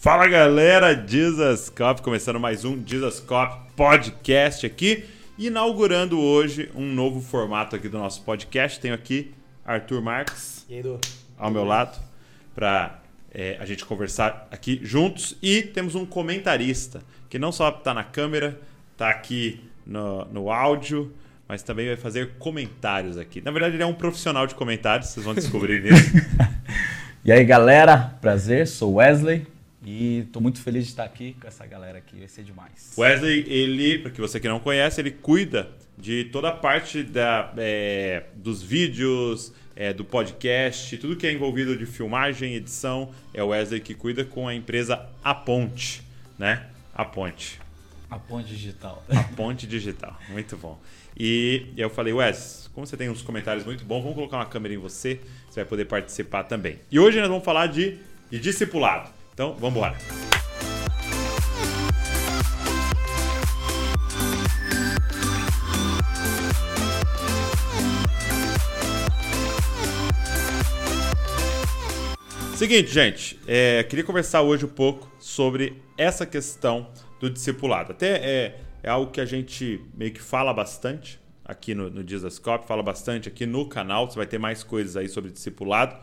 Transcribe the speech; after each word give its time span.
Fala 0.00 0.26
galera, 0.26 0.94
Jesus 1.06 1.68
Cop, 1.68 2.00
começando 2.00 2.40
mais 2.40 2.64
um 2.64 2.82
Jesus 2.86 3.20
Cop 3.20 3.70
podcast 3.76 4.64
aqui, 4.64 5.04
inaugurando 5.36 6.18
hoje 6.18 6.70
um 6.74 6.86
novo 6.86 7.20
formato 7.20 7.76
aqui 7.76 7.86
do 7.86 7.98
nosso 7.98 8.22
podcast. 8.22 8.80
Tenho 8.80 8.94
aqui 8.94 9.34
Arthur 9.62 10.00
Marques 10.00 10.64
e 10.70 10.76
aí, 10.76 10.82
ao 11.36 11.50
meu 11.50 11.64
lado 11.66 12.00
para 12.54 13.02
é, 13.30 13.58
a 13.60 13.66
gente 13.66 13.84
conversar 13.84 14.48
aqui 14.50 14.80
juntos 14.82 15.36
e 15.42 15.60
temos 15.60 15.94
um 15.94 16.06
comentarista 16.06 17.02
que 17.28 17.38
não 17.38 17.52
só 17.52 17.68
está 17.68 17.92
na 17.92 18.02
câmera, 18.02 18.58
está 18.92 19.10
aqui 19.10 19.62
no, 19.84 20.24
no 20.32 20.50
áudio, 20.50 21.12
mas 21.46 21.62
também 21.62 21.88
vai 21.88 21.96
fazer 21.98 22.36
comentários 22.38 23.18
aqui. 23.18 23.42
Na 23.42 23.50
verdade, 23.50 23.76
ele 23.76 23.82
é 23.82 23.86
um 23.86 23.92
profissional 23.92 24.46
de 24.46 24.54
comentários, 24.54 25.10
vocês 25.10 25.26
vão 25.26 25.34
descobrir 25.34 25.82
nisso. 25.84 26.10
e 27.22 27.30
aí, 27.30 27.44
galera, 27.44 28.16
prazer, 28.22 28.66
sou 28.66 28.94
Wesley. 28.94 29.59
E 29.92 30.20
estou 30.20 30.40
muito 30.40 30.62
feliz 30.62 30.84
de 30.84 30.90
estar 30.90 31.02
aqui 31.02 31.36
com 31.40 31.48
essa 31.48 31.66
galera 31.66 31.98
aqui, 31.98 32.16
vai 32.16 32.28
ser 32.28 32.44
demais. 32.44 32.94
Wesley, 32.96 33.44
ele, 33.48 33.98
para 33.98 34.12
que 34.12 34.20
você 34.20 34.38
que 34.38 34.46
não 34.46 34.60
conhece, 34.60 35.00
ele 35.00 35.10
cuida 35.10 35.68
de 35.98 36.26
toda 36.26 36.50
a 36.50 36.52
parte 36.52 37.02
da, 37.02 37.52
é, 37.56 38.26
dos 38.36 38.62
vídeos, 38.62 39.52
é, 39.74 39.92
do 39.92 40.04
podcast, 40.04 40.96
tudo 40.98 41.16
que 41.16 41.26
é 41.26 41.32
envolvido 41.32 41.76
de 41.76 41.86
filmagem, 41.86 42.54
edição, 42.54 43.10
é 43.34 43.42
o 43.42 43.48
Wesley 43.48 43.80
que 43.80 43.92
cuida 43.92 44.24
com 44.24 44.46
a 44.46 44.54
empresa 44.54 45.08
A 45.24 45.34
Ponte, 45.34 46.02
né? 46.38 46.68
A 46.94 47.04
Ponte. 47.04 47.60
A 48.08 48.16
Ponte 48.16 48.48
Digital. 48.48 49.04
A 49.08 49.24
Ponte 49.34 49.66
Digital, 49.66 50.16
muito 50.28 50.56
bom. 50.56 50.80
E 51.18 51.66
eu 51.76 51.90
falei, 51.90 52.12
Wes, 52.12 52.70
como 52.72 52.86
você 52.86 52.96
tem 52.96 53.10
uns 53.10 53.22
comentários 53.22 53.64
muito 53.64 53.84
bons, 53.84 54.02
vamos 54.02 54.14
colocar 54.14 54.36
uma 54.36 54.46
câmera 54.46 54.72
em 54.72 54.78
você, 54.78 55.18
você 55.48 55.60
vai 55.62 55.64
poder 55.64 55.86
participar 55.86 56.44
também. 56.44 56.78
E 56.92 57.00
hoje 57.00 57.18
nós 57.18 57.28
vamos 57.28 57.44
falar 57.44 57.66
de, 57.66 57.98
de 58.30 58.38
discipulado. 58.38 59.18
Então, 59.40 59.54
vamos 59.54 59.78
embora. 59.78 59.96
Seguinte, 72.54 72.92
gente, 72.92 73.40
é, 73.46 73.82
queria 73.84 74.04
conversar 74.04 74.42
hoje 74.42 74.66
um 74.66 74.68
pouco 74.68 75.10
sobre 75.18 75.82
essa 75.96 76.26
questão 76.26 76.90
do 77.18 77.30
discipulado. 77.30 77.92
Até 77.92 78.18
é, 78.18 78.60
é 78.82 78.90
algo 78.90 79.10
que 79.10 79.22
a 79.22 79.24
gente 79.24 79.80
meio 79.94 80.12
que 80.12 80.20
fala 80.20 80.52
bastante 80.52 81.18
aqui 81.42 81.74
no, 81.74 81.88
no 81.88 82.04
Dizascope, 82.04 82.68
fala 82.68 82.82
bastante 82.82 83.26
aqui 83.26 83.46
no 83.46 83.66
canal, 83.66 84.06
você 84.06 84.16
vai 84.16 84.26
ter 84.26 84.36
mais 84.36 84.62
coisas 84.62 84.98
aí 84.98 85.08
sobre 85.08 85.30
discipulado. 85.30 85.96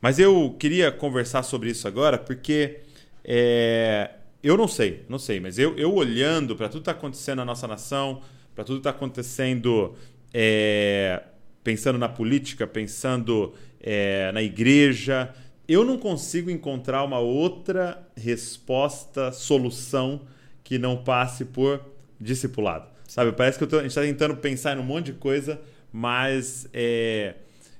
Mas 0.00 0.18
eu 0.18 0.54
queria 0.58 0.92
conversar 0.92 1.42
sobre 1.42 1.70
isso 1.70 1.88
agora 1.88 2.18
porque 2.18 2.80
é, 3.24 4.10
eu 4.42 4.56
não 4.56 4.68
sei, 4.68 5.04
não 5.08 5.18
sei, 5.18 5.40
mas 5.40 5.58
eu, 5.58 5.76
eu 5.76 5.92
olhando 5.92 6.54
para 6.54 6.68
tudo 6.68 6.82
que 6.82 6.90
está 6.90 6.92
acontecendo 6.92 7.38
na 7.38 7.44
nossa 7.44 7.66
nação, 7.66 8.22
para 8.54 8.64
tudo 8.64 8.76
que 8.76 8.80
está 8.80 8.90
acontecendo, 8.90 9.94
é, 10.32 11.22
pensando 11.64 11.98
na 11.98 12.08
política, 12.08 12.66
pensando 12.66 13.54
é, 13.80 14.30
na 14.32 14.42
igreja, 14.42 15.34
eu 15.68 15.84
não 15.84 15.98
consigo 15.98 16.50
encontrar 16.50 17.02
uma 17.02 17.18
outra 17.18 18.06
resposta, 18.16 19.32
solução 19.32 20.22
que 20.62 20.78
não 20.78 20.96
passe 21.02 21.44
por 21.44 21.80
discipulado. 22.20 22.88
Sabe? 23.08 23.32
Parece 23.32 23.58
que 23.58 23.66
tô, 23.66 23.78
a 23.78 23.82
gente 23.82 23.90
está 23.90 24.02
tentando 24.02 24.36
pensar 24.36 24.76
em 24.76 24.80
um 24.80 24.84
monte 24.84 25.06
de 25.06 25.12
coisa, 25.14 25.60
mas 25.92 26.68
é, 26.72 27.34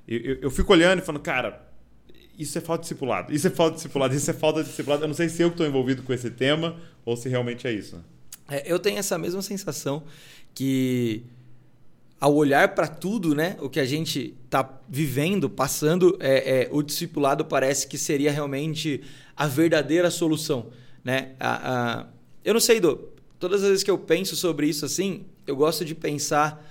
eu, 0.07 0.39
eu, 0.43 0.51
fico 0.51 0.73
olhando 0.73 1.01
e 1.01 1.03
falando, 1.03 1.23
cara, 1.23 1.66
isso 2.39 2.59
é 2.59 2.61
falta 2.61 2.83
de 2.83 2.89
discipulado, 2.89 3.35
isso 3.35 3.47
é 3.47 3.51
falta 3.51 3.73
de 3.73 3.77
discipulado, 3.77 4.15
isso 4.15 4.31
é 4.31 4.35
falta 4.35 4.63
de 4.63 4.69
discipulado. 4.69 5.05
Eu 5.05 5.09
não 5.09 5.15
sei 5.15 5.29
se 5.29 5.43
eu 5.43 5.49
estou 5.49 5.67
envolvido 5.67 6.03
com 6.03 6.13
esse 6.13 6.31
tema 6.31 6.77
ou 7.05 7.17
se 7.17 7.29
realmente 7.29 7.67
é 7.67 7.73
isso. 7.73 8.03
É, 8.49 8.71
eu 8.71 8.79
tenho 8.79 8.99
essa 8.99 9.19
mesma 9.19 9.43
sensação 9.43 10.05
que 10.55 11.25
ao 12.21 12.35
olhar 12.35 12.75
para 12.75 12.87
tudo, 12.89 13.35
né, 13.35 13.57
o 13.61 13.69
que 13.69 13.79
a 13.79 13.85
gente 13.85 14.35
está 14.45 14.81
vivendo, 14.89 15.51
passando, 15.51 16.17
é, 16.21 16.63
é, 16.63 16.69
o 16.71 16.83
discipulado 16.83 17.45
parece 17.45 17.87
que 17.87 17.99
seria 17.99 18.33
realmente 18.33 19.03
a 19.37 19.47
verdadeira 19.47 20.11
solução, 20.11 20.71
né? 21.05 21.33
A, 21.39 21.73
a, 21.73 22.07
eu 22.45 22.55
não 22.55 22.61
sei, 22.61 22.81
do 22.81 23.17
todas 23.39 23.63
as 23.63 23.69
vezes 23.69 23.85
que 23.85 23.91
eu 23.91 23.99
penso 23.99 24.35
sobre 24.35 24.67
isso 24.67 24.85
assim, 24.85 25.27
eu 25.47 25.55
gosto 25.55 25.85
de 25.85 25.95
pensar 25.95 26.65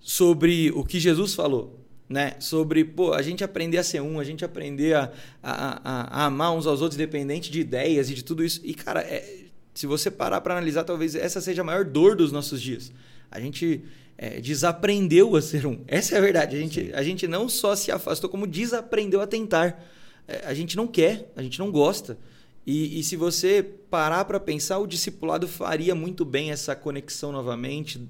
sobre 0.00 0.72
o 0.72 0.84
que 0.84 0.98
Jesus 0.98 1.34
falou, 1.34 1.79
né? 2.10 2.34
Sobre, 2.40 2.84
pô, 2.84 3.14
a 3.14 3.22
gente 3.22 3.44
aprender 3.44 3.78
a 3.78 3.84
ser 3.84 4.02
um, 4.02 4.18
a 4.18 4.24
gente 4.24 4.44
aprender 4.44 4.96
a, 4.96 5.12
a, 5.40 6.22
a, 6.22 6.24
amar 6.26 6.52
uns 6.52 6.66
aos 6.66 6.82
outros, 6.82 6.98
independente 6.98 7.52
de 7.52 7.60
ideias 7.60 8.10
e 8.10 8.14
de 8.14 8.24
tudo 8.24 8.44
isso. 8.44 8.60
E, 8.64 8.74
cara, 8.74 9.00
é, 9.00 9.44
se 9.72 9.86
você 9.86 10.10
parar 10.10 10.40
para 10.40 10.54
analisar, 10.54 10.82
talvez 10.82 11.14
essa 11.14 11.40
seja 11.40 11.62
a 11.62 11.64
maior 11.64 11.84
dor 11.84 12.16
dos 12.16 12.32
nossos 12.32 12.60
dias. 12.60 12.90
A 13.30 13.38
gente 13.40 13.84
é, 14.18 14.40
desaprendeu 14.40 15.36
a 15.36 15.40
ser 15.40 15.64
um. 15.64 15.84
Essa 15.86 16.16
é 16.16 16.18
a 16.18 16.20
verdade. 16.20 16.56
A 16.56 16.58
gente, 16.58 16.90
a 16.92 17.02
gente 17.04 17.28
não 17.28 17.48
só 17.48 17.76
se 17.76 17.92
afastou, 17.92 18.28
como 18.28 18.44
desaprendeu 18.44 19.20
a 19.20 19.26
tentar. 19.26 19.80
É, 20.26 20.42
a 20.46 20.52
gente 20.52 20.76
não 20.76 20.88
quer, 20.88 21.30
a 21.36 21.42
gente 21.42 21.60
não 21.60 21.70
gosta. 21.70 22.18
E, 22.66 23.00
e 23.00 23.02
se 23.02 23.16
você 23.16 23.62
parar 23.62 24.24
para 24.24 24.38
pensar, 24.38 24.78
o 24.78 24.86
discipulado 24.86 25.48
faria 25.48 25.94
muito 25.94 26.24
bem 26.24 26.50
essa 26.50 26.76
conexão 26.76 27.32
novamente, 27.32 28.00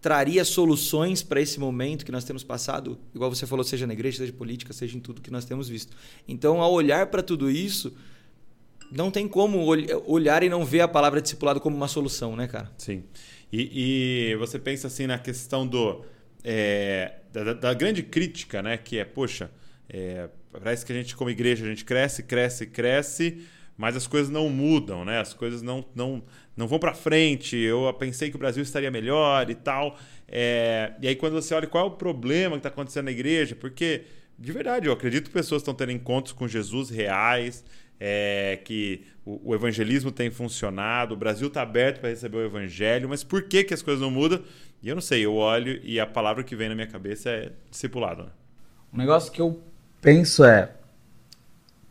traria 0.00 0.44
soluções 0.44 1.22
para 1.22 1.40
esse 1.40 1.58
momento 1.58 2.04
que 2.04 2.12
nós 2.12 2.24
temos 2.24 2.44
passado, 2.44 2.98
igual 3.14 3.34
você 3.34 3.46
falou, 3.46 3.64
seja 3.64 3.86
na 3.86 3.94
igreja, 3.94 4.18
seja 4.18 4.32
política, 4.32 4.72
seja 4.72 4.96
em 4.96 5.00
tudo 5.00 5.22
que 5.22 5.30
nós 5.30 5.46
temos 5.46 5.68
visto. 5.68 5.96
Então, 6.28 6.60
ao 6.60 6.72
olhar 6.72 7.06
para 7.06 7.22
tudo 7.22 7.50
isso, 7.50 7.96
não 8.92 9.10
tem 9.10 9.26
como 9.26 9.64
olhar 10.06 10.42
e 10.42 10.48
não 10.48 10.64
ver 10.64 10.82
a 10.82 10.88
palavra 10.88 11.22
discipulado 11.22 11.60
como 11.60 11.74
uma 11.74 11.88
solução, 11.88 12.36
né, 12.36 12.46
cara? 12.46 12.70
Sim. 12.76 13.04
E, 13.50 14.30
e 14.32 14.36
você 14.36 14.58
pensa 14.58 14.88
assim 14.88 15.06
na 15.06 15.18
questão 15.18 15.66
do 15.66 16.04
é, 16.44 17.14
da, 17.32 17.54
da, 17.54 17.74
grande 17.74 18.02
crítica, 18.02 18.62
né? 18.62 18.76
Que 18.76 18.98
é, 18.98 19.04
poxa, 19.04 19.50
é, 19.88 20.28
parece 20.52 20.84
que 20.84 20.92
a 20.92 20.94
gente 20.94 21.16
como 21.16 21.30
igreja 21.30 21.64
a 21.64 21.68
gente 21.68 21.84
cresce, 21.84 22.22
cresce, 22.22 22.66
cresce, 22.66 23.42
mas 23.76 23.96
as 23.96 24.06
coisas 24.06 24.30
não 24.30 24.48
mudam, 24.48 25.04
né? 25.04 25.20
As 25.20 25.34
coisas 25.34 25.62
não, 25.62 25.84
não 25.94 26.22
não 26.56 26.68
vão 26.68 26.78
para 26.78 26.94
frente, 26.94 27.56
eu 27.56 27.92
pensei 27.98 28.30
que 28.30 28.36
o 28.36 28.38
Brasil 28.38 28.62
estaria 28.62 28.90
melhor 28.90 29.50
e 29.50 29.54
tal. 29.54 29.98
É, 30.28 30.92
e 31.00 31.08
aí, 31.08 31.16
quando 31.16 31.32
você 31.32 31.54
olha 31.54 31.66
qual 31.66 31.84
é 31.84 31.88
o 31.88 31.92
problema 31.92 32.52
que 32.52 32.60
está 32.60 32.68
acontecendo 32.68 33.06
na 33.06 33.10
igreja, 33.10 33.56
porque, 33.56 34.04
de 34.38 34.52
verdade, 34.52 34.86
eu 34.86 34.92
acredito 34.92 35.24
que 35.24 35.30
pessoas 35.30 35.62
estão 35.62 35.74
tendo 35.74 35.92
encontros 35.92 36.32
com 36.32 36.46
Jesus 36.46 36.90
reais, 36.90 37.64
é, 37.98 38.60
que 38.64 39.04
o, 39.24 39.50
o, 39.50 39.54
evangelismo 39.54 40.12
tem 40.12 40.30
funcionado, 40.30 41.14
o 41.14 41.16
Brasil 41.16 41.48
está 41.48 41.62
aberto 41.62 42.00
para 42.00 42.10
receber 42.10 42.36
o 42.38 42.44
evangelho, 42.44 43.08
mas 43.08 43.24
por 43.24 43.42
que, 43.42 43.64
que 43.64 43.74
as 43.74 43.82
coisas 43.82 44.00
não 44.00 44.10
mudam? 44.10 44.42
E 44.82 44.88
eu 44.88 44.94
não 44.94 45.02
sei, 45.02 45.24
eu 45.24 45.34
olho 45.34 45.80
e 45.82 45.98
a 45.98 46.06
palavra 46.06 46.44
que 46.44 46.54
vem 46.54 46.68
na 46.68 46.74
minha 46.74 46.86
cabeça 46.86 47.30
é 47.30 47.52
discipulado. 47.70 48.24
Né? 48.24 48.30
Um 48.92 48.98
negócio 48.98 49.32
que 49.32 49.40
eu 49.40 49.60
penso 50.00 50.44
é: 50.44 50.72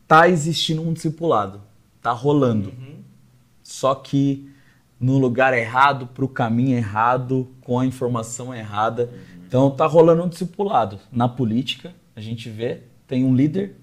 tá 0.07 0.29
existindo 0.29 0.81
um 0.81 0.93
discipulado, 0.93 1.61
tá 2.03 2.11
rolando. 2.11 2.69
Uhum. 2.69 2.97
Só 3.63 3.95
que 3.95 4.53
no 4.99 5.17
lugar 5.17 5.53
errado, 5.53 6.07
para 6.07 6.23
o 6.23 6.29
caminho 6.29 6.77
errado, 6.77 7.49
com 7.61 7.79
a 7.79 7.85
informação 7.85 8.53
errada. 8.53 9.09
Então 9.45 9.69
tá 9.71 9.85
rolando 9.85 10.23
um 10.23 10.29
discipulado. 10.29 10.99
Na 11.11 11.27
política, 11.27 11.93
a 12.15 12.21
gente 12.21 12.49
vê, 12.49 12.83
tem 13.05 13.25
um 13.25 13.35
líder, 13.35 13.75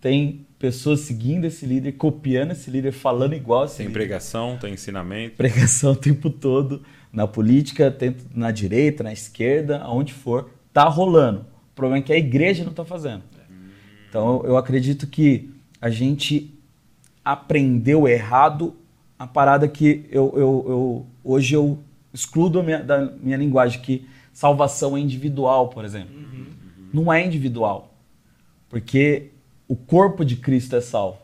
tem 0.00 0.46
pessoas 0.58 1.00
seguindo 1.00 1.44
esse 1.44 1.64
líder, 1.64 1.92
copiando 1.92 2.50
esse 2.50 2.70
líder, 2.70 2.90
falando 2.90 3.34
igual 3.34 3.66
esse 3.66 3.76
tem 3.76 3.86
líder. 3.86 3.98
Pregação, 3.98 4.56
tem 4.56 4.74
ensinamento. 4.74 5.36
Pregação 5.36 5.92
o 5.94 5.96
tempo 5.96 6.28
todo. 6.28 6.82
Na 7.12 7.26
política, 7.26 7.96
na 8.34 8.50
direita, 8.50 9.04
na 9.04 9.12
esquerda, 9.12 9.78
aonde 9.78 10.12
for, 10.12 10.50
tá 10.72 10.84
rolando. 10.84 11.46
O 11.70 11.74
problema 11.76 11.98
é 11.98 12.02
que 12.02 12.12
a 12.12 12.18
igreja 12.18 12.64
não 12.64 12.72
está 12.72 12.84
fazendo. 12.84 13.22
Então 14.08 14.42
eu 14.44 14.56
acredito 14.56 15.06
que 15.06 15.50
a 15.80 15.88
gente 15.88 16.57
aprendeu 17.32 18.08
errado 18.08 18.74
a 19.18 19.26
parada 19.26 19.68
que 19.68 20.06
eu, 20.10 20.32
eu, 20.34 20.64
eu 20.66 21.06
hoje 21.22 21.54
eu 21.54 21.78
excluo 22.10 22.62
minha, 22.62 22.82
da 22.82 23.02
minha 23.04 23.36
linguagem 23.36 23.82
que 23.82 24.08
salvação 24.32 24.96
é 24.96 25.00
individual, 25.00 25.68
por 25.68 25.84
exemplo. 25.84 26.16
Uhum. 26.16 26.46
Não 26.90 27.12
é 27.12 27.22
individual. 27.22 27.92
Porque 28.70 29.30
o 29.66 29.76
corpo 29.76 30.24
de 30.24 30.36
Cristo 30.36 30.74
é 30.74 30.80
salvo. 30.80 31.18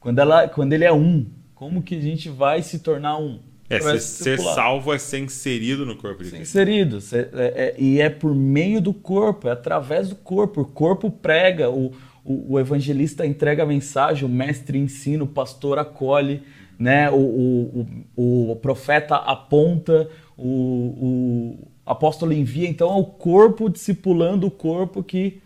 Quando, 0.00 0.18
ela, 0.18 0.48
quando 0.48 0.72
ele 0.72 0.84
é 0.84 0.92
um, 0.92 1.26
como 1.54 1.82
que 1.82 1.96
a 1.96 2.00
gente 2.00 2.30
vai 2.30 2.62
se 2.62 2.78
tornar 2.78 3.18
um? 3.18 3.38
É, 3.68 3.80
ser, 3.80 4.00
ser, 4.00 4.38
salvo 4.38 4.94
é 4.94 4.98
ser 4.98 5.18
inserido 5.18 5.84
no 5.84 5.94
corpo 5.94 6.24
de 6.24 6.30
Cristo. 6.30 6.40
Inserido. 6.42 6.98
É, 7.12 7.18
é, 7.34 7.74
e 7.78 8.00
é 8.00 8.08
por 8.08 8.34
meio 8.34 8.80
do 8.80 8.94
corpo, 8.94 9.46
é 9.46 9.50
através 9.50 10.08
do 10.08 10.16
corpo. 10.16 10.62
O 10.62 10.64
corpo 10.64 11.10
prega, 11.10 11.68
o, 11.68 11.92
o, 12.28 12.54
o 12.54 12.60
evangelista 12.60 13.26
entrega 13.26 13.62
a 13.62 13.66
mensagem, 13.66 14.24
o 14.24 14.28
mestre 14.28 14.78
ensina, 14.78 15.24
o 15.24 15.28
pastor 15.28 15.78
acolhe 15.78 16.42
né? 16.78 17.10
o, 17.10 17.86
o, 18.16 18.52
o 18.52 18.56
profeta 18.56 19.16
aponta, 19.16 20.08
o, 20.36 21.58
apóstolo 21.84 22.32
envia, 22.32 22.68
então 22.68 22.90
é 22.90 22.96
o 22.96 23.04
corpo 23.04 23.68
discipulando 23.68 24.46
o 24.46 24.50
corpo 24.50 25.02
que 25.02 25.40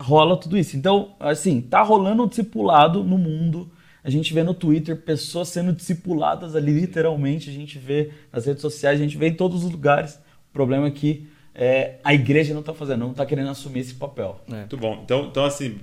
rola 0.00 0.36
tudo 0.36 0.58
isso. 0.58 0.76
Então, 0.76 1.14
assim, 1.20 1.60
tá 1.60 1.82
rolando 1.82 2.24
um 2.24 2.28
discipulado 2.28 3.04
no 3.04 3.16
mundo, 3.16 3.70
A 4.02 4.10
gente 4.10 4.32
vê 4.32 4.42
no 4.42 4.54
Twitter 4.54 4.96
pessoas 4.96 5.48
sendo 5.48 5.72
discipuladas 5.72 6.54
ali, 6.54 6.72
literalmente. 6.72 7.50
A 7.50 7.52
gente 7.52 7.76
vê 7.76 8.10
nas 8.32 8.46
redes 8.46 8.62
sociais, 8.62 9.00
a 9.00 9.02
gente 9.02 9.16
vê 9.16 9.28
em 9.28 9.34
todos 9.34 9.64
os 9.64 9.70
lugares. 9.70 10.14
O 10.48 10.52
problema 10.52 10.86
é 10.86 10.90
que 10.92 11.28
é, 11.58 11.98
a 12.04 12.12
igreja 12.12 12.52
não 12.52 12.60
está 12.60 12.74
fazendo, 12.74 13.00
não 13.00 13.12
está 13.12 13.24
querendo 13.24 13.48
assumir 13.48 13.80
esse 13.80 13.94
papel. 13.94 14.38
É. 14.46 14.56
Muito 14.56 14.76
bom. 14.76 15.00
Então, 15.02 15.24
então, 15.24 15.44
assim, 15.44 15.80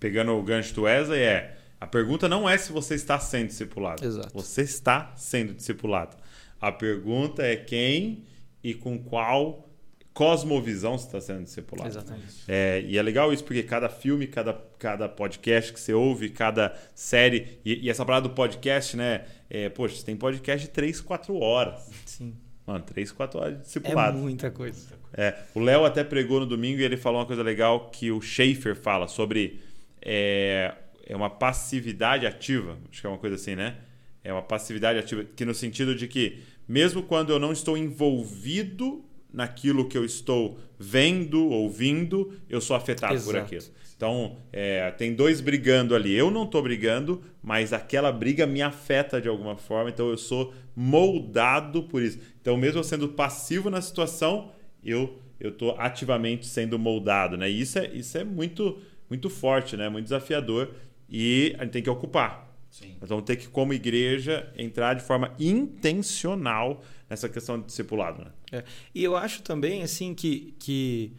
pegando 0.00 0.32
o 0.32 0.42
gancho 0.42 0.74
do 0.74 0.82
Wesley, 0.82 1.20
é 1.20 1.54
a 1.78 1.86
pergunta 1.86 2.28
não 2.28 2.48
é 2.48 2.56
se 2.56 2.72
você 2.72 2.94
está 2.94 3.18
sendo 3.18 3.48
discipulado. 3.48 4.02
Exato. 4.02 4.30
Você 4.32 4.62
está 4.62 5.12
sendo 5.14 5.52
discipulado. 5.52 6.16
A 6.58 6.72
pergunta 6.72 7.42
é 7.42 7.56
quem 7.56 8.24
e 8.64 8.72
com 8.72 8.98
qual 8.98 9.68
cosmovisão 10.14 10.96
você 10.96 11.06
está 11.06 11.20
sendo 11.20 11.42
discipulado. 11.42 11.90
Exatamente. 11.90 12.44
É, 12.48 12.82
e 12.86 12.96
é 12.96 13.02
legal 13.02 13.34
isso 13.34 13.44
porque 13.44 13.62
cada 13.62 13.90
filme, 13.90 14.26
cada, 14.26 14.54
cada 14.78 15.08
podcast 15.10 15.74
que 15.74 15.80
você 15.80 15.92
ouve, 15.92 16.30
cada 16.30 16.74
série. 16.94 17.58
E, 17.64 17.86
e 17.86 17.90
essa 17.90 18.04
parada 18.04 18.28
do 18.28 18.34
podcast, 18.34 18.96
né? 18.96 19.26
É, 19.50 19.68
poxa, 19.68 19.96
você 19.96 20.04
tem 20.04 20.16
podcast 20.16 20.66
de 20.66 20.72
3, 20.72 21.02
4 21.02 21.36
horas. 21.38 21.90
Sim. 22.06 22.34
Mano, 22.66 22.82
3, 22.84 23.12
4 23.12 23.40
horas 23.40 23.54
de 23.58 23.62
discipulado. 23.64 24.16
É 24.16 24.20
muita 24.20 24.50
coisa. 24.50 25.01
É, 25.14 25.34
o 25.54 25.60
Léo 25.60 25.84
até 25.84 26.02
pregou 26.02 26.40
no 26.40 26.46
domingo 26.46 26.80
e 26.80 26.84
ele 26.84 26.96
falou 26.96 27.20
uma 27.20 27.26
coisa 27.26 27.42
legal 27.42 27.90
que 27.90 28.10
o 28.10 28.20
Schaefer 28.20 28.74
fala 28.74 29.06
sobre 29.08 29.60
é, 30.00 30.74
é 31.06 31.14
uma 31.14 31.30
passividade 31.30 32.26
ativa. 32.26 32.78
Acho 32.90 33.00
que 33.00 33.06
é 33.06 33.10
uma 33.10 33.18
coisa 33.18 33.36
assim, 33.36 33.54
né? 33.54 33.76
É 34.24 34.32
uma 34.32 34.42
passividade 34.42 34.98
ativa, 34.98 35.24
que 35.24 35.44
no 35.44 35.54
sentido 35.54 35.94
de 35.94 36.06
que, 36.06 36.40
mesmo 36.66 37.02
quando 37.02 37.30
eu 37.30 37.38
não 37.38 37.52
estou 37.52 37.76
envolvido 37.76 39.04
naquilo 39.32 39.88
que 39.88 39.96
eu 39.96 40.04
estou 40.04 40.58
vendo, 40.78 41.48
ouvindo, 41.48 42.32
eu 42.48 42.60
sou 42.60 42.76
afetado 42.76 43.14
Exato. 43.14 43.30
por 43.30 43.36
aquilo. 43.36 43.64
Então, 43.96 44.36
é, 44.52 44.90
tem 44.90 45.14
dois 45.14 45.40
brigando 45.40 45.94
ali. 45.94 46.12
Eu 46.12 46.30
não 46.30 46.44
estou 46.44 46.60
brigando, 46.60 47.22
mas 47.42 47.72
aquela 47.72 48.10
briga 48.10 48.46
me 48.46 48.60
afeta 48.60 49.20
de 49.20 49.28
alguma 49.28 49.56
forma, 49.56 49.90
então 49.90 50.08
eu 50.08 50.18
sou 50.18 50.52
moldado 50.74 51.84
por 51.84 52.02
isso. 52.02 52.18
Então, 52.40 52.56
mesmo 52.56 52.80
eu 52.80 52.84
sendo 52.84 53.08
passivo 53.08 53.70
na 53.70 53.80
situação, 53.80 54.50
eu 54.84 55.18
eu 55.40 55.50
estou 55.50 55.74
ativamente 55.76 56.46
sendo 56.46 56.78
moldado, 56.78 57.36
né? 57.36 57.50
E 57.50 57.60
isso 57.60 57.76
é, 57.78 57.88
isso 57.88 58.16
é 58.16 58.22
muito, 58.22 58.78
muito 59.10 59.28
forte, 59.28 59.76
né? 59.76 59.88
Muito 59.88 60.04
desafiador 60.04 60.70
e 61.08 61.52
a 61.58 61.64
gente 61.64 61.72
tem 61.72 61.82
que 61.82 61.90
ocupar. 61.90 62.48
Sim. 62.70 62.94
Nós 63.00 63.10
vamos 63.10 63.24
ter 63.24 63.34
que, 63.36 63.48
como 63.48 63.74
igreja, 63.74 64.50
entrar 64.56 64.94
de 64.94 65.02
forma 65.02 65.34
intencional 65.38 66.82
nessa 67.10 67.28
questão 67.28 67.58
de 67.58 67.66
discipulado. 67.66 68.24
Né? 68.24 68.30
É. 68.52 68.64
E 68.94 69.02
eu 69.02 69.16
acho 69.16 69.42
também 69.42 69.82
assim 69.82 70.14
que, 70.14 70.54
que 70.58 71.12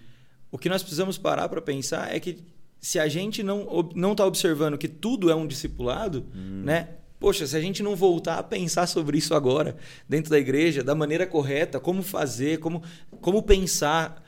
o 0.49 0.57
que 0.57 0.69
nós 0.69 0.81
precisamos 0.81 1.17
parar 1.17 1.49
para 1.49 1.61
pensar 1.61 2.15
é 2.15 2.19
que 2.19 2.37
se 2.79 2.99
a 2.99 3.07
gente 3.07 3.43
não 3.43 3.89
não 3.95 4.13
está 4.13 4.25
observando 4.25 4.77
que 4.77 4.87
tudo 4.87 5.29
é 5.29 5.35
um 5.35 5.45
discipulado, 5.45 6.25
Hum. 6.33 6.63
né? 6.63 6.89
Poxa, 7.23 7.47
se 7.47 7.55
a 7.55 7.61
gente 7.61 7.81
não 7.81 7.95
voltar 7.95 8.37
a 8.37 8.43
pensar 8.43 8.85
sobre 8.85 9.17
isso 9.17 9.33
agora, 9.33 9.77
dentro 10.09 10.29
da 10.29 10.37
igreja, 10.37 10.83
da 10.83 10.93
maneira 10.93 11.25
correta, 11.25 11.79
como 11.79 12.03
fazer, 12.03 12.59
como, 12.59 12.83
como 13.21 13.41
pensar, 13.41 14.21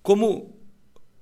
como 0.00 0.54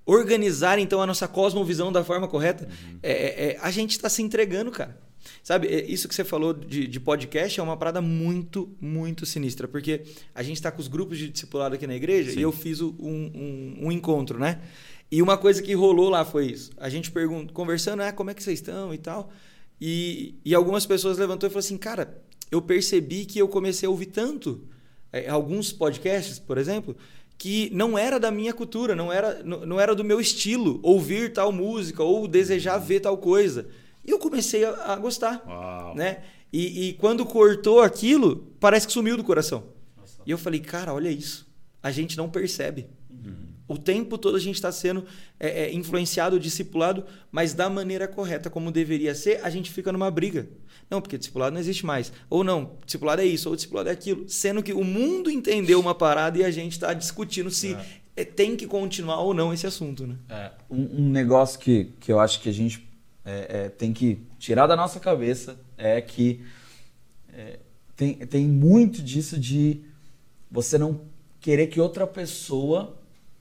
organizar 0.05 0.79
então 0.79 1.01
a 1.01 1.07
nossa 1.07 1.27
cosmovisão 1.27 1.91
da 1.91 2.05
forma 2.05 2.29
correta, 2.29 2.65
Uhum. 2.67 2.99
é, 3.03 3.11
é, 3.13 3.47
é, 3.53 3.59
a 3.63 3.71
gente 3.71 3.93
está 3.93 4.11
se 4.11 4.21
entregando, 4.21 4.71
cara. 4.71 4.99
Sabe, 5.43 5.69
é, 5.69 5.83
isso 5.87 6.07
que 6.09 6.15
você 6.15 6.25
falou 6.25 6.53
de, 6.53 6.87
de 6.87 7.01
podcast 7.01 7.59
é 7.59 7.63
uma 7.63 7.77
parada 7.79 8.03
muito, 8.03 8.77
muito 8.79 9.25
sinistra, 9.25 9.67
porque 9.67 10.03
a 10.35 10.43
gente 10.43 10.57
está 10.57 10.71
com 10.71 10.79
os 10.79 10.89
grupos 10.89 11.17
de 11.17 11.31
discipulado 11.31 11.75
aqui 11.75 11.87
na 11.87 11.95
igreja 11.97 12.33
Sim. 12.33 12.41
e 12.41 12.43
eu 12.43 12.53
fiz 12.53 12.83
um, 12.83 12.95
um, 12.99 13.79
um 13.87 13.91
encontro, 13.93 14.39
né? 14.39 14.61
E 15.11 15.23
uma 15.23 15.39
coisa 15.39 15.63
que 15.63 15.73
rolou 15.73 16.11
lá 16.11 16.23
foi 16.23 16.49
isso. 16.49 16.71
A 16.77 16.91
gente 16.91 17.11
pergunta, 17.11 17.51
conversando, 17.55 18.03
ah, 18.03 18.13
como 18.13 18.29
é 18.29 18.35
que 18.35 18.43
vocês 18.43 18.59
estão 18.59 18.93
e 18.93 18.99
tal. 18.99 19.33
E, 19.81 20.35
e 20.45 20.55
algumas 20.55 20.85
pessoas 20.87 21.19
levantou 21.19 21.47
e 21.47 21.51
falou 21.51 21.61
assim, 21.61 21.77
cara, 21.77 22.23
eu 22.51 22.61
percebi 22.61 23.25
que 23.25 23.39
eu 23.39 23.49
comecei 23.49 23.87
a 23.87 23.91
ouvir 23.91 24.07
tanto 24.07 24.67
é, 25.13 25.29
alguns 25.29 25.73
podcasts, 25.73 26.39
por 26.39 26.59
exemplo, 26.59 26.97
que 27.37 27.71
não 27.73 27.97
era 27.97 28.19
da 28.19 28.31
minha 28.31 28.53
cultura, 28.53 28.97
não 28.97 29.13
era, 29.13 29.43
não, 29.45 29.65
não 29.65 29.81
era 29.81 29.95
do 29.95 30.03
meu 30.03 30.21
estilo 30.21 30.81
ouvir 30.83 31.33
tal 31.33 31.53
música 31.53 32.03
ou 32.03 32.27
desejar 32.27 32.79
ver 32.79 33.01
tal 33.01 33.17
coisa. 33.17 33.69
E 34.05 34.11
eu 34.11 34.19
comecei 34.19 34.65
a, 34.65 34.93
a 34.93 34.97
gostar, 34.97 35.45
Uau. 35.47 35.95
né? 35.95 36.23
E, 36.53 36.89
e 36.89 36.93
quando 36.95 37.25
cortou 37.27 37.81
aquilo, 37.81 38.49
parece 38.59 38.87
que 38.87 38.93
sumiu 38.93 39.17
do 39.17 39.25
coração. 39.25 39.65
E 40.27 40.31
eu 40.31 40.39
falei, 40.39 40.61
cara, 40.61 40.93
olha 40.93 41.11
isso. 41.11 41.47
A 41.83 41.91
gente 41.91 42.17
não 42.17 42.29
percebe. 42.29 42.87
O 43.69 43.77
tempo 43.77 44.17
todo 44.17 44.37
a 44.37 44.41
gente 44.41 44.55
está 44.55 44.73
sendo 44.73 45.05
é, 45.39 45.65
é, 45.65 45.75
influenciado, 45.75 46.41
discipulado, 46.41 47.05
mas 47.31 47.53
da 47.53 47.69
maneira 47.69 48.09
correta, 48.09 48.49
como 48.49 48.73
deveria 48.73 49.15
ser, 49.15 49.41
a 49.45 49.51
gente 49.51 49.71
fica 49.71 49.93
numa 49.93 50.11
briga. 50.11 50.49
Não, 50.91 51.03
porque 51.03 51.19
discipulado 51.19 51.53
não 51.53 51.61
existe 51.61 51.85
mais. 51.85 52.11
Ou 52.31 52.43
não, 52.43 52.73
discipulado 52.85 53.21
é 53.21 53.27
isso, 53.27 53.51
ou 53.51 53.55
discipulado 53.55 53.91
é 53.91 53.93
aquilo. 53.93 54.27
Sendo 54.27 54.63
que 54.63 54.73
o 54.73 54.83
mundo 54.83 55.31
entendeu 55.31 55.79
uma 55.79 55.95
parada 55.95 56.39
e 56.39 56.45
a 56.45 56.51
gente 56.51 56.73
está 56.73 56.95
discutindo 56.95 57.51
se 57.51 57.77
é, 58.17 58.25
tem 58.25 58.57
que 58.57 58.67
continuar 58.67 59.21
ou 59.21 59.35
não 59.35 59.53
esse 59.53 59.67
assunto, 59.67 60.07
né? 60.07 60.17
É, 60.31 60.51
um, 60.71 61.03
um 61.03 61.09
negócio 61.11 61.59
que, 61.59 61.93
que 62.01 62.11
eu 62.11 62.19
acho 62.19 62.41
que 62.41 62.49
a 62.49 62.53
gente 62.53 62.89
é, 63.25 63.65
é, 63.65 63.69
tem 63.69 63.93
que 63.93 64.23
tirar 64.39 64.67
da 64.67 64.75
nossa 64.75 64.99
cabeça 64.99 65.61
é 65.77 66.01
que 66.01 66.41
é, 67.33 67.59
tem, 67.95 68.15
tem 68.15 68.49
muito 68.49 69.03
disso 69.03 69.39
de 69.39 69.83
você 70.51 70.79
não 70.79 71.03
querer 71.41 71.67
que 71.69 71.81
outra 71.81 72.07
pessoa, 72.07 72.98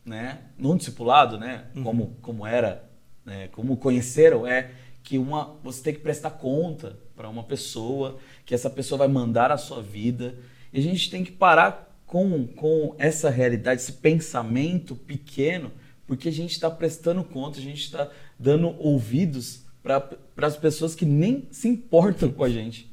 né, 0.07 0.39
num 0.57 0.77
discipulado, 0.77 1.38
né, 1.38 1.65
como, 1.83 2.15
como 2.21 2.48
era, 2.48 2.89
né, 3.25 3.50
como 3.50 3.75
conheceram, 3.75 4.48
é 4.48 4.71
que 5.04 5.18
uma, 5.18 5.56
você 5.62 5.83
tem 5.83 5.94
que 5.94 6.00
prestar 6.00 6.31
conta 6.31 6.98
para 7.15 7.30
uma 7.30 7.44
pessoa, 7.44 8.18
que 8.45 8.56
essa 8.56 8.69
pessoa 8.69 9.00
vai 9.00 9.07
mandar 9.07 9.51
a 9.51 9.57
sua 9.57 9.81
vida. 9.81 10.36
E 10.71 10.80
a 10.80 10.83
gente 10.83 11.09
tem 11.09 11.24
que 11.24 11.31
parar 11.31 11.98
com, 12.06 12.48
com 12.48 12.95
essa 12.98 13.30
realidade, 13.30 13.81
esse 13.81 13.94
pensamento 13.94 14.95
pequeno, 14.95 15.71
porque 16.06 16.30
a 16.30 16.31
gente 16.31 16.51
está 16.51 16.69
prestando 16.71 17.24
conta, 17.24 17.59
a 17.59 17.62
gente 17.62 17.81
está 17.81 18.09
dando 18.39 18.75
ouvidos 18.80 19.65
para 19.83 20.09
as 20.42 20.57
pessoas 20.57 20.95
que 20.95 21.06
nem 21.06 21.48
se 21.51 21.68
importam 21.68 22.31
com 22.31 22.44
a 22.44 22.50
gente. 22.50 22.89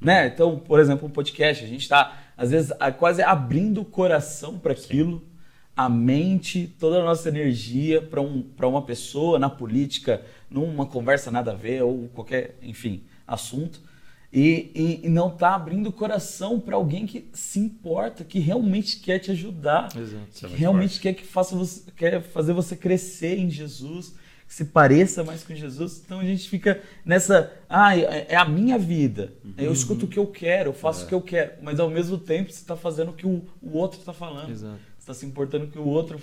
Né? 0.00 0.28
Então, 0.28 0.58
por 0.58 0.78
exemplo, 0.78 1.08
um 1.08 1.10
podcast, 1.10 1.64
a 1.64 1.68
gente 1.68 1.82
está, 1.82 2.22
às 2.36 2.50
vezes, 2.50 2.72
quase 2.98 3.22
abrindo 3.22 3.80
o 3.80 3.84
coração 3.84 4.58
para 4.58 4.72
aquilo, 4.72 5.24
a 5.76 5.90
mente, 5.90 6.74
toda 6.80 7.00
a 7.00 7.04
nossa 7.04 7.28
energia 7.28 8.00
para 8.00 8.20
um, 8.20 8.40
pra 8.40 8.66
uma 8.66 8.80
pessoa 8.80 9.38
na 9.38 9.50
política, 9.50 10.24
numa 10.50 10.86
conversa 10.86 11.30
nada 11.30 11.52
a 11.52 11.54
ver, 11.54 11.82
ou 11.82 12.08
qualquer, 12.08 12.56
enfim, 12.62 13.02
assunto. 13.26 13.80
E, 14.32 14.70
e, 14.74 15.06
e 15.06 15.08
não 15.08 15.30
tá 15.30 15.54
abrindo 15.54 15.88
o 15.88 15.92
coração 15.92 16.58
para 16.58 16.76
alguém 16.76 17.06
que 17.06 17.28
se 17.32 17.58
importa, 17.58 18.24
que 18.24 18.38
realmente 18.38 18.98
quer 19.00 19.18
te 19.18 19.30
ajudar, 19.30 19.88
Exato. 19.96 20.24
É 20.24 20.34
que 20.34 20.46
muito 20.46 20.58
realmente 20.58 21.00
quer 21.00 21.12
que 21.12 21.24
faça 21.24 21.54
você, 21.54 21.90
quer 21.94 22.22
fazer 22.22 22.52
você 22.52 22.74
crescer 22.74 23.38
em 23.38 23.50
Jesus, 23.50 24.14
que 24.46 24.54
se 24.54 24.64
pareça 24.66 25.22
mais 25.22 25.44
com 25.44 25.54
Jesus. 25.54 26.02
Então 26.04 26.20
a 26.20 26.24
gente 26.24 26.48
fica 26.48 26.82
nessa, 27.04 27.52
ah, 27.68 27.96
é, 27.96 28.26
é 28.30 28.36
a 28.36 28.44
minha 28.44 28.78
vida. 28.78 29.32
Eu 29.56 29.72
escuto 29.72 30.06
o 30.06 30.08
que 30.08 30.18
eu 30.18 30.26
quero, 30.26 30.70
eu 30.70 30.74
faço 30.74 31.04
o 31.04 31.08
que 31.08 31.14
eu 31.14 31.20
quero, 31.20 31.52
mas 31.62 31.78
ao 31.80 31.90
mesmo 31.90 32.18
tempo 32.18 32.50
você 32.50 32.60
está 32.60 32.76
fazendo 32.76 33.10
o 33.10 33.14
que 33.14 33.26
o, 33.26 33.44
o 33.62 33.76
outro 33.76 34.00
está 34.00 34.12
falando. 34.12 34.50
Exato. 34.50 34.80
Está 35.06 35.14
se 35.14 35.24
importando 35.24 35.66
o 35.66 35.68
que 35.68 35.78
o 35.78 35.86
outro 35.86 36.20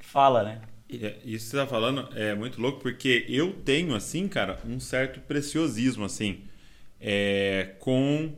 fala, 0.00 0.42
né? 0.42 0.62
É, 0.90 1.18
Isso 1.22 1.44
que 1.44 1.50
você 1.50 1.56
tá 1.58 1.66
falando 1.66 2.08
é 2.16 2.34
muito 2.34 2.62
louco, 2.62 2.80
porque 2.80 3.26
eu 3.28 3.52
tenho, 3.52 3.94
assim, 3.94 4.26
cara, 4.26 4.58
um 4.66 4.80
certo 4.80 5.20
preciosismo, 5.20 6.06
assim, 6.06 6.40
é, 6.98 7.74
com 7.78 8.34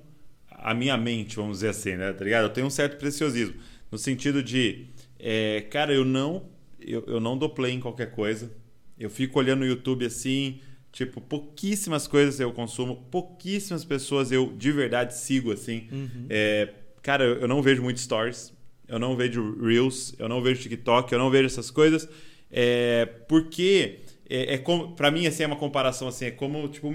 a 0.51 0.75
minha 0.75 0.97
mente, 0.97 1.37
vamos 1.37 1.59
dizer 1.59 1.69
assim, 1.69 1.95
né? 1.95 2.13
Tá 2.13 2.25
ligado? 2.25 2.43
Eu 2.47 2.51
tenho 2.51 2.67
um 2.67 2.71
certo 2.71 2.97
preciosismo. 2.99 3.55
No 3.89 3.97
sentido 3.97 4.43
de, 4.43 4.87
é, 5.17 5.61
cara, 5.71 5.95
eu 5.95 6.05
não, 6.05 6.49
eu, 6.81 7.05
eu 7.07 7.21
não 7.21 7.39
dou 7.39 7.51
play 7.51 7.73
em 7.73 7.79
qualquer 7.81 8.11
coisa. 8.11 8.51
Eu 8.99 9.09
fico 9.09 9.39
olhando 9.39 9.61
no 9.61 9.67
YouTube 9.67 10.05
assim, 10.07 10.61
tipo, 10.91 11.21
pouquíssimas 11.21 12.09
coisas 12.09 12.41
eu 12.41 12.53
consumo, 12.53 12.97
pouquíssimas 13.13 13.85
pessoas 13.85 14.33
eu 14.33 14.53
de 14.57 14.73
verdade 14.73 15.15
sigo, 15.15 15.53
assim. 15.53 15.87
É, 16.29 16.69
cara, 17.01 17.23
eu 17.23 17.43
eu 17.43 17.49
não 17.49 17.63
vejo 17.63 17.81
muito 17.81 18.01
stories, 18.01 18.53
eu 18.88 18.99
não 18.99 19.17
vejo 19.17 19.59
Reels, 19.62 20.14
eu 20.19 20.29
não 20.29 20.43
vejo 20.43 20.62
TikTok, 20.62 21.12
eu 21.12 21.19
não 21.19 21.31
vejo 21.31 21.47
essas 21.47 21.71
coisas. 21.71 22.09
É, 22.50 23.07
porque 23.29 24.00
é, 24.29 24.55
é 24.55 24.59
como, 24.59 24.95
pra 24.95 25.11
mim, 25.11 25.26
assim, 25.26 25.43
é 25.43 25.47
uma 25.47 25.57
comparação 25.57 26.09
assim, 26.09 26.26
é 26.26 26.31
como, 26.31 26.69
tipo, 26.69 26.95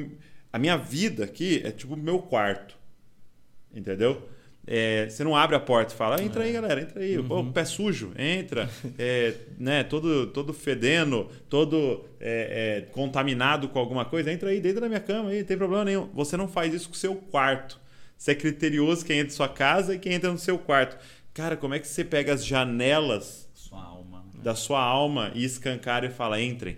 a 0.52 0.58
minha 0.58 0.78
vida 0.78 1.24
aqui 1.24 1.62
é 1.64 1.72
tipo 1.72 1.94
o 1.94 1.98
meu 1.98 2.20
quarto. 2.20 2.78
Entendeu? 3.74 4.28
É, 4.72 5.10
você 5.10 5.24
não 5.24 5.36
abre 5.36 5.56
a 5.56 5.60
porta 5.60 5.94
e 5.94 5.98
fala, 5.98 6.22
entra 6.22 6.44
aí, 6.44 6.54
galera, 6.54 6.82
entra 6.82 7.02
aí. 7.02 7.22
Pô, 7.24 7.44
pé 7.46 7.66
sujo, 7.66 8.12
entra. 8.18 8.70
É, 9.00 9.34
né, 9.58 9.84
todo, 9.84 10.28
todo 10.28 10.54
fedendo, 10.54 11.30
todo 11.50 12.06
é, 12.20 12.78
é, 12.78 12.94
contaminado 12.94 13.70
com 13.70 13.80
alguma 13.80 14.06
coisa, 14.06 14.32
entra 14.32 14.50
aí, 14.50 14.60
deita 14.60 14.80
na 14.82 14.88
minha 14.88 15.00
cama 15.00 15.30
aí, 15.30 15.40
não 15.40 15.46
tem 15.46 15.58
problema 15.58 15.86
nenhum. 15.86 16.08
Você 16.14 16.38
não 16.38 16.48
faz 16.48 16.74
isso 16.74 16.90
com 16.90 16.96
o 16.96 16.98
seu 16.98 17.16
quarto. 17.16 17.80
Você 18.18 18.32
é 18.32 18.36
criterioso 18.36 19.06
quem 19.06 19.20
entra 19.20 19.34
em 19.34 19.36
sua 19.36 19.48
casa 19.48 19.96
e 19.96 20.00
quem 20.00 20.14
entra 20.14 20.32
no 20.32 20.38
seu 20.38 20.60
quarto. 20.60 20.98
Cara, 21.40 21.56
como 21.56 21.74
é 21.74 21.80
que 21.80 21.88
você 21.88 22.04
pega 22.04 22.34
as 22.34 22.46
janelas 22.46 23.50
Sua 23.54 23.82
alma. 23.82 24.26
da 24.44 24.54
sua 24.56 24.82
alma 24.82 25.32
e 25.34 25.46
escancara 25.46 26.06
e 26.08 26.10
fala, 26.10 26.42
entrem. 26.42 26.78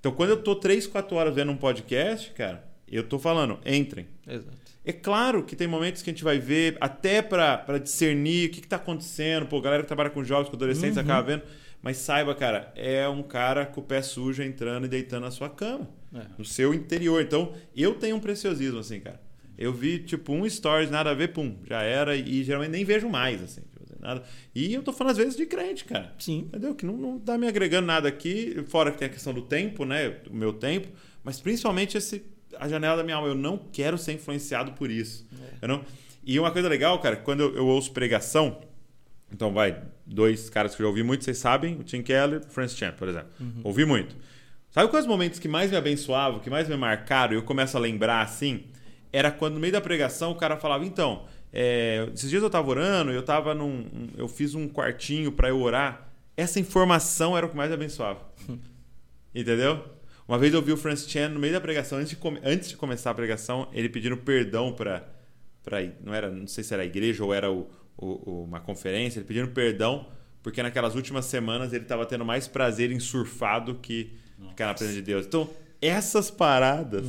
Então, 0.00 0.10
quando 0.10 0.30
eu 0.30 0.42
tô 0.42 0.56
3, 0.56 0.84
4 0.88 1.16
horas 1.16 1.32
vendo 1.32 1.52
um 1.52 1.56
podcast, 1.56 2.32
cara, 2.32 2.64
eu 2.90 3.04
tô 3.04 3.20
falando, 3.20 3.58
entrem. 3.64 4.06
Exato. 4.26 4.56
É 4.84 4.92
claro 4.92 5.44
que 5.44 5.54
tem 5.54 5.68
momentos 5.68 6.02
que 6.02 6.10
a 6.10 6.12
gente 6.12 6.24
vai 6.24 6.38
ver, 6.40 6.76
até 6.80 7.22
para 7.22 7.78
discernir 7.78 8.48
o 8.48 8.52
que, 8.52 8.58
está 8.60 8.76
acontecendo. 8.76 9.46
Pô, 9.46 9.60
galera 9.60 9.82
que 9.82 9.86
trabalha 9.86 10.10
com 10.10 10.24
jovens, 10.24 10.48
com 10.48 10.56
adolescentes, 10.56 10.96
Uhum. 10.96 11.02
acaba 11.04 11.22
vendo. 11.22 11.42
Mas 11.80 11.98
saiba, 11.98 12.34
cara, 12.34 12.72
é 12.74 13.06
um 13.08 13.22
cara 13.22 13.64
com 13.64 13.80
o 13.80 13.84
pé 13.84 14.02
sujo 14.02 14.42
entrando 14.42 14.86
e 14.86 14.88
deitando 14.88 15.22
na 15.22 15.30
sua 15.30 15.48
cama. 15.48 15.88
É. 16.12 16.22
No 16.36 16.44
seu 16.44 16.74
interior. 16.74 17.22
Então, 17.22 17.52
eu 17.76 17.94
tenho 17.94 18.16
um 18.16 18.20
preciosismo, 18.20 18.80
assim, 18.80 18.98
cara. 18.98 19.20
Eu 19.58 19.72
vi, 19.72 19.98
tipo, 19.98 20.32
um 20.32 20.48
stories, 20.48 20.88
nada 20.90 21.10
a 21.10 21.14
ver, 21.14 21.32
pum, 21.32 21.56
já 21.64 21.82
era. 21.82 22.14
E 22.16 22.42
geralmente 22.44 22.70
nem 22.70 22.84
vejo 22.84 23.08
mais, 23.08 23.42
assim. 23.42 23.60
Nada. 24.00 24.22
E 24.54 24.72
eu 24.72 24.82
tô 24.82 24.92
falando, 24.92 25.12
às 25.12 25.18
vezes, 25.18 25.36
de 25.36 25.46
crente, 25.46 25.84
cara. 25.84 26.14
Sim. 26.18 26.46
Entendeu? 26.48 26.74
Que 26.74 26.86
não, 26.86 26.96
não 26.96 27.18
tá 27.18 27.36
me 27.36 27.46
agregando 27.46 27.86
nada 27.86 28.08
aqui, 28.08 28.64
fora 28.68 28.90
que 28.90 28.98
tem 28.98 29.06
a 29.06 29.10
questão 29.10 29.32
do 29.32 29.42
tempo, 29.42 29.84
né? 29.84 30.16
O 30.30 30.34
meu 30.34 30.52
tempo, 30.52 30.88
mas 31.24 31.40
principalmente 31.40 31.96
esse, 31.96 32.24
a 32.58 32.68
janela 32.68 32.96
da 32.96 33.04
minha 33.04 33.16
alma. 33.16 33.28
Eu 33.28 33.34
não 33.34 33.58
quero 33.58 33.98
ser 33.98 34.12
influenciado 34.12 34.72
por 34.72 34.90
isso. 34.90 35.26
Eu 35.60 35.68
não... 35.68 35.84
E 36.24 36.38
uma 36.38 36.50
coisa 36.50 36.68
legal, 36.68 36.98
cara, 37.00 37.16
quando 37.16 37.40
eu, 37.40 37.56
eu 37.56 37.66
ouço 37.66 37.90
pregação, 37.92 38.60
então 39.32 39.52
vai, 39.52 39.82
dois 40.04 40.50
caras 40.50 40.74
que 40.74 40.82
eu 40.82 40.84
já 40.84 40.88
ouvi 40.88 41.02
muito, 41.02 41.24
vocês 41.24 41.38
sabem, 41.38 41.76
o 41.76 41.82
Tim 41.82 42.02
Keller 42.02 42.40
o 42.40 42.50
Francis 42.50 42.76
Chan, 42.76 42.92
por 42.92 43.08
exemplo. 43.08 43.30
Ouvi 43.64 43.84
muito. 43.84 44.14
Sabe 44.70 44.90
quais 44.90 45.06
momentos 45.06 45.38
que 45.38 45.48
mais 45.48 45.70
me 45.70 45.76
abençoavam, 45.76 46.40
que 46.40 46.50
mais 46.50 46.68
me 46.68 46.76
marcaram, 46.76 47.32
e 47.32 47.36
eu 47.36 47.42
começo 47.42 47.76
a 47.76 47.80
lembrar 47.80 48.20
assim? 48.20 48.64
Era 49.10 49.30
quando 49.30 49.54
no 49.54 49.60
meio 49.60 49.72
da 49.72 49.80
pregação 49.80 50.32
o 50.32 50.34
cara 50.34 50.58
falava, 50.58 50.84
então, 50.84 51.24
é, 51.52 52.08
esses 52.14 52.28
dias 52.30 52.42
eu 52.42 52.50
tava 52.50 52.68
orando, 52.70 53.10
eu 53.10 53.22
tava 53.22 53.54
num. 53.54 53.66
um- 53.80 54.08
eu 54.16 54.28
fiz 54.28 54.54
um 54.54 54.68
quartinho 54.68 55.32
para 55.32 55.48
eu 55.48 55.60
orar. 55.60 56.08
Essa 56.36 56.60
informação 56.60 57.36
era 57.36 57.46
o 57.46 57.48
que 57.48 57.56
mais 57.56 57.72
abençoava. 57.72 58.20
Entendeu? 59.34 59.84
Uma 60.26 60.38
vez 60.38 60.52
eu 60.52 60.60
vi 60.62 60.72
o 60.72 60.76
Francis 60.76 61.10
Chan 61.10 61.30
no 61.30 61.40
meio 61.40 61.52
da 61.54 61.60
pregação, 61.60 61.98
antes 61.98 62.10
de, 62.10 62.18
antes 62.44 62.68
de 62.68 62.76
começar 62.76 63.10
a 63.10 63.14
pregação, 63.14 63.68
ele 63.72 63.88
pedindo 63.88 64.16
perdão 64.16 64.72
para 64.72 65.08
para 65.64 65.78
não 66.02 66.14
era 66.14 66.30
não 66.30 66.46
sei 66.46 66.64
se 66.64 66.72
era 66.72 66.82
a 66.82 66.86
igreja 66.86 67.22
ou 67.22 67.34
era 67.34 67.50
o, 67.50 67.68
o- 67.96 68.44
uma 68.44 68.58
conferência 68.60 69.18
ele 69.18 69.26
pedindo 69.26 69.48
perdão 69.48 70.06
porque 70.42 70.62
naquelas 70.62 70.94
últimas 70.94 71.26
semanas 71.26 71.74
ele 71.74 71.82
estava 71.84 72.06
tendo 72.06 72.24
mais 72.24 72.48
prazer 72.48 72.90
em 72.90 72.98
surfar 72.98 73.62
do 73.62 73.74
que 73.74 74.14
ficar 74.48 74.66
na 74.68 74.74
presença 74.74 74.96
de 74.96 75.02
Deus 75.02 75.26
então 75.26 75.50
essas 75.82 76.30
paradas 76.30 77.04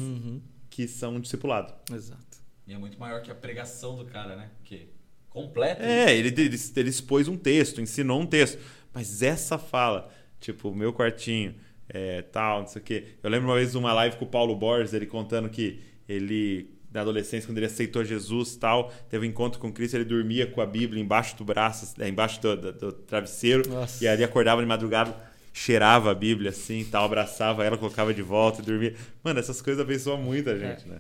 que 0.69 0.89
são 0.89 1.15
um 1.15 1.19
discipulado 1.22 1.74
Exato. 1.93 2.29
E 2.70 2.74
é 2.74 2.78
muito 2.78 3.00
maior 3.00 3.22
que 3.22 3.32
a 3.32 3.36
pregação 3.36 3.98
do 3.98 4.06
cara, 4.06 4.36
né? 4.36 4.50
Porque 4.60 4.88
completa. 5.30 5.84
é 5.84 6.16
ele, 6.16 6.30
ele 6.30 6.58
ele 6.76 6.90
expôs 6.90 7.28
um 7.28 7.38
texto 7.38 7.80
ensinou 7.82 8.20
um 8.22 8.26
texto 8.26 8.58
mas 8.94 9.22
essa 9.22 9.58
fala 9.60 10.10
tipo 10.40 10.74
meu 10.74 10.92
quartinho 10.92 11.54
é, 11.88 12.22
tal 12.24 12.62
não 12.62 12.68
sei 12.68 12.82
o 12.82 12.86
quê 12.86 13.04
eu 13.22 13.30
lembro 13.30 13.48
uma 13.48 13.56
vez 13.56 13.72
de 13.72 13.78
uma 13.78 13.94
live 13.94 14.16
com 14.18 14.26
o 14.26 14.28
Paulo 14.28 14.56
Borges 14.56 14.92
ele 14.94 15.06
contando 15.06 15.48
que 15.50 15.82
ele 16.08 16.72
na 16.92 17.02
adolescência, 17.02 17.48
quando 17.48 17.58
ele 17.60 17.68
aceitou 17.68 18.04
Jesus 18.04 18.56
tal, 18.56 18.92
teve 19.08 19.24
um 19.24 19.30
encontro 19.30 19.60
com 19.60 19.72
Cristo, 19.72 19.94
ele 19.96 20.06
dormia 20.06 20.48
com 20.48 20.60
a 20.60 20.66
Bíblia 20.66 21.00
embaixo 21.00 21.38
do 21.38 21.46
braço, 21.46 21.94
é, 22.02 22.10
embaixo 22.10 22.42
do, 22.42 22.58
do- 22.58 22.74
do 22.74 22.92
travesseiro, 22.92 23.70
Nossa. 23.70 24.04
e 24.04 24.08
ali 24.08 24.24
acordava 24.24 24.60
de 24.60 24.68
madrugada, 24.68 25.16
cheirava 25.53 26.12
a 26.12 26.15
Bíblia 26.15 26.51
assim, 26.51 26.86
tal, 26.89 27.06
abraçava 27.06 27.63
ela, 27.63 27.77
colocava 27.77 28.13
de 28.13 28.22
volta 28.22 28.62
e 28.62 28.65
dormia. 28.65 28.96
Mano, 29.24 29.39
essas 29.39 29.62
coisas 29.62 29.82
abençoam 29.82 30.18
muita 30.18 30.58
gente, 30.58 30.88
né? 30.88 31.00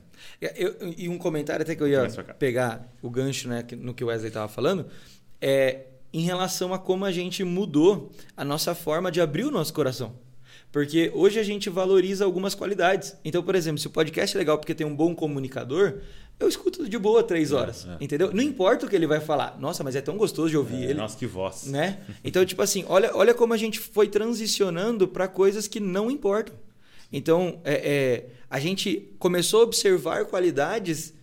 Eu- 0.55 0.75
e 0.97 1.07
um 1.09 1.17
comentário 1.17 1.61
até 1.63 1.75
que 1.75 1.83
eu 1.83 1.87
ia 1.87 2.01
pegar 2.37 2.91
o 3.01 3.09
gancho 3.09 3.47
né, 3.47 3.63
no 3.77 3.93
que 3.93 4.03
o 4.03 4.07
Wesley 4.07 4.29
estava 4.29 4.47
falando, 4.47 4.85
é 5.41 5.85
em 6.11 6.21
relação 6.21 6.73
a 6.73 6.79
como 6.79 7.05
a 7.05 7.11
gente 7.11 7.43
mudou 7.43 8.11
a 8.35 8.43
nossa 8.43 8.73
forma 8.73 9.11
de 9.11 9.21
abrir 9.21 9.45
o 9.45 9.51
nosso 9.51 9.73
coração. 9.73 10.15
Porque 10.71 11.11
hoje 11.15 11.39
a 11.39 11.43
gente 11.43 11.69
valoriza 11.69 12.23
algumas 12.25 12.53
qualidades. 12.53 13.15
Então, 13.25 13.41
por 13.41 13.55
exemplo, 13.55 13.79
se 13.79 13.87
o 13.87 13.89
podcast 13.89 14.35
é 14.35 14.39
legal 14.39 14.57
porque 14.57 14.75
tem 14.75 14.85
um 14.85 14.95
bom 14.95 15.15
comunicador, 15.15 15.99
eu 16.39 16.47
escuto 16.47 16.87
de 16.87 16.97
boa 16.97 17.21
três 17.23 17.51
horas. 17.51 17.85
é. 17.87 18.03
Entendeu? 18.03 18.31
Não 18.33 18.41
importa 18.41 18.85
o 18.85 18.89
que 18.89 18.95
ele 18.95 19.05
vai 19.07 19.19
falar. 19.19 19.57
Nossa, 19.59 19.83
mas 19.83 19.95
é 19.95 20.01
tão 20.01 20.15
gostoso 20.17 20.49
de 20.49 20.57
ouvir 20.57 20.77
É, 20.83 20.83
ele. 20.85 20.93
Nossa, 20.95 21.17
que 21.17 21.25
voz. 21.27 21.65
né? 21.65 21.99
Então, 22.23 22.45
tipo 22.45 22.61
assim, 22.61 22.85
olha, 22.87 23.11
olha 23.15 23.33
como 23.33 23.53
a 23.53 23.57
gente 23.57 23.79
foi 23.79 24.07
transicionando 24.07 25.07
para 25.07 25.27
coisas 25.27 25.67
que 25.67 25.79
não 25.79 26.09
importam. 26.09 26.55
Então, 27.11 27.59
é, 27.63 27.73
é, 27.73 28.25
a 28.49 28.59
gente 28.59 29.11
começou 29.19 29.61
a 29.61 29.63
observar 29.63 30.25
qualidades 30.25 31.13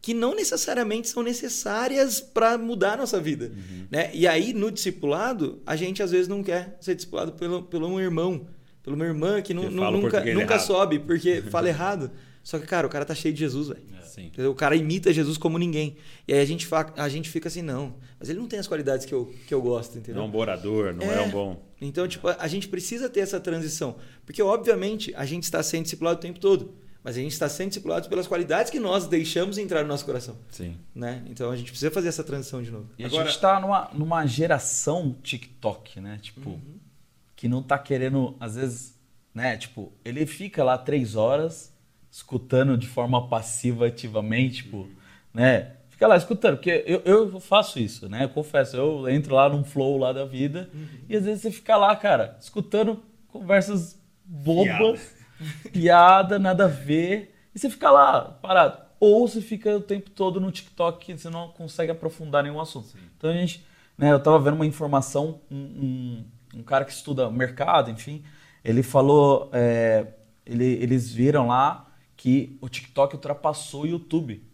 que 0.00 0.12
não 0.12 0.34
necessariamente 0.34 1.08
são 1.08 1.22
necessárias 1.22 2.20
para 2.20 2.58
mudar 2.58 2.94
a 2.94 2.96
nossa 2.98 3.20
vida. 3.20 3.52
Né? 3.90 4.10
E 4.12 4.26
aí, 4.26 4.52
no 4.52 4.70
discipulado, 4.70 5.62
a 5.64 5.76
gente 5.76 6.02
às 6.02 6.10
vezes 6.10 6.26
não 6.28 6.42
quer 6.42 6.76
ser 6.80 6.94
discipulado 6.96 7.32
pelo, 7.32 7.62
pelo 7.62 7.86
um 7.86 8.00
irmão, 8.00 8.46
pela 8.82 8.96
uma 8.96 9.04
irmã 9.06 9.36
que, 9.40 9.48
Que 9.48 9.54
nunca, 9.54 9.70
nunca 10.34 10.54
errado. 10.54 10.66
sobe 10.66 10.98
porque 10.98 11.40
fala 11.50 11.68
errado. 11.68 12.10
Só 12.42 12.58
que, 12.58 12.66
cara, 12.66 12.84
o 12.86 12.90
cara 12.90 13.04
tá 13.04 13.14
cheio 13.14 13.32
de 13.32 13.38
Jesus, 13.40 13.68
velho. 13.68 13.80
Sim. 14.14 14.26
Entendeu? 14.26 14.50
O 14.50 14.54
cara 14.54 14.76
imita 14.76 15.12
Jesus 15.12 15.38
como 15.38 15.56
ninguém. 15.58 15.96
E 16.28 16.34
aí 16.34 16.40
a 16.40 16.44
gente, 16.44 16.66
fa- 16.66 16.92
a 16.96 17.08
gente 17.08 17.30
fica 17.30 17.48
assim, 17.48 17.62
não. 17.62 17.94
Mas 18.20 18.28
ele 18.28 18.38
não 18.38 18.46
tem 18.46 18.58
as 18.58 18.66
qualidades 18.68 19.06
que 19.06 19.12
eu, 19.14 19.32
que 19.48 19.54
eu 19.54 19.62
gosto, 19.62 19.96
entendeu? 19.96 20.16
Não 20.16 20.24
é 20.24 20.26
um 20.26 20.30
bom 20.30 20.38
orador, 20.38 20.92
não 20.94 21.06
é, 21.10 21.14
É. 21.16 21.20
um 21.22 21.30
bom. 21.30 21.62
Então, 21.80 22.06
tipo, 22.06 22.28
a 22.28 22.46
gente 22.48 22.68
precisa 22.68 23.08
ter 23.08 23.20
essa 23.20 23.40
transição. 23.40 23.96
Porque, 24.26 24.42
obviamente, 24.42 25.14
a 25.16 25.24
gente 25.24 25.44
está 25.44 25.62
sendo 25.62 25.84
discipulado 25.84 26.18
o 26.18 26.20
tempo 26.22 26.38
todo. 26.38 26.74
Mas 27.04 27.16
a 27.16 27.20
gente 27.20 27.32
está 27.32 27.48
sendo 27.48 27.68
discipulado 27.70 28.08
pelas 28.08 28.28
qualidades 28.28 28.70
que 28.70 28.78
nós 28.78 29.08
deixamos 29.08 29.58
entrar 29.58 29.82
no 29.82 29.88
nosso 29.88 30.04
coração. 30.04 30.36
Sim. 30.48 30.76
Né? 30.94 31.24
Então 31.28 31.50
a 31.50 31.56
gente 31.56 31.70
precisa 31.72 31.90
fazer 31.90 32.06
essa 32.06 32.22
transição 32.22 32.62
de 32.62 32.70
novo. 32.70 32.86
E 32.96 33.02
a 33.02 33.08
Agora- 33.08 33.26
gente 33.28 33.40
tá 33.40 33.58
numa, 33.58 33.90
numa 33.92 34.24
geração 34.24 35.16
TikTok, 35.20 35.98
né? 36.00 36.20
Tipo, 36.22 36.60
que 37.34 37.48
não 37.48 37.60
tá 37.60 37.76
querendo, 37.76 38.36
às 38.38 38.54
vezes, 38.54 38.94
né? 39.34 39.56
Tipo, 39.56 39.92
ele 40.04 40.24
fica 40.26 40.62
lá 40.62 40.78
três 40.78 41.16
horas 41.16 41.71
escutando 42.12 42.76
de 42.76 42.86
forma 42.86 43.26
passiva 43.26 43.86
ativamente, 43.86 44.62
tipo, 44.64 44.86
né? 45.32 45.72
Fica 45.88 46.06
lá 46.06 46.16
escutando, 46.16 46.56
porque 46.56 46.84
eu, 46.86 47.00
eu 47.06 47.40
faço 47.40 47.78
isso, 47.80 48.08
né? 48.08 48.24
Eu 48.24 48.28
confesso, 48.28 48.76
eu 48.76 49.08
entro 49.08 49.34
lá 49.34 49.48
num 49.48 49.64
flow 49.64 49.96
lá 49.96 50.12
da 50.12 50.24
vida 50.26 50.68
e 51.08 51.16
às 51.16 51.24
vezes 51.24 51.40
você 51.42 51.50
fica 51.50 51.76
lá, 51.76 51.96
cara, 51.96 52.36
escutando 52.38 53.02
conversas 53.28 53.98
bobas, 54.24 55.16
piada, 55.72 56.38
nada 56.38 56.64
a 56.64 56.68
ver, 56.68 57.34
e 57.54 57.58
você 57.58 57.70
fica 57.70 57.90
lá 57.90 58.20
parado. 58.42 58.78
Ou 59.00 59.26
você 59.26 59.40
fica 59.40 59.74
o 59.76 59.80
tempo 59.80 60.10
todo 60.10 60.38
no 60.40 60.52
TikTok 60.52 61.10
e 61.12 61.18
você 61.18 61.30
não 61.30 61.48
consegue 61.48 61.90
aprofundar 61.90 62.42
nenhum 62.42 62.60
assunto. 62.60 62.94
Então 63.16 63.30
a 63.30 63.32
gente, 63.32 63.64
né, 63.96 64.12
eu 64.12 64.20
tava 64.20 64.38
vendo 64.38 64.54
uma 64.54 64.66
informação, 64.66 65.40
um, 65.50 65.56
um, 65.56 66.24
um 66.58 66.62
cara 66.62 66.84
que 66.84 66.92
estuda 66.92 67.28
mercado, 67.30 67.90
enfim, 67.90 68.22
ele 68.64 68.82
falou, 68.82 69.50
é, 69.52 70.06
ele- 70.46 70.74
eles 70.82 71.10
viram 71.12 71.48
lá 71.48 71.88
que 72.22 72.56
o 72.60 72.68
TikTok 72.68 73.16
ultrapassou 73.16 73.82
o 73.82 73.86
YouTube. 73.86 74.44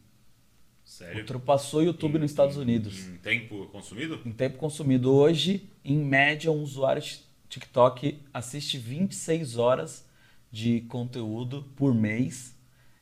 Sério? 0.83 1.21
Ultrapassou 1.21 1.81
o 1.81 1.85
YouTube 1.85 2.19
nos 2.19 2.31
Estados 2.31 2.57
Unidos. 2.57 3.07
Em 3.07 3.19
tempo 3.19 3.67
consumido? 3.67 4.23
Em 4.25 4.33
tempo 4.33 4.57
consumido 4.57 5.13
hoje, 5.13 5.69
em 5.85 5.99
média, 5.99 6.51
um 6.51 6.63
usuário 6.63 7.03
de 7.03 7.21
TikTok 7.47 8.23
assiste 8.33 8.79
26 8.79 9.59
horas 9.59 10.09
de 10.51 10.81
conteúdo 10.89 11.63
por 11.77 11.95
mês, 11.95 12.57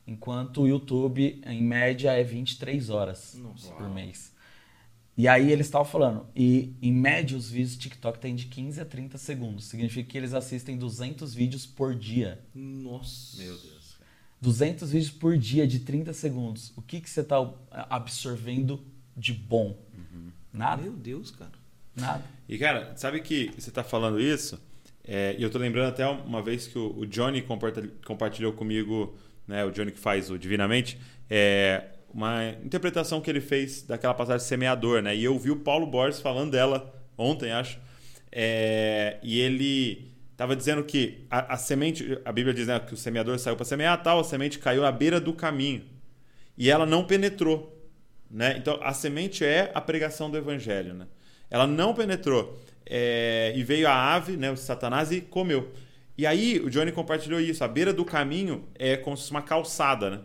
enquanto 0.04 0.62
o 0.62 0.66
YouTube, 0.66 1.40
em 1.46 1.62
média, 1.62 2.10
é 2.10 2.24
23 2.24 2.90
horas 2.90 3.34
Nossa. 3.34 3.72
por 3.72 3.88
mês. 3.88 4.34
E 5.16 5.28
aí 5.28 5.52
eles 5.52 5.68
estavam 5.68 5.86
falando, 5.86 6.26
e 6.34 6.74
em 6.82 6.92
média 6.92 7.36
os 7.36 7.48
vídeos 7.48 7.76
do 7.76 7.82
TikTok 7.82 8.18
têm 8.18 8.34
de 8.34 8.46
15 8.46 8.80
a 8.80 8.84
30 8.84 9.16
segundos. 9.16 9.66
Significa 9.66 10.10
que 10.10 10.18
eles 10.18 10.34
assistem 10.34 10.76
200 10.76 11.32
vídeos 11.32 11.64
por 11.64 11.94
dia. 11.94 12.44
Nossa. 12.52 13.36
Meu 13.38 13.56
Deus. 13.56 13.75
200 14.40 14.90
vídeos 14.90 15.10
por 15.10 15.36
dia 15.36 15.66
de 15.66 15.80
30 15.80 16.12
segundos. 16.12 16.72
O 16.76 16.82
que, 16.82 17.00
que 17.00 17.08
você 17.08 17.20
está 17.20 17.36
absorvendo 17.70 18.84
de 19.16 19.32
bom? 19.32 19.76
Nada. 20.52 20.82
Meu 20.82 20.92
Deus, 20.92 21.30
cara. 21.30 21.52
Nada. 21.94 22.24
E, 22.48 22.58
cara, 22.58 22.94
sabe 22.96 23.20
que 23.20 23.50
você 23.58 23.70
tá 23.70 23.84
falando 23.84 24.20
isso? 24.20 24.58
É, 25.04 25.36
e 25.38 25.42
eu 25.42 25.50
tô 25.50 25.58
lembrando 25.58 25.88
até 25.88 26.06
uma 26.06 26.42
vez 26.42 26.66
que 26.66 26.78
o, 26.78 26.98
o 26.98 27.06
Johnny 27.06 27.42
compartilhou, 27.42 27.92
compartilhou 28.04 28.52
comigo, 28.52 29.16
né, 29.46 29.64
o 29.64 29.70
Johnny 29.70 29.92
que 29.92 29.98
faz 29.98 30.30
o 30.30 30.38
Divinamente, 30.38 30.98
é, 31.30 31.84
uma 32.12 32.50
interpretação 32.64 33.20
que 33.20 33.30
ele 33.30 33.40
fez 33.40 33.82
daquela 33.82 34.14
passagem 34.14 34.46
semeador, 34.46 35.02
né? 35.02 35.14
E 35.14 35.22
eu 35.22 35.38
vi 35.38 35.50
o 35.50 35.56
Paulo 35.56 35.86
Borges 35.86 36.20
falando 36.20 36.50
dela 36.52 36.92
ontem, 37.16 37.52
acho. 37.52 37.78
É, 38.32 39.18
e 39.22 39.38
ele 39.38 40.15
tava 40.36 40.54
dizendo 40.54 40.84
que 40.84 41.26
a, 41.30 41.54
a 41.54 41.56
semente, 41.56 42.18
a 42.24 42.32
Bíblia 42.32 42.54
diz 42.54 42.66
né, 42.66 42.78
que 42.80 42.94
o 42.94 42.96
semeador 42.96 43.38
saiu 43.38 43.56
para 43.56 43.64
semear, 43.64 44.02
tal, 44.02 44.20
a 44.20 44.24
semente 44.24 44.58
caiu 44.58 44.84
à 44.84 44.92
beira 44.92 45.20
do 45.20 45.32
caminho 45.32 45.84
e 46.56 46.70
ela 46.70 46.86
não 46.86 47.04
penetrou. 47.04 47.72
Né? 48.30 48.56
Então, 48.56 48.78
a 48.82 48.92
semente 48.92 49.44
é 49.44 49.70
a 49.74 49.80
pregação 49.80 50.30
do 50.30 50.36
evangelho. 50.36 50.94
Né? 50.94 51.06
Ela 51.50 51.66
não 51.66 51.94
penetrou. 51.94 52.58
É, 52.84 53.52
e 53.56 53.64
veio 53.64 53.88
a 53.88 54.14
ave, 54.14 54.36
né, 54.36 54.50
o 54.50 54.56
Satanás, 54.56 55.10
e 55.10 55.20
comeu. 55.20 55.72
E 56.16 56.26
aí, 56.26 56.60
o 56.60 56.70
Johnny 56.70 56.92
compartilhou 56.92 57.40
isso. 57.40 57.62
A 57.62 57.68
beira 57.68 57.92
do 57.92 58.04
caminho 58.04 58.64
é 58.74 58.96
como 58.96 59.16
se 59.16 59.24
fosse 59.24 59.32
uma 59.32 59.42
calçada. 59.42 60.10
Né? 60.10 60.20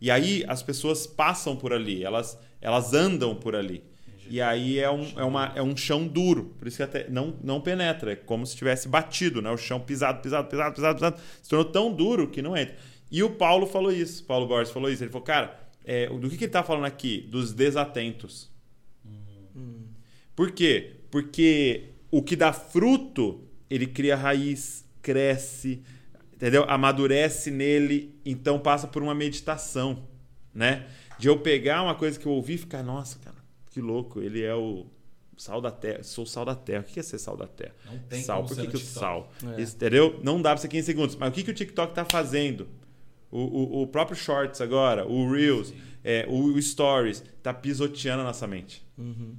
E 0.00 0.10
aí, 0.10 0.44
as 0.46 0.62
pessoas 0.62 1.06
passam 1.06 1.56
por 1.56 1.72
ali, 1.72 2.04
elas, 2.04 2.38
elas 2.60 2.94
andam 2.94 3.34
por 3.34 3.56
ali. 3.56 3.82
E 4.28 4.40
aí 4.40 4.78
é 4.78 4.90
um, 4.90 5.12
é, 5.18 5.24
uma, 5.24 5.52
é 5.54 5.62
um 5.62 5.76
chão 5.76 6.06
duro, 6.06 6.54
por 6.58 6.66
isso 6.66 6.76
que 6.78 6.82
até 6.82 7.08
não, 7.08 7.34
não 7.42 7.60
penetra. 7.60 8.12
É 8.12 8.16
como 8.16 8.46
se 8.46 8.56
tivesse 8.56 8.88
batido, 8.88 9.42
né? 9.42 9.50
O 9.50 9.56
chão 9.56 9.80
pisado, 9.80 10.20
pisado, 10.20 10.48
pisado, 10.48 10.74
pisado, 10.74 10.94
pisado. 10.94 11.20
Se 11.42 11.48
tornou 11.48 11.66
tão 11.66 11.92
duro 11.92 12.28
que 12.28 12.40
não 12.40 12.56
entra. 12.56 12.76
E 13.10 13.22
o 13.22 13.30
Paulo 13.30 13.66
falou 13.66 13.92
isso, 13.92 14.24
Paulo 14.24 14.46
Borges 14.46 14.72
falou 14.72 14.90
isso. 14.90 15.04
Ele 15.04 15.10
falou, 15.10 15.24
cara, 15.24 15.60
é, 15.84 16.06
do 16.06 16.30
que, 16.30 16.36
que 16.36 16.44
ele 16.44 16.48
está 16.48 16.62
falando 16.62 16.86
aqui? 16.86 17.20
Dos 17.30 17.52
desatentos. 17.52 18.50
Hum. 19.54 19.86
Por 20.34 20.52
quê? 20.52 21.00
Porque 21.10 21.90
o 22.10 22.22
que 22.22 22.36
dá 22.36 22.52
fruto, 22.52 23.46
ele 23.68 23.86
cria 23.86 24.16
raiz, 24.16 24.84
cresce, 25.02 25.82
entendeu? 26.32 26.64
Amadurece 26.68 27.50
nele, 27.50 28.18
então 28.24 28.58
passa 28.58 28.86
por 28.86 29.02
uma 29.02 29.14
meditação, 29.14 30.08
né? 30.54 30.86
De 31.18 31.28
eu 31.28 31.38
pegar 31.38 31.82
uma 31.82 31.94
coisa 31.94 32.18
que 32.18 32.26
eu 32.26 32.32
ouvi 32.32 32.54
e 32.54 32.58
ficar, 32.58 32.82
nossa, 32.82 33.18
cara, 33.18 33.36
que 33.72 33.80
louco, 33.80 34.20
ele 34.20 34.42
é 34.42 34.54
o 34.54 34.86
sal 35.36 35.60
da 35.60 35.70
terra, 35.70 36.02
sou 36.02 36.26
sal 36.26 36.44
da 36.44 36.54
terra. 36.54 36.80
O 36.80 36.84
que 36.84 37.00
é 37.00 37.02
ser 37.02 37.18
sal 37.18 37.36
da 37.36 37.46
terra? 37.46 37.74
Não 37.86 37.98
tem 38.00 38.22
sal, 38.22 38.44
por 38.44 38.56
que, 38.56 38.66
que 38.66 38.76
o 38.76 38.78
sal? 38.78 39.32
É. 39.56 39.62
Entendeu? 39.62 40.20
Não 40.22 40.40
dá 40.40 40.50
pra 40.50 40.58
ser 40.58 40.68
15 40.68 40.86
segundos. 40.86 41.16
Mas 41.16 41.30
o 41.30 41.32
que, 41.32 41.42
que 41.42 41.50
o 41.50 41.54
TikTok 41.54 41.94
tá 41.94 42.04
fazendo? 42.04 42.68
O, 43.30 43.40
o, 43.40 43.82
o 43.82 43.86
próprio 43.86 44.16
Shorts 44.16 44.60
agora, 44.60 45.06
o 45.06 45.30
Reels, 45.32 45.72
é, 46.04 46.26
o, 46.28 46.52
o, 46.52 46.62
Stories, 46.62 47.24
tá 47.42 47.54
pisoteando 47.54 48.20
a 48.20 48.24
nossa 48.24 48.46
mente. 48.46 48.84
Uhum. 48.98 49.36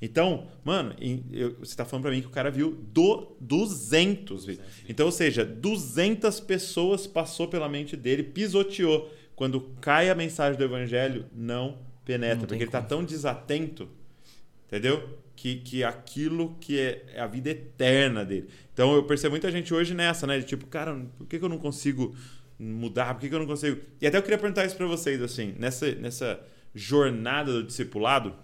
Então, 0.00 0.46
mano, 0.64 0.94
eu, 1.32 1.56
você 1.58 1.74
tá 1.74 1.84
falando 1.84 2.02
para 2.02 2.12
mim 2.12 2.20
que 2.20 2.26
o 2.26 2.30
cara 2.30 2.50
viu 2.50 2.72
do 2.92 3.36
200 3.40 4.44
vídeos. 4.44 4.66
Então, 4.88 5.06
ou 5.06 5.12
seja, 5.12 5.44
200 5.44 6.38
pessoas 6.40 7.06
passou 7.06 7.48
pela 7.48 7.68
mente 7.68 7.96
dele, 7.96 8.22
pisoteou. 8.22 9.12
Quando 9.34 9.60
cai 9.80 10.10
a 10.10 10.14
mensagem 10.14 10.56
do 10.58 10.64
evangelho, 10.64 11.26
não 11.32 11.78
penetra, 12.08 12.46
porque 12.46 12.62
ele 12.62 12.70
tá 12.70 12.80
tão 12.80 13.04
desatento, 13.04 13.86
entendeu? 14.66 15.18
Que, 15.36 15.56
que 15.56 15.84
aquilo 15.84 16.56
que 16.58 16.80
é, 16.80 17.04
é, 17.12 17.20
a 17.20 17.26
vida 17.26 17.50
eterna 17.50 18.24
dele. 18.24 18.48
Então, 18.72 18.94
eu 18.94 19.04
percebo 19.04 19.32
muita 19.32 19.52
gente 19.52 19.74
hoje 19.74 19.92
nessa, 19.92 20.26
né? 20.26 20.38
De 20.38 20.46
tipo, 20.46 20.66
cara, 20.66 20.96
por 21.18 21.26
que, 21.26 21.38
que 21.38 21.44
eu 21.44 21.50
não 21.50 21.58
consigo 21.58 22.16
mudar? 22.58 23.12
Por 23.12 23.20
que, 23.20 23.28
que 23.28 23.34
eu 23.34 23.38
não 23.38 23.46
consigo... 23.46 23.78
E 24.00 24.06
até 24.06 24.16
eu 24.16 24.22
queria 24.22 24.38
perguntar 24.38 24.64
isso 24.64 24.74
para 24.74 24.86
vocês, 24.86 25.20
assim, 25.20 25.54
nessa, 25.58 25.94
nessa 25.96 26.40
jornada 26.74 27.52
do 27.52 27.62
discipulado, 27.62 28.34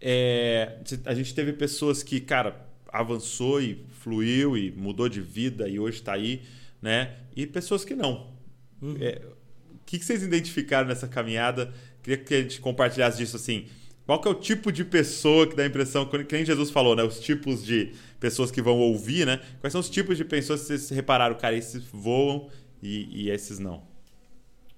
é, 0.00 0.80
a 1.04 1.14
gente 1.14 1.32
teve 1.36 1.52
pessoas 1.52 2.02
que, 2.02 2.20
cara, 2.20 2.66
avançou 2.88 3.62
e 3.62 3.86
fluiu 4.00 4.56
e 4.56 4.72
mudou 4.72 5.08
de 5.08 5.20
vida 5.20 5.68
e 5.68 5.78
hoje 5.78 5.98
está 5.98 6.14
aí, 6.14 6.42
né? 6.82 7.14
E 7.36 7.46
pessoas 7.46 7.84
que 7.84 7.94
não. 7.94 8.34
Uhum. 8.82 8.96
É, 9.00 9.22
o 9.70 9.78
que, 9.86 9.98
vocês 9.98 10.22
identificaram 10.22 10.88
nessa 10.88 11.06
caminhada? 11.06 11.72
Queria 12.04 12.18
que 12.22 12.34
a 12.34 12.42
gente 12.42 12.60
compartilhasse 12.60 13.16
disso 13.16 13.34
assim. 13.34 13.66
Qual 14.04 14.20
que 14.20 14.28
é 14.28 14.30
o 14.30 14.34
tipo 14.34 14.70
de 14.70 14.84
pessoa 14.84 15.46
que 15.46 15.56
dá 15.56 15.62
a 15.62 15.66
impressão, 15.66 16.04
que 16.06 16.34
nem 16.34 16.44
Jesus 16.44 16.70
falou, 16.70 16.94
né? 16.94 17.02
Os 17.02 17.18
tipos 17.18 17.64
de 17.64 17.94
pessoas 18.20 18.50
que 18.50 18.60
vão 18.60 18.78
ouvir, 18.78 19.26
né? 19.26 19.40
Quais 19.60 19.72
são 19.72 19.80
os 19.80 19.88
tipos 19.88 20.18
de 20.18 20.24
pessoas 20.24 20.60
que 20.60 20.66
vocês 20.66 20.90
repararam, 20.90 21.34
cara, 21.36 21.56
esses 21.56 21.82
voam 21.90 22.50
e, 22.82 23.24
e 23.24 23.30
esses 23.30 23.58
não? 23.58 23.82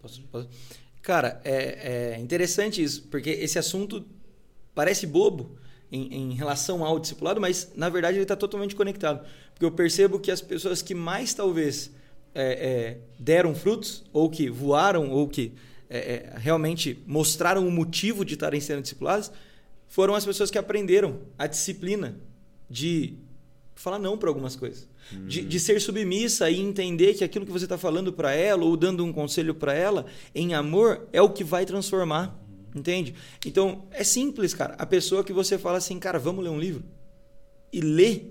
Posso, 0.01 0.23
posso? 0.31 0.49
Cara, 1.03 1.41
é, 1.45 2.15
é 2.15 2.19
interessante 2.21 2.81
isso, 2.81 3.09
porque 3.11 3.31
esse 3.31 3.59
assunto 3.59 4.07
parece 4.73 5.05
bobo 5.05 5.59
em, 5.91 6.15
em 6.15 6.35
relação 6.35 6.85
ao 6.85 7.01
discipulado, 7.01 7.41
mas 7.41 7.73
na 7.75 7.89
verdade 7.89 8.19
ele 8.19 8.23
está 8.23 8.37
totalmente 8.37 8.77
conectado. 8.77 9.27
Porque 9.53 9.65
eu 9.65 9.73
percebo 9.73 10.21
que 10.21 10.31
as 10.31 10.41
pessoas 10.41 10.83
que 10.83 10.95
mais 10.95 11.35
talvez 11.35 11.91
é, 12.33 12.53
é, 12.53 12.99
deram 13.19 13.55
frutos, 13.57 14.05
ou 14.13 14.31
que 14.31 14.49
voaram, 14.49 15.11
ou 15.11 15.27
que 15.27 15.53
é, 15.89 15.99
é 15.99 16.35
realmente 16.39 17.03
mostraram 17.07 17.67
o 17.67 17.71
motivo 17.71 18.25
de 18.25 18.35
estarem 18.35 18.61
sendo 18.61 18.83
discipuladas, 18.83 19.31
foram 19.89 20.15
as 20.15 20.25
pessoas 20.25 20.51
que 20.51 20.59
aprenderam 20.59 21.21
a 21.39 21.47
disciplina 21.47 22.17
de 22.69 23.19
falar 23.75 23.99
não 23.99 24.19
para 24.19 24.29
algumas 24.29 24.57
coisas. 24.57 24.89
De, 25.29 25.43
de, 25.43 25.61
ser 25.61 25.81
submissa 25.81 26.51
e 26.51 26.59
entender 26.59 27.15
que 27.15 27.23
aquilo 27.23 27.47
que 27.47 27.53
você 27.53 27.65
está 27.65 27.79
falando 27.79 28.13
para 28.13 28.33
ela 28.33 28.65
ou 28.65 28.77
dando 28.77 29.05
um 29.05 29.13
conselho 29.13 29.55
para 29.55 29.73
ela 29.73 30.07
em 30.35 30.53
amor 30.53 31.07
é 31.13 31.23
o 31.23 31.31
que 31.31 31.45
vai 31.45 31.65
transformar. 31.65 32.37
Entende? 32.75 33.15
Então, 33.47 33.85
é 33.93 34.03
simples, 34.03 34.53
cara. 34.53 34.75
A 34.79 34.85
pessoa 34.85 35.23
que 35.23 35.33
você 35.33 35.57
fala 35.57 35.79
assim, 35.79 35.99
cara, 36.01 36.19
vamos 36.19 36.43
ler 36.43 36.51
um 36.51 36.59
livro 36.59 36.83
e 37.73 37.81
ler, 37.81 38.27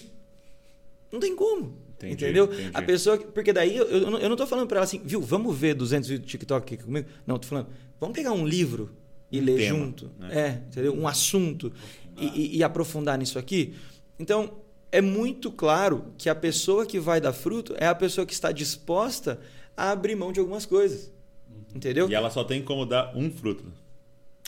não 1.12 1.20
tem 1.20 1.36
como. 1.36 1.78
Entendi, 2.08 2.26
entendeu? 2.26 2.46
Entendi. 2.46 2.72
A 2.74 2.82
pessoa. 2.82 3.18
Porque 3.18 3.52
daí 3.54 3.76
eu, 3.76 3.86
eu, 3.86 4.12
não, 4.12 4.32
estou 4.32 4.48
falando 4.48 4.68
para 4.68 4.78
ela 4.78 4.86
assim, 4.86 5.02
viu, 5.04 5.22
vamos 5.22 5.56
ver 5.58 5.74
200 5.74 6.10
vídeos 6.10 6.26
do 6.26 6.30
TikTok 6.30 6.74
aqui 6.74 6.84
comigo. 6.84 7.08
Não, 7.26 7.38
tô 7.38 7.48
falando, 7.48 7.68
vamos 8.00 8.16
pegar 8.16 8.32
um 8.32 8.46
livro 8.46 8.92
e 9.32 9.40
um 9.40 9.44
ler 9.44 9.58
tema, 9.58 9.80
junto. 9.80 10.12
Né? 10.18 10.30
É, 10.32 10.50
entendeu? 10.68 10.96
Um 10.96 11.08
assunto 11.08 11.72
e, 12.18 12.26
e, 12.28 12.58
e 12.58 12.64
aprofundar 12.64 13.18
nisso 13.18 13.38
aqui. 13.40 13.74
Então, 14.20 14.54
é 14.92 15.02
muito 15.02 15.52
claro 15.52 16.14
que 16.18 16.30
a 16.30 16.36
pessoa 16.36 16.86
que 16.86 17.00
vai 17.00 17.20
dar 17.20 17.34
fruto 17.34 17.76
é 17.78 17.88
a 17.88 17.96
pessoa 17.96 18.26
que 18.26 18.34
está 18.34 18.52
disposta 18.52 19.40
a 19.76 19.92
abrir 19.92 20.16
mão 20.16 20.32
de 20.32 20.40
algumas 20.40 20.66
coisas. 20.66 21.12
Uhum. 21.50 21.64
Entendeu? 21.76 22.10
E 22.10 22.16
ela 22.16 22.30
só 22.30 22.44
tem 22.44 22.62
como 22.62 22.86
dar 22.86 23.16
um 23.16 23.30
fruto. 23.30 23.66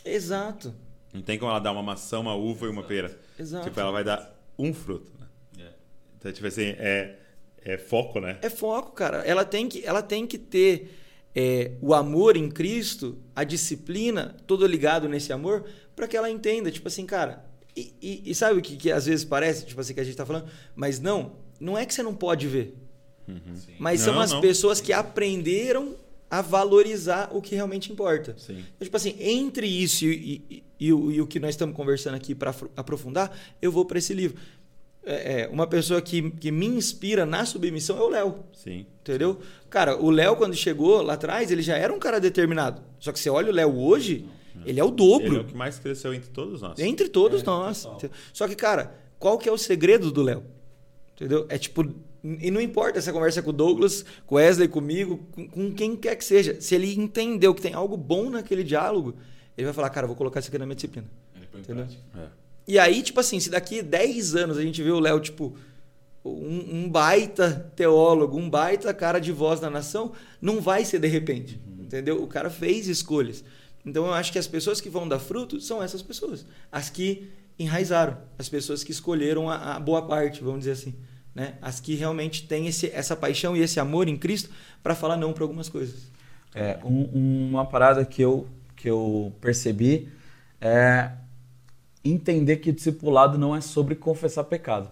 Exato. 0.06 0.74
Não 1.13 1.22
tem 1.22 1.38
como 1.38 1.52
ela 1.52 1.60
dar 1.60 1.72
uma 1.72 1.84
maçã, 1.84 2.20
uma 2.20 2.36
uva 2.36 2.65
e 2.65 2.70
uma 2.70 2.84
pera. 2.84 3.17
Exato. 3.38 3.65
Tipo, 3.65 3.80
ela 3.80 3.91
vai 3.91 4.04
dar 4.04 4.34
um 4.58 4.74
fruto. 4.74 5.12
Né? 5.20 5.65
É. 5.65 5.72
Então, 6.17 6.32
tipo 6.32 6.48
assim, 6.48 6.76
é, 6.78 7.17
é 7.73 7.77
foco, 7.77 8.19
né? 8.21 8.38
É 8.41 8.49
foco, 8.49 8.91
cara. 8.91 9.17
Ela 9.19 9.43
tem 9.43 9.67
que, 9.67 9.86
ela 9.86 10.01
tem 10.01 10.25
que 10.25 10.38
ter 10.38 10.89
é, 11.36 11.73
o 11.82 11.93
amor 11.93 12.38
em 12.38 12.49
Cristo, 12.49 13.17
a 13.36 13.43
disciplina, 13.43 14.36
todo 14.47 14.65
ligado 14.65 15.10
nesse 15.10 15.34
amor, 15.34 15.65
para 15.95 16.08
que 16.08 16.15
ela 16.15 16.32
entenda, 16.32 16.71
tipo 16.71 16.88
assim, 16.88 17.06
cara. 17.06 17.45
E, 17.75 17.93
e, 18.01 18.32
e 18.32 18.36
sabe 18.36 18.58
o 18.58 18.62
que, 18.62 18.77
que, 18.77 18.91
às 18.91 19.06
vezes 19.06 19.25
parece, 19.25 19.65
tipo 19.65 19.80
assim, 19.82 19.93
que 19.93 19.99
a 19.99 20.03
gente 20.03 20.13
está 20.13 20.25
falando? 20.25 20.49
Mas 20.75 20.99
não, 20.99 21.34
não 21.60 21.77
é 21.77 21.86
que 21.86 21.93
você 21.93 22.01
não 22.01 22.15
pode 22.15 22.47
ver. 22.47 22.75
Uhum. 23.27 23.38
Mas 23.77 23.99
não, 23.99 24.13
são 24.13 24.21
as 24.21 24.32
não. 24.32 24.41
pessoas 24.41 24.80
que 24.80 24.93
aprenderam 24.93 25.95
a 26.30 26.41
valorizar 26.41 27.30
o 27.32 27.41
que 27.41 27.56
realmente 27.56 27.91
importa. 27.91 28.36
Sim. 28.38 28.60
Então, 28.75 28.86
tipo 28.86 28.97
assim, 28.97 29.15
entre 29.19 29.67
isso 29.67 30.06
e, 30.06 30.43
e, 30.49 30.63
e, 30.80 30.93
o, 30.93 31.12
e, 31.12 31.21
o, 31.21 31.27
que 31.27 31.39
nós 31.39 31.51
estamos 31.51 31.75
conversando 31.75 32.15
aqui 32.15 32.36
para 32.36 32.53
aprofundar, 32.75 33.36
eu 33.62 33.71
vou 33.71 33.86
para 33.86 33.97
esse 33.97 34.13
livro. 34.13 34.38
É, 35.10 35.43
é, 35.43 35.48
uma 35.48 35.65
pessoa 35.65 36.02
que, 36.02 36.32
que 36.32 36.52
me 36.52 36.67
inspira 36.67 37.26
na 37.26 37.46
submissão 37.46 37.98
é 37.98 38.02
o 38.02 38.10
Léo. 38.10 38.39
Sim. 38.52 38.86
Entendeu? 39.00 39.39
Cara, 39.70 39.96
o 39.96 40.12
Léo, 40.12 40.36
quando 40.36 40.54
chegou 40.54 41.02
lá 41.02 41.13
atrás, 41.13 41.50
ele 41.50 41.62
já 41.62 41.78
era 41.78 41.93
um 41.93 41.98
cara 41.98 42.20
determinado. 42.20 42.82
Só 43.00 43.13
que 43.13 43.20
você 43.20 43.30
olha 43.30 43.50
o 43.50 43.54
Léo 43.54 43.80
hoje, 43.80 44.26
não, 44.54 44.62
não. 44.62 44.67
ele 44.67 44.80
é 44.82 44.84
o 44.84 44.91
dobro. 44.91 45.28
Ele 45.28 45.38
é 45.38 45.39
o 45.39 45.46
que 45.46 45.56
mais 45.56 45.80
cresceu 45.80 46.13
entre 46.13 46.30
todos 46.30 46.62
nós. 46.62 46.78
Entre 46.78 47.08
todos 47.08 47.41
é, 47.41 47.46
nós. 47.46 47.88
Só 48.34 48.50
que, 48.50 48.56
cara, 48.56 48.93
qual 49.17 49.38
que 49.38 49.48
é 49.48 49.52
o 49.52 49.58
segredo 49.58 50.12
do 50.12 50.22
Léo? 50.22 50.43
Entendeu? 51.15 51.46
É 51.48 51.58
tipo, 51.58 51.89
e 52.22 52.52
não 52.52 52.60
importa 52.60 53.00
se 53.00 53.10
a 53.10 53.13
conversa 53.13 53.39
é 53.39 53.43
com 53.43 53.52
o 53.52 53.54
Douglas, 53.54 54.04
com 54.26 54.36
o 54.36 54.38
Wesley, 54.38 54.67
comigo, 54.67 55.26
com, 55.32 55.48
com, 55.48 55.72
quem 55.72 55.96
quer 55.96 56.17
que 56.17 56.26
seja. 56.26 56.60
Se 56.60 56.76
ele 56.76 56.93
entendeu 57.00 57.56
que 57.56 57.62
tem 57.62 57.74
algo 57.74 57.96
bom 57.96 58.30
naquele 58.30 58.63
diálogo, 58.63 59.15
ele 59.58 59.63
vai 59.63 59.74
falar, 59.74 59.89
cara, 59.89 60.06
vou 60.06 60.17
colocar 60.17 60.41
isso 60.41 60.50
aqui 60.50 60.58
na 60.58 60.65
minha 60.65 60.76
disciplina. 60.76 61.08
Entendeu? 61.58 61.88
É. 62.13 62.28
E 62.67 62.77
aí, 62.77 63.01
tipo 63.01 63.19
assim, 63.19 63.39
se 63.39 63.49
daqui 63.49 63.82
10 63.82 64.36
anos 64.36 64.58
a 64.58 64.62
gente 64.62 64.84
vê 64.84 64.91
o 64.91 64.99
Léo, 64.99 65.19
tipo, 65.19 65.56
um, 66.23 66.84
um, 66.84 66.89
baita 66.89 67.71
teólogo, 67.75 68.38
um 68.38 68.49
baita 68.49 68.93
cara 68.93 69.19
de 69.19 69.32
voz 69.32 69.60
da 69.60 69.69
nação, 69.69 70.12
não 70.41 70.60
vai 70.60 70.84
ser 70.84 70.99
de 70.99 71.08
repente. 71.08 71.60
Uhum. 71.65 71.84
Entendeu? 71.84 72.21
O 72.21 72.27
cara 72.27 72.49
fez 72.49 72.88
escolhas. 72.88 73.43
Então 73.86 74.06
eu 74.06 74.13
acho 74.13 74.32
que 74.32 74.39
as 74.39 74.47
pessoas 74.47 74.82
que 74.82 74.89
vão 74.89 75.08
dar 75.08 75.19
fruto 75.19 75.62
são 75.62 75.82
essas 75.82 76.01
pessoas. 76.01 76.45
As 76.69 76.89
que 76.89 77.30
enraizaram. 77.58 78.17
As 78.38 78.49
pessoas 78.49 78.84
que 78.84 78.91
escolheram 78.91 79.49
a, 79.49 79.75
a 79.75 79.80
boa 79.80 80.01
parte, 80.06 80.43
vamos 80.43 80.60
dizer 80.60 80.71
assim 80.71 80.93
né? 81.38 81.53
As 81.62 81.80
que 81.80 81.93
realmente 81.93 82.47
têm 82.47 82.65
esse, 82.65 82.88
essa 82.88 83.15
paixão 83.15 83.56
e 83.56 83.62
esse 83.62 83.80
amor 83.80 84.08
em 84.08 84.17
Cristo 84.17 84.49
para 84.82 84.95
falar 84.95 85.15
não 85.15 85.32
para 85.34 85.43
algumas 85.43 85.69
coisas. 85.69 86.12
É, 86.56 86.80
um, 86.84 87.49
uma 87.49 87.63
parada 87.63 88.03
que 88.03 88.23
eu, 88.23 88.47
que 88.75 88.89
eu 88.89 89.32
percebi 89.39 90.10
é 90.60 91.12
entender 92.12 92.58
que 92.58 92.70
o 92.70 92.74
discipulado 92.74 93.38
não 93.38 93.56
é 93.56 93.62
sobre 93.62 93.96
confessar 93.96 94.43
pecado. 94.43 94.89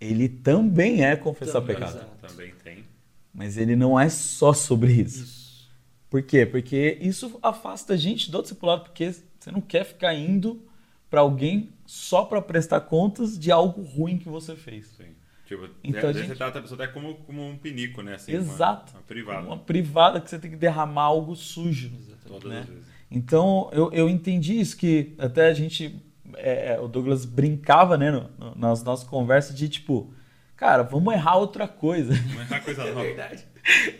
Ele 0.00 0.28
também 0.28 1.04
é 1.04 1.16
confessar 1.16 1.60
também, 1.60 1.76
pecado. 1.76 1.96
Exato. 1.96 2.28
Também 2.28 2.54
tem. 2.64 2.84
Mas 3.32 3.56
ele 3.56 3.76
não 3.76 3.98
é 3.98 4.08
só 4.08 4.52
sobre 4.52 4.92
isso. 4.92 5.22
isso. 5.22 5.70
Por 6.08 6.22
quê? 6.22 6.44
Porque 6.44 6.98
isso 7.00 7.38
afasta 7.42 7.94
a 7.94 7.96
gente 7.96 8.30
do 8.30 8.40
discipulado, 8.42 8.84
porque 8.84 9.12
você 9.38 9.50
não 9.52 9.60
quer 9.60 9.84
ficar 9.84 10.14
indo 10.14 10.62
para 11.08 11.20
alguém 11.20 11.70
só 11.86 12.24
para 12.24 12.40
prestar 12.40 12.80
contas 12.82 13.38
de 13.38 13.50
algo 13.50 13.82
ruim 13.82 14.18
que 14.18 14.28
você 14.28 14.56
fez. 14.56 14.86
Sim. 14.96 15.14
Tipo, 15.44 15.68
então, 15.82 16.12
gente... 16.12 16.28
você 16.28 16.36
trata 16.36 16.60
a 16.60 16.62
pessoa 16.62 16.82
até 16.82 16.92
como, 16.92 17.14
como 17.16 17.44
um 17.44 17.56
pinico, 17.56 18.02
né? 18.02 18.14
Assim, 18.14 18.32
Exato. 18.32 18.92
Uma, 18.92 19.00
uma, 19.00 19.02
privada. 19.02 19.46
Uma 19.46 19.58
privada 19.58 20.20
que 20.20 20.30
você 20.30 20.38
tem 20.38 20.50
que 20.50 20.56
derramar 20.56 21.02
algo 21.02 21.34
sujo. 21.34 21.90
Todas 22.26 22.48
né? 22.48 22.60
as 22.60 22.66
vezes. 22.66 22.89
Então, 23.10 23.68
eu, 23.72 23.92
eu 23.92 24.08
entendi 24.08 24.60
isso, 24.60 24.76
que 24.76 25.14
até 25.18 25.48
a 25.48 25.54
gente... 25.54 26.00
É, 26.36 26.74
é 26.74 26.80
o 26.80 26.86
Douglas 26.86 27.24
brincava, 27.24 27.98
né, 27.98 28.10
no, 28.10 28.30
no, 28.38 28.54
nas 28.54 28.82
nossas 28.82 29.08
conversas 29.08 29.56
de, 29.56 29.68
tipo... 29.68 30.12
Cara, 30.56 30.82
vamos 30.82 31.14
errar 31.14 31.36
outra 31.36 31.66
coisa. 31.66 32.12
Vamos 32.14 32.50
errar 32.50 32.60
coisa 32.62 32.84
nova. 32.92 33.00
É 33.00 33.02
verdade. 33.02 33.46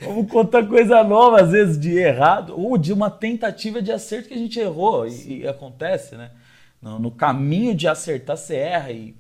Vamos 0.03 0.31
contar 0.31 0.67
coisa 0.67 1.03
nova, 1.03 1.41
às 1.41 1.51
vezes, 1.51 1.81
de 1.81 1.97
errado. 1.97 2.55
Ou 2.55 2.77
de 2.77 2.93
uma 2.93 3.11
tentativa 3.11 3.81
de 3.81 3.91
acerto 3.91 4.29
que 4.29 4.35
a 4.35 4.39
gente 4.39 4.61
errou. 4.61 5.07
E, 5.07 5.39
e 5.39 5.49
acontece, 5.49 6.17
né? 6.17 6.31
No, 6.81 6.99
no 6.99 7.11
caminho 7.11 7.75
de 7.75 7.89
acertar, 7.89 8.37
você 8.37 8.57
erra. 8.57 8.93
E... 8.93 9.17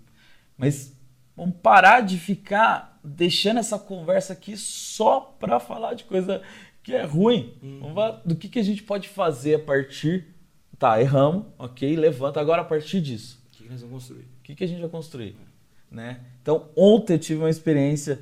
Mas 0.57 0.95
Vamos 1.41 1.57
parar 1.63 2.03
de 2.03 2.19
ficar 2.19 3.01
deixando 3.03 3.61
essa 3.61 3.79
conversa 3.79 4.35
aqui 4.35 4.59
só 4.59 5.21
para 5.41 5.59
falar 5.59 5.95
de 5.95 6.05
coisa 6.05 6.43
que 6.83 6.95
é 6.95 7.03
ruim. 7.03 7.55
Uhum. 7.63 7.93
Vamos 7.95 8.21
do 8.25 8.37
que, 8.37 8.49
que 8.49 8.59
a 8.59 8.63
gente 8.63 8.83
pode 8.83 9.09
fazer 9.09 9.55
a 9.55 9.59
partir. 9.59 10.27
Tá, 10.79 11.01
erramos, 11.01 11.47
ok, 11.59 11.95
levanta. 11.95 12.41
Agora 12.41 12.63
a 12.63 12.65
partir 12.65 13.01
disso. 13.01 13.43
O 13.49 13.51
que, 13.51 13.65
que 13.65 13.71
nós 13.71 13.81
vamos 13.83 13.95
construir? 13.95 14.23
O 14.23 14.43
que, 14.43 14.55
que 14.55 14.65
a 14.65 14.67
gente 14.67 14.81
vai 14.81 14.89
construir? 14.89 15.37
Né? 15.91 16.21
Então, 16.41 16.69
ontem 16.75 17.15
eu 17.15 17.19
tive 17.19 17.41
uma 17.41 17.51
experiência 17.51 18.21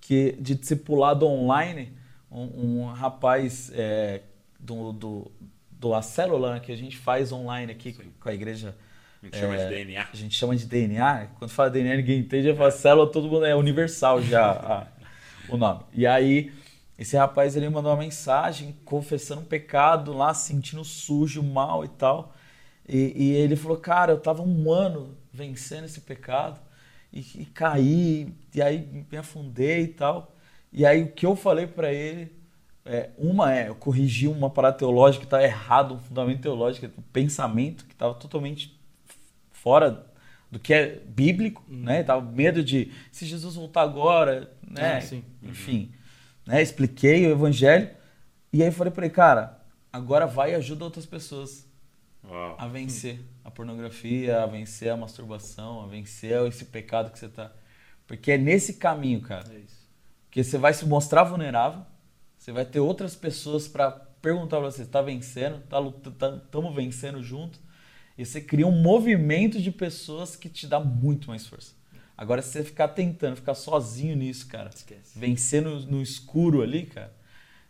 que, 0.00 0.32
de 0.40 0.54
discipulado 0.54 1.26
online. 1.26 1.92
Um, 2.30 2.82
um 2.82 2.86
rapaz 2.86 3.70
é, 3.74 4.22
do, 4.58 4.92
do, 4.92 5.32
do 5.70 5.94
a 5.94 6.02
célula 6.02 6.54
né, 6.54 6.60
que 6.60 6.70
a 6.72 6.76
gente 6.76 6.96
faz 6.96 7.32
online 7.32 7.72
aqui 7.72 7.92
Sim. 7.92 8.12
com 8.18 8.28
a 8.28 8.34
igreja. 8.34 8.74
A 9.22 9.26
gente 9.26 9.36
é, 9.36 9.40
chama 9.40 9.56
de 9.56 9.68
DNA. 9.68 10.08
A 10.12 10.16
gente 10.16 10.34
chama 10.34 10.56
de 10.56 10.66
DNA. 10.66 11.26
Quando 11.38 11.50
fala 11.50 11.70
DNA, 11.70 11.96
ninguém 11.96 12.20
entende. 12.20 12.48
Já 12.48 12.56
fala 12.56 12.70
célula, 12.70 13.10
todo 13.10 13.28
mundo 13.28 13.44
é 13.44 13.54
universal 13.54 14.22
já 14.22 14.50
a, 14.50 14.86
o 15.48 15.56
nome. 15.56 15.80
E 15.92 16.06
aí, 16.06 16.50
esse 17.00 17.16
rapaz 17.16 17.56
ele 17.56 17.66
mandou 17.70 17.90
uma 17.90 17.96
mensagem 17.96 18.76
confessando 18.84 19.40
um 19.40 19.44
pecado 19.46 20.12
lá, 20.12 20.34
sentindo 20.34 20.84
sujo, 20.84 21.42
mal 21.42 21.82
e 21.82 21.88
tal. 21.88 22.34
E, 22.86 23.14
e 23.16 23.32
ele 23.32 23.56
falou: 23.56 23.78
Cara, 23.78 24.12
eu 24.12 24.20
tava 24.20 24.42
um 24.42 24.70
ano 24.70 25.16
vencendo 25.32 25.86
esse 25.86 26.02
pecado 26.02 26.60
e, 27.10 27.20
e 27.20 27.46
caí, 27.46 28.34
e 28.54 28.60
aí 28.60 28.86
me 29.10 29.16
afundei 29.16 29.84
e 29.84 29.88
tal. 29.88 30.36
E 30.70 30.84
aí 30.84 31.02
o 31.02 31.10
que 31.10 31.24
eu 31.24 31.34
falei 31.34 31.66
para 31.66 31.90
ele 31.90 32.30
é, 32.84 33.08
uma 33.16 33.54
é 33.56 33.68
eu 33.70 33.74
corrigi 33.76 34.28
uma 34.28 34.50
parada 34.50 34.76
teológica 34.76 35.20
que 35.20 35.26
estava 35.26 35.42
errado, 35.42 35.94
um 35.94 35.98
fundamento 35.98 36.42
teológico, 36.42 36.86
um 36.86 37.02
pensamento 37.14 37.86
que 37.86 37.94
estava 37.94 38.12
totalmente 38.12 38.78
fora 39.50 40.06
do 40.50 40.58
que 40.58 40.74
é 40.74 41.00
bíblico, 41.06 41.64
uhum. 41.66 41.78
né? 41.78 42.02
Tava 42.02 42.20
medo 42.20 42.62
de 42.62 42.92
se 43.10 43.24
Jesus 43.24 43.54
voltar 43.54 43.80
agora, 43.80 44.52
né? 44.62 44.98
Ah, 44.98 45.14
uhum. 45.42 45.88
Né? 46.50 46.62
Expliquei 46.62 47.26
o 47.26 47.30
evangelho 47.30 47.90
e 48.52 48.62
aí 48.62 48.70
falei 48.70 48.92
para 48.92 49.06
ele, 49.06 49.14
cara, 49.14 49.60
agora 49.92 50.26
vai 50.26 50.52
e 50.52 50.54
ajuda 50.54 50.84
outras 50.84 51.06
pessoas 51.06 51.66
Uau. 52.24 52.56
a 52.58 52.66
vencer 52.66 53.20
a 53.44 53.50
pornografia, 53.50 54.42
a 54.42 54.46
vencer 54.46 54.90
a 54.90 54.96
masturbação, 54.96 55.82
a 55.82 55.86
vencer 55.86 56.44
esse 56.46 56.64
pecado 56.64 57.10
que 57.10 57.18
você 57.18 57.28
tá, 57.28 57.52
porque 58.06 58.32
é 58.32 58.38
nesse 58.38 58.74
caminho, 58.74 59.20
cara, 59.20 59.46
é 59.54 59.60
que 60.30 60.42
você 60.42 60.58
vai 60.58 60.74
se 60.74 60.84
mostrar 60.84 61.24
vulnerável 61.24 61.84
você 62.40 62.52
vai 62.52 62.64
ter 62.64 62.80
outras 62.80 63.14
pessoas 63.14 63.68
para 63.68 63.90
perguntar 63.90 64.56
para 64.56 64.70
você, 64.70 64.80
está 64.80 65.02
vencendo? 65.02 65.58
Estamos 65.62 65.94
tá, 66.18 66.40
tá, 66.50 66.70
vencendo 66.70 67.22
junto? 67.22 67.60
E 68.16 68.24
você 68.24 68.40
cria 68.40 68.66
um 68.66 68.80
movimento 68.80 69.60
de 69.60 69.70
pessoas 69.70 70.36
que 70.36 70.48
te 70.48 70.66
dá 70.66 70.80
muito 70.80 71.28
mais 71.28 71.46
força. 71.46 71.74
Agora, 72.20 72.42
se 72.42 72.52
você 72.52 72.62
ficar 72.62 72.88
tentando, 72.88 73.36
ficar 73.36 73.54
sozinho 73.54 74.14
nisso, 74.14 74.46
cara, 74.46 74.68
Esquece. 74.68 75.18
vencendo 75.18 75.80
no 75.86 76.02
escuro 76.02 76.60
ali, 76.60 76.84
cara, 76.84 77.10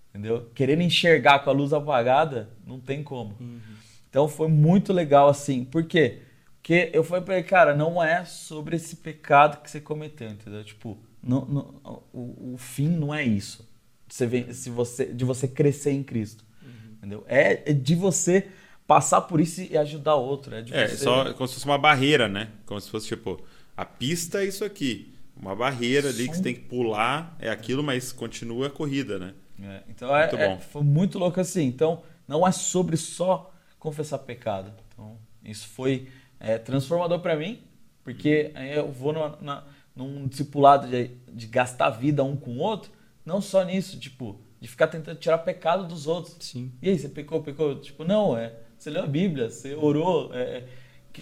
entendeu? 0.08 0.50
Querendo 0.54 0.82
enxergar 0.82 1.38
com 1.38 1.50
a 1.50 1.52
luz 1.52 1.72
apagada, 1.72 2.50
não 2.66 2.80
tem 2.80 3.00
como. 3.00 3.36
Uhum. 3.38 3.60
Então 4.08 4.26
foi 4.26 4.48
muito 4.48 4.92
legal 4.92 5.28
assim. 5.28 5.64
Por 5.64 5.84
quê? 5.84 6.22
Porque 6.56 6.90
eu 6.92 7.04
falei 7.04 7.24
pra 7.24 7.38
ele, 7.38 7.44
cara, 7.44 7.76
não 7.76 8.02
é 8.02 8.24
sobre 8.24 8.74
esse 8.74 8.96
pecado 8.96 9.62
que 9.62 9.70
você 9.70 9.80
cometeu, 9.80 10.28
entendeu? 10.28 10.64
Tipo, 10.64 10.98
não, 11.22 11.44
não, 11.46 12.02
o, 12.12 12.54
o 12.54 12.58
fim 12.58 12.88
não 12.88 13.14
é 13.14 13.22
isso 13.24 13.70
você, 14.12 14.52
se 14.52 14.68
você, 14.68 15.06
de 15.06 15.24
você 15.24 15.46
crescer 15.46 15.92
em 15.92 16.02
Cristo. 16.02 16.44
Uhum. 16.60 16.94
Entendeu? 16.98 17.24
É, 17.28 17.70
é, 17.70 17.72
de 17.72 17.94
você 17.94 18.48
passar 18.86 19.20
por 19.22 19.40
isso 19.40 19.62
e 19.62 19.78
ajudar 19.78 20.16
outro. 20.16 20.54
É, 20.54 20.62
de 20.62 20.74
é 20.74 20.88
você... 20.88 20.96
só 20.96 21.32
como 21.34 21.46
se 21.46 21.54
fosse 21.54 21.66
uma 21.66 21.78
barreira, 21.78 22.28
né? 22.28 22.48
Como 22.66 22.80
se 22.80 22.90
fosse 22.90 23.06
tipo, 23.06 23.40
a 23.80 23.84
pista 23.86 24.42
é 24.42 24.46
isso 24.46 24.62
aqui. 24.62 25.14
Uma 25.34 25.56
barreira 25.56 26.10
ali 26.10 26.28
que 26.28 26.36
você 26.36 26.42
tem 26.42 26.54
que 26.54 26.60
pular, 26.60 27.34
é 27.38 27.48
aquilo, 27.48 27.82
mas 27.82 28.12
continua 28.12 28.66
a 28.66 28.70
corrida, 28.70 29.18
né? 29.18 29.32
É, 29.62 29.82
então 29.88 30.14
é, 30.14 30.24
é, 30.34 30.58
foi 30.58 30.82
muito 30.82 31.18
louco 31.18 31.40
assim. 31.40 31.64
Então, 31.64 32.02
não 32.28 32.46
é 32.46 32.52
sobre 32.52 32.98
só 32.98 33.50
confessar 33.78 34.18
pecado. 34.18 34.70
Então, 34.92 35.16
isso 35.42 35.66
foi 35.66 36.08
é, 36.38 36.58
transformador 36.58 37.20
para 37.20 37.34
mim, 37.36 37.62
porque 38.04 38.52
eu 38.74 38.92
vou 38.92 39.14
no, 39.14 39.34
na, 39.40 39.64
num 39.96 40.28
discipulado 40.28 40.86
de, 40.86 41.12
de 41.32 41.46
gastar 41.46 41.88
vida 41.88 42.22
um 42.22 42.36
com 42.36 42.50
o 42.50 42.58
outro, 42.58 42.90
não 43.24 43.40
só 43.40 43.64
nisso, 43.64 43.98
tipo, 43.98 44.38
de 44.60 44.68
ficar 44.68 44.88
tentando 44.88 45.18
tirar 45.18 45.38
pecado 45.38 45.88
dos 45.88 46.06
outros. 46.06 46.36
Sim. 46.40 46.70
E 46.82 46.90
aí, 46.90 46.98
você 46.98 47.08
pecou, 47.08 47.42
pecou? 47.42 47.80
Tipo, 47.80 48.04
não, 48.04 48.36
é. 48.36 48.52
Você 48.76 48.90
leu 48.90 49.04
a 49.04 49.06
Bíblia, 49.06 49.48
você 49.48 49.74
orou. 49.74 50.34
É, 50.34 50.64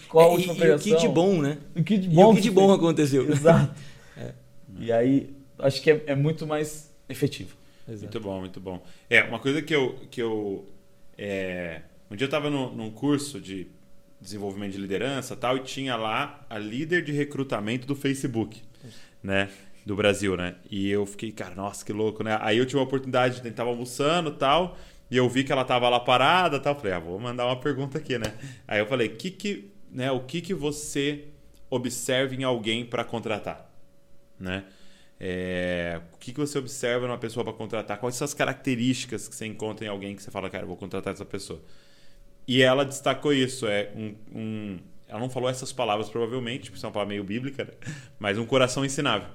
qual 0.08 0.30
a 0.30 0.32
última 0.32 0.54
e, 0.54 0.56
pregação? 0.56 0.88
E 0.88 0.92
o 0.92 0.96
que 0.96 1.00
de 1.00 1.08
bom, 1.08 1.40
né? 1.40 1.58
O 1.76 1.84
que 1.84 1.98
de 1.98 2.08
bom, 2.08 2.30
e 2.30 2.32
o 2.32 2.34
que 2.36 2.40
de 2.42 2.50
bom 2.50 2.72
aconteceu. 2.72 3.28
Exato. 3.30 3.74
é. 4.16 4.32
E 4.78 4.92
aí, 4.92 5.34
acho 5.58 5.82
que 5.82 5.90
é, 5.90 6.04
é 6.06 6.14
muito 6.14 6.46
mais 6.46 6.92
efetivo. 7.08 7.56
Exato. 7.88 8.02
Muito 8.02 8.20
bom, 8.20 8.40
muito 8.40 8.60
bom. 8.60 8.82
É, 9.08 9.22
uma 9.22 9.38
coisa 9.38 9.62
que 9.62 9.74
eu. 9.74 9.98
Que 10.10 10.22
eu 10.22 10.66
é... 11.16 11.82
Um 12.10 12.16
dia 12.16 12.24
eu 12.24 12.28
estava 12.28 12.48
num 12.48 12.90
curso 12.90 13.40
de 13.40 13.66
desenvolvimento 14.20 14.72
de 14.72 14.78
liderança 14.78 15.36
tal, 15.36 15.56
e 15.56 15.60
tinha 15.60 15.94
lá 15.96 16.44
a 16.48 16.58
líder 16.58 17.04
de 17.04 17.12
recrutamento 17.12 17.86
do 17.86 17.94
Facebook. 17.94 18.62
Né? 19.22 19.50
do 19.88 19.96
Brasil, 19.96 20.36
né? 20.36 20.56
E 20.70 20.90
eu 20.90 21.06
fiquei, 21.06 21.32
cara, 21.32 21.54
nossa, 21.54 21.82
que 21.82 21.94
louco, 21.94 22.22
né? 22.22 22.38
Aí 22.42 22.58
eu 22.58 22.66
tive 22.66 22.78
a 22.78 22.82
oportunidade, 22.82 23.40
de 23.40 23.50
tava 23.50 23.70
almoçando 23.70 24.30
tal, 24.30 24.76
e 25.10 25.16
eu 25.16 25.26
vi 25.30 25.42
que 25.42 25.50
ela 25.50 25.64
tava 25.64 25.88
lá 25.88 25.98
parada 25.98 26.60
tal. 26.60 26.74
Falei, 26.74 26.92
ah, 26.92 26.98
vou 26.98 27.18
mandar 27.18 27.46
uma 27.46 27.58
pergunta 27.58 27.96
aqui, 27.96 28.18
né? 28.18 28.34
Aí 28.68 28.80
eu 28.80 28.86
falei, 28.86 29.08
que 29.08 29.30
que, 29.30 29.72
né, 29.90 30.10
o 30.10 30.20
que 30.20 30.40
que 30.40 30.54
você 30.54 31.24
observa 31.70 32.34
em 32.34 32.44
alguém 32.44 32.84
para 32.84 33.04
contratar, 33.04 33.70
né? 34.38 34.64
É, 35.20 36.00
o 36.14 36.16
que, 36.16 36.32
que 36.32 36.38
você 36.38 36.58
observa 36.58 37.06
numa 37.06 37.18
pessoa 37.18 37.42
para 37.42 37.52
contratar? 37.52 37.98
Quais 37.98 38.14
são 38.14 38.24
as 38.24 38.34
características 38.34 39.26
que 39.26 39.34
você 39.34 39.46
encontra 39.46 39.84
em 39.84 39.88
alguém 39.88 40.14
que 40.14 40.22
você 40.22 40.30
fala, 40.30 40.48
cara, 40.48 40.64
vou 40.64 40.76
contratar 40.76 41.12
essa 41.12 41.24
pessoa? 41.24 41.60
E 42.46 42.62
ela 42.62 42.84
destacou 42.84 43.32
isso, 43.32 43.66
é 43.66 43.90
um, 43.96 44.14
um 44.32 44.78
ela 45.08 45.20
não 45.20 45.30
falou 45.30 45.48
essas 45.48 45.72
palavras 45.72 46.08
provavelmente, 46.08 46.70
porque 46.70 46.80
são 46.80 46.88
uma 46.88 46.94
palavra 46.94 47.14
meio 47.14 47.24
bíblica, 47.24 47.64
né? 47.64 47.72
mas 48.18 48.38
um 48.38 48.44
coração 48.44 48.84
ensinável. 48.84 49.28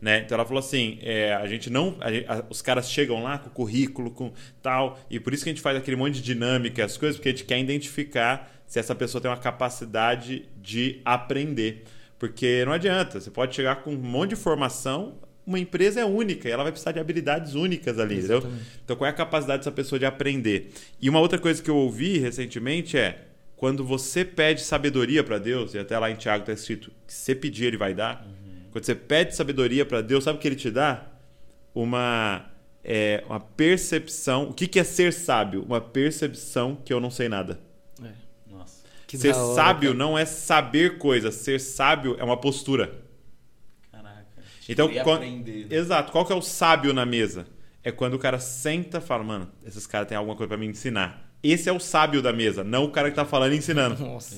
Né? 0.00 0.22
Então 0.22 0.34
ela 0.34 0.44
falou 0.44 0.58
assim: 0.58 0.98
é, 1.00 1.32
a 1.34 1.46
gente 1.46 1.70
não. 1.70 1.96
A, 2.00 2.38
a, 2.38 2.44
os 2.50 2.60
caras 2.60 2.90
chegam 2.90 3.22
lá 3.22 3.38
com 3.38 3.48
o 3.48 3.52
currículo, 3.52 4.10
com 4.10 4.32
tal, 4.60 4.98
e 5.08 5.20
por 5.20 5.32
isso 5.32 5.44
que 5.44 5.50
a 5.50 5.52
gente 5.52 5.62
faz 5.62 5.76
aquele 5.76 5.96
monte 5.96 6.14
de 6.14 6.22
dinâmica, 6.22 6.84
as 6.84 6.96
coisas, 6.96 7.16
porque 7.16 7.28
a 7.28 7.32
gente 7.32 7.44
quer 7.44 7.60
identificar 7.60 8.50
se 8.72 8.78
essa 8.78 8.94
pessoa 8.94 9.20
tem 9.20 9.30
uma 9.30 9.36
capacidade 9.36 10.48
de 10.56 11.02
aprender. 11.04 11.84
Porque 12.18 12.64
não 12.64 12.72
adianta, 12.72 13.20
você 13.20 13.30
pode 13.30 13.54
chegar 13.54 13.82
com 13.82 13.92
um 13.92 13.98
monte 13.98 14.30
de 14.30 14.36
formação, 14.36 15.18
uma 15.46 15.58
empresa 15.58 16.00
é 16.00 16.06
única 16.06 16.48
e 16.48 16.52
ela 16.52 16.62
vai 16.62 16.72
precisar 16.72 16.92
de 16.92 16.98
habilidades 16.98 17.52
únicas 17.52 17.98
ali, 17.98 18.16
entendeu? 18.16 18.42
Então, 18.82 18.96
qual 18.96 19.06
é 19.06 19.10
a 19.10 19.14
capacidade 19.14 19.58
dessa 19.58 19.70
pessoa 19.70 19.98
de 19.98 20.06
aprender? 20.06 20.72
E 20.98 21.10
uma 21.10 21.20
outra 21.20 21.38
coisa 21.38 21.62
que 21.62 21.68
eu 21.68 21.76
ouvi 21.76 22.16
recentemente 22.16 22.96
é 22.96 23.26
quando 23.56 23.84
você 23.84 24.24
pede 24.24 24.62
sabedoria 24.62 25.22
para 25.22 25.36
Deus, 25.36 25.74
e 25.74 25.78
até 25.78 25.98
lá 25.98 26.10
em 26.10 26.16
Tiago 26.16 26.44
está 26.44 26.54
escrito 26.54 26.90
que 27.06 27.12
se 27.12 27.34
pedir, 27.34 27.66
ele 27.66 27.76
vai 27.76 27.92
dar. 27.92 28.24
Uhum. 28.26 28.70
Quando 28.70 28.86
você 28.86 28.94
pede 28.94 29.36
sabedoria 29.36 29.84
para 29.84 30.00
Deus, 30.00 30.24
sabe 30.24 30.38
o 30.38 30.40
que 30.40 30.48
ele 30.48 30.56
te 30.56 30.70
dá? 30.70 31.08
Uma, 31.74 32.46
é, 32.82 33.22
uma 33.26 33.38
percepção. 33.38 34.44
O 34.44 34.54
que, 34.54 34.66
que 34.66 34.80
é 34.80 34.84
ser 34.84 35.12
sábio? 35.12 35.62
Uma 35.62 35.80
percepção 35.82 36.74
que 36.82 36.90
eu 36.90 37.00
não 37.00 37.10
sei 37.10 37.28
nada. 37.28 37.60
Que 39.12 39.18
ser 39.18 39.34
hora, 39.34 39.54
sábio 39.54 39.90
cara. 39.90 39.98
não 39.98 40.16
é 40.16 40.24
saber 40.24 40.96
coisas. 40.96 41.34
Ser 41.34 41.60
sábio 41.60 42.16
é 42.18 42.24
uma 42.24 42.38
postura. 42.38 42.94
Caraca. 43.92 44.24
Então, 44.66 44.88
quando... 44.88 45.18
aprender, 45.18 45.66
né? 45.66 45.76
exato. 45.76 46.10
Qual 46.10 46.24
que 46.24 46.32
é 46.32 46.34
o 46.34 46.40
sábio 46.40 46.94
na 46.94 47.04
mesa? 47.04 47.46
É 47.84 47.92
quando 47.92 48.14
o 48.14 48.18
cara 48.18 48.38
senta 48.38 48.96
e 48.96 49.00
fala, 49.02 49.22
mano, 49.22 49.50
esses 49.66 49.86
caras 49.86 50.08
têm 50.08 50.16
alguma 50.16 50.34
coisa 50.34 50.48
para 50.48 50.56
me 50.56 50.66
ensinar. 50.66 51.30
Esse 51.42 51.68
é 51.68 51.72
o 51.72 51.78
sábio 51.78 52.22
da 52.22 52.32
mesa, 52.32 52.64
não 52.64 52.84
o 52.84 52.90
cara 52.90 53.10
que 53.10 53.16
tá 53.16 53.26
falando 53.26 53.52
e 53.52 53.58
ensinando. 53.58 54.02
Nossa. 54.02 54.34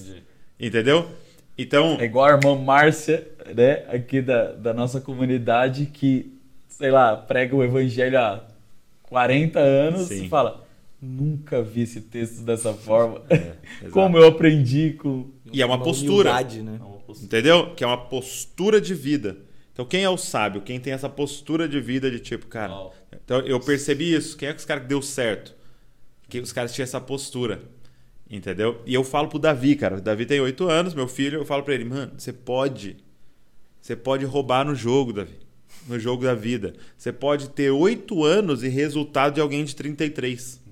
Entendeu? 0.58 1.08
Então. 1.56 1.96
É 2.00 2.04
igual 2.06 2.26
a 2.26 2.30
irmã 2.32 2.56
Márcia, 2.56 3.28
né? 3.54 3.84
Aqui 3.94 4.20
da, 4.20 4.54
da 4.54 4.74
nossa 4.74 5.00
comunidade, 5.00 5.86
que, 5.86 6.36
sei 6.68 6.90
lá, 6.90 7.16
prega 7.16 7.54
o 7.54 7.62
evangelho 7.62 8.18
há 8.18 8.42
40 9.04 9.60
anos 9.60 10.08
Sim. 10.08 10.24
e 10.24 10.28
fala. 10.28 10.63
Nunca 11.04 11.62
vi 11.62 11.82
esse 11.82 12.00
texto 12.00 12.42
dessa 12.42 12.72
forma. 12.74 13.22
É, 13.28 13.56
Como 13.90 14.16
eu 14.16 14.28
aprendi 14.28 14.94
com. 14.94 15.30
E 15.52 15.60
é 15.60 15.66
uma, 15.66 15.76
uma 15.76 15.84
postura. 15.84 16.32
Né? 16.42 16.78
É 16.80 16.84
uma 16.84 16.98
postura. 16.98 17.26
Entendeu? 17.26 17.74
Que 17.74 17.84
é 17.84 17.86
uma 17.86 17.98
postura 18.06 18.80
de 18.80 18.94
vida. 18.94 19.36
Então, 19.72 19.84
quem 19.84 20.02
é 20.02 20.08
o 20.08 20.16
sábio? 20.16 20.62
Quem 20.62 20.80
tem 20.80 20.92
essa 20.92 21.08
postura 21.08 21.68
de 21.68 21.80
vida 21.80 22.10
de 22.10 22.20
tipo, 22.20 22.46
cara. 22.46 22.72
Oh. 22.72 22.90
Então, 23.12 23.40
eu 23.40 23.60
percebi 23.60 24.14
isso. 24.14 24.36
Quem 24.36 24.48
é 24.48 24.52
que 24.52 24.60
os 24.60 24.64
caras 24.64 24.84
que 24.84 24.88
deu 24.88 25.02
certo? 25.02 25.54
Que 26.28 26.40
os 26.40 26.52
caras 26.52 26.72
tinham 26.72 26.84
essa 26.84 27.00
postura. 27.00 27.60
Entendeu? 28.30 28.80
E 28.86 28.94
eu 28.94 29.04
falo 29.04 29.28
pro 29.28 29.38
Davi, 29.38 29.76
cara. 29.76 29.98
O 29.98 30.00
Davi 30.00 30.24
tem 30.24 30.40
oito 30.40 30.68
anos, 30.68 30.94
meu 30.94 31.06
filho. 31.06 31.40
Eu 31.40 31.44
falo 31.44 31.62
pra 31.62 31.74
ele, 31.74 31.84
mano, 31.84 32.12
você 32.16 32.32
pode. 32.32 32.96
Você 33.80 33.94
pode 33.94 34.24
roubar 34.24 34.64
no 34.64 34.74
jogo, 34.74 35.12
Davi. 35.12 35.34
No 35.86 35.98
jogo 35.98 36.24
da 36.24 36.34
vida. 36.34 36.72
Você 36.96 37.12
pode 37.12 37.50
ter 37.50 37.70
oito 37.70 38.24
anos 38.24 38.62
e 38.62 38.68
resultado 38.68 39.34
de 39.34 39.40
alguém 39.40 39.64
de 39.64 39.76
33. 39.76 40.63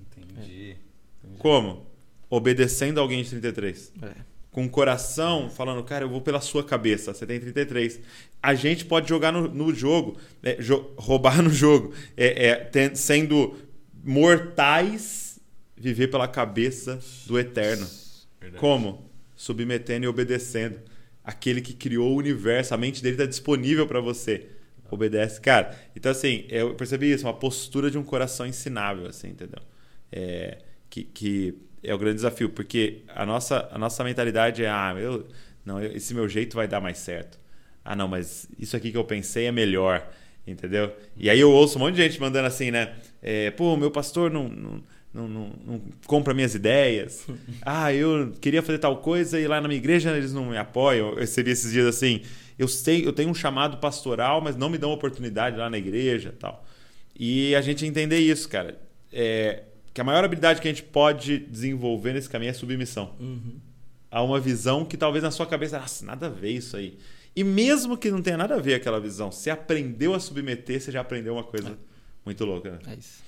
Como? 1.42 1.84
Obedecendo 2.30 3.00
alguém 3.00 3.20
de 3.20 3.30
33. 3.30 3.92
É. 4.00 4.12
com 4.52 4.64
o 4.64 4.70
coração, 4.70 5.50
falando, 5.50 5.82
cara, 5.82 6.04
eu 6.04 6.08
vou 6.08 6.20
pela 6.20 6.40
sua 6.40 6.62
cabeça, 6.62 7.12
você 7.12 7.26
tem 7.26 7.40
33. 7.40 7.98
A 8.40 8.54
gente 8.54 8.84
pode 8.84 9.08
jogar 9.08 9.32
no, 9.32 9.48
no 9.48 9.74
jogo, 9.74 10.16
é, 10.40 10.56
jo 10.62 10.92
roubar 10.96 11.42
no 11.42 11.50
jogo, 11.50 11.92
é, 12.16 12.46
é, 12.46 12.54
ten, 12.54 12.94
sendo 12.94 13.56
mortais, 14.04 15.40
viver 15.76 16.08
pela 16.08 16.28
cabeça 16.28 17.00
do 17.26 17.36
eterno. 17.38 17.88
Verdade. 18.40 18.60
Como? 18.60 19.10
Submetendo 19.34 20.04
e 20.04 20.08
obedecendo. 20.08 20.80
Aquele 21.24 21.60
que 21.60 21.72
criou 21.72 22.12
o 22.12 22.16
universo, 22.18 22.72
a 22.72 22.76
mente 22.76 23.02
dele 23.02 23.14
está 23.14 23.26
disponível 23.26 23.86
para 23.88 24.00
você. 24.00 24.46
Obedece. 24.88 25.40
Cara, 25.40 25.76
então 25.96 26.12
assim, 26.12 26.44
eu 26.48 26.74
percebi 26.74 27.10
isso, 27.10 27.26
uma 27.26 27.34
postura 27.34 27.90
de 27.90 27.98
um 27.98 28.04
coração 28.04 28.46
ensinável, 28.46 29.06
assim, 29.06 29.28
entendeu? 29.30 29.62
É, 30.12 30.58
que, 30.92 31.04
que 31.04 31.54
é 31.82 31.94
o 31.94 31.98
grande 31.98 32.16
desafio, 32.16 32.50
porque 32.50 33.02
a 33.08 33.24
nossa, 33.24 33.66
a 33.72 33.78
nossa 33.78 34.04
mentalidade 34.04 34.62
é, 34.62 34.68
ah, 34.68 34.94
eu, 34.98 35.26
não, 35.64 35.82
esse 35.82 36.12
meu 36.12 36.28
jeito 36.28 36.54
vai 36.54 36.68
dar 36.68 36.82
mais 36.82 36.98
certo. 36.98 37.40
Ah, 37.82 37.96
não, 37.96 38.06
mas 38.06 38.46
isso 38.58 38.76
aqui 38.76 38.92
que 38.92 38.96
eu 38.98 39.04
pensei 39.04 39.46
é 39.46 39.52
melhor, 39.52 40.06
entendeu? 40.46 40.94
E 41.16 41.30
aí 41.30 41.40
eu 41.40 41.50
ouço 41.50 41.78
um 41.78 41.80
monte 41.80 41.94
de 41.94 42.02
gente 42.02 42.20
mandando 42.20 42.46
assim, 42.46 42.70
né? 42.70 42.94
É, 43.22 43.50
Pô, 43.52 43.74
meu 43.74 43.90
pastor 43.90 44.30
não, 44.30 44.50
não, 44.50 44.82
não, 45.14 45.28
não, 45.28 45.52
não 45.64 45.82
compra 46.06 46.34
minhas 46.34 46.54
ideias. 46.54 47.26
Ah, 47.64 47.92
eu 47.92 48.32
queria 48.38 48.62
fazer 48.62 48.78
tal 48.78 48.98
coisa 48.98 49.40
e 49.40 49.48
lá 49.48 49.60
na 49.62 49.68
minha 49.68 49.78
igreja 49.78 50.14
eles 50.14 50.32
não 50.32 50.50
me 50.50 50.58
apoiam. 50.58 51.08
Eu 51.08 51.16
recebi 51.16 51.52
esses 51.52 51.72
dias 51.72 51.86
assim, 51.86 52.20
eu 52.58 52.68
sei, 52.68 53.06
eu 53.06 53.14
tenho 53.14 53.30
um 53.30 53.34
chamado 53.34 53.78
pastoral, 53.78 54.42
mas 54.42 54.56
não 54.56 54.68
me 54.68 54.76
dão 54.76 54.92
oportunidade 54.92 55.56
lá 55.56 55.70
na 55.70 55.78
igreja 55.78 56.34
tal. 56.38 56.62
E 57.18 57.54
a 57.54 57.62
gente 57.62 57.86
entender 57.86 58.18
isso, 58.18 58.46
cara. 58.46 58.78
É, 59.10 59.62
que 59.92 60.00
a 60.00 60.04
maior 60.04 60.24
habilidade 60.24 60.60
que 60.60 60.68
a 60.68 60.70
gente 60.70 60.82
pode 60.82 61.38
desenvolver 61.38 62.12
nesse 62.12 62.28
caminho 62.28 62.50
é 62.50 62.54
submissão. 62.54 63.14
Uhum. 63.20 63.56
A 64.10 64.22
uma 64.22 64.40
visão 64.40 64.84
que 64.84 64.96
talvez 64.96 65.22
na 65.22 65.30
sua 65.30 65.46
cabeça, 65.46 65.78
nossa, 65.78 66.04
nada 66.04 66.26
a 66.26 66.30
ver 66.30 66.50
isso 66.50 66.76
aí. 66.76 66.98
E 67.34 67.42
mesmo 67.42 67.96
que 67.96 68.10
não 68.10 68.20
tenha 68.20 68.36
nada 68.36 68.54
a 68.54 68.58
ver 68.58 68.74
aquela 68.74 69.00
visão, 69.00 69.32
você 69.32 69.50
aprendeu 69.50 70.14
a 70.14 70.20
submeter, 70.20 70.80
você 70.80 70.92
já 70.92 71.00
aprendeu 71.00 71.34
uma 71.34 71.44
coisa 71.44 71.70
é. 71.70 71.74
muito 72.24 72.44
louca. 72.44 72.72
Né? 72.72 72.78
É 72.88 72.94
isso. 72.94 73.22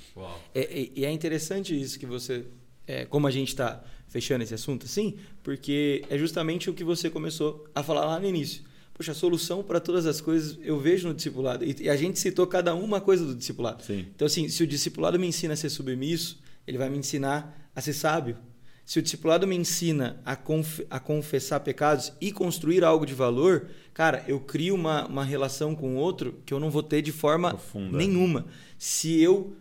É, 0.55 0.91
e 0.95 1.05
é 1.05 1.11
interessante 1.11 1.79
isso 1.79 1.99
que 1.99 2.07
você. 2.07 2.45
É, 2.87 3.07
como 3.07 3.27
a 3.27 3.31
gente 3.31 3.49
está 3.49 3.83
fechando 4.09 4.45
esse 4.45 4.55
assunto 4.55 4.85
assim, 4.85 5.17
porque 5.43 6.05
é 6.09 6.19
justamente 6.19 6.69
o 6.69 6.75
que 6.75 6.85
você 6.85 7.09
começou 7.09 7.67
a 7.75 7.83
falar 7.83 8.05
lá 8.05 8.21
no 8.21 8.29
início. 8.29 8.63
Poxa, 8.93 9.11
a 9.11 9.15
solução 9.15 9.63
para 9.63 9.81
todas 9.81 10.07
as 10.07 10.21
coisas 10.21 10.57
eu 10.63 10.79
vejo 10.79 11.09
no 11.09 11.15
discipulado. 11.15 11.65
E, 11.65 11.89
a 11.89 11.97
gente 11.97 12.19
citou 12.19 12.47
cada 12.47 12.75
uma 12.75 13.01
coisa 13.01 13.25
do 13.25 13.35
discipulado. 13.35 13.83
Sim. 13.83 14.07
Então, 14.15 14.27
assim, 14.27 14.49
se 14.49 14.63
o 14.63 14.67
discipulado 14.67 15.19
me 15.19 15.27
ensina 15.27 15.55
a 15.55 15.57
ser 15.57 15.69
submisso, 15.69 16.39
ele 16.67 16.79
vai 16.79 16.89
me 16.89 16.99
ensinar 16.99 17.71
a 17.75 17.81
ser 17.81 17.93
sábio. 17.93 18.37
Se 18.85 18.99
o 18.99 19.03
discipulado 19.03 19.47
me 19.47 19.57
ensina 19.57 20.21
a, 20.25 20.37
conf 20.37 20.81
a 20.91 21.01
confessar 21.01 21.61
pecados 21.61 22.13
e 22.21 22.31
construir 22.31 22.85
algo 22.85 23.07
de 23.07 23.15
valor, 23.15 23.69
cara, 23.95 24.23
eu 24.29 24.39
crio 24.39 24.75
uma, 24.75 25.07
uma 25.07 25.25
relação 25.25 25.75
com 25.75 25.95
o 25.95 25.99
outro 25.99 26.41
que 26.45 26.53
eu 26.53 26.61
não 26.61 26.71
vou 26.71 26.83
ter 26.83 27.01
de 27.01 27.11
forma 27.11 27.51
Profunda. 27.51 27.97
nenhuma. 27.97 28.47
Se 28.79 29.19
eu 29.23 29.57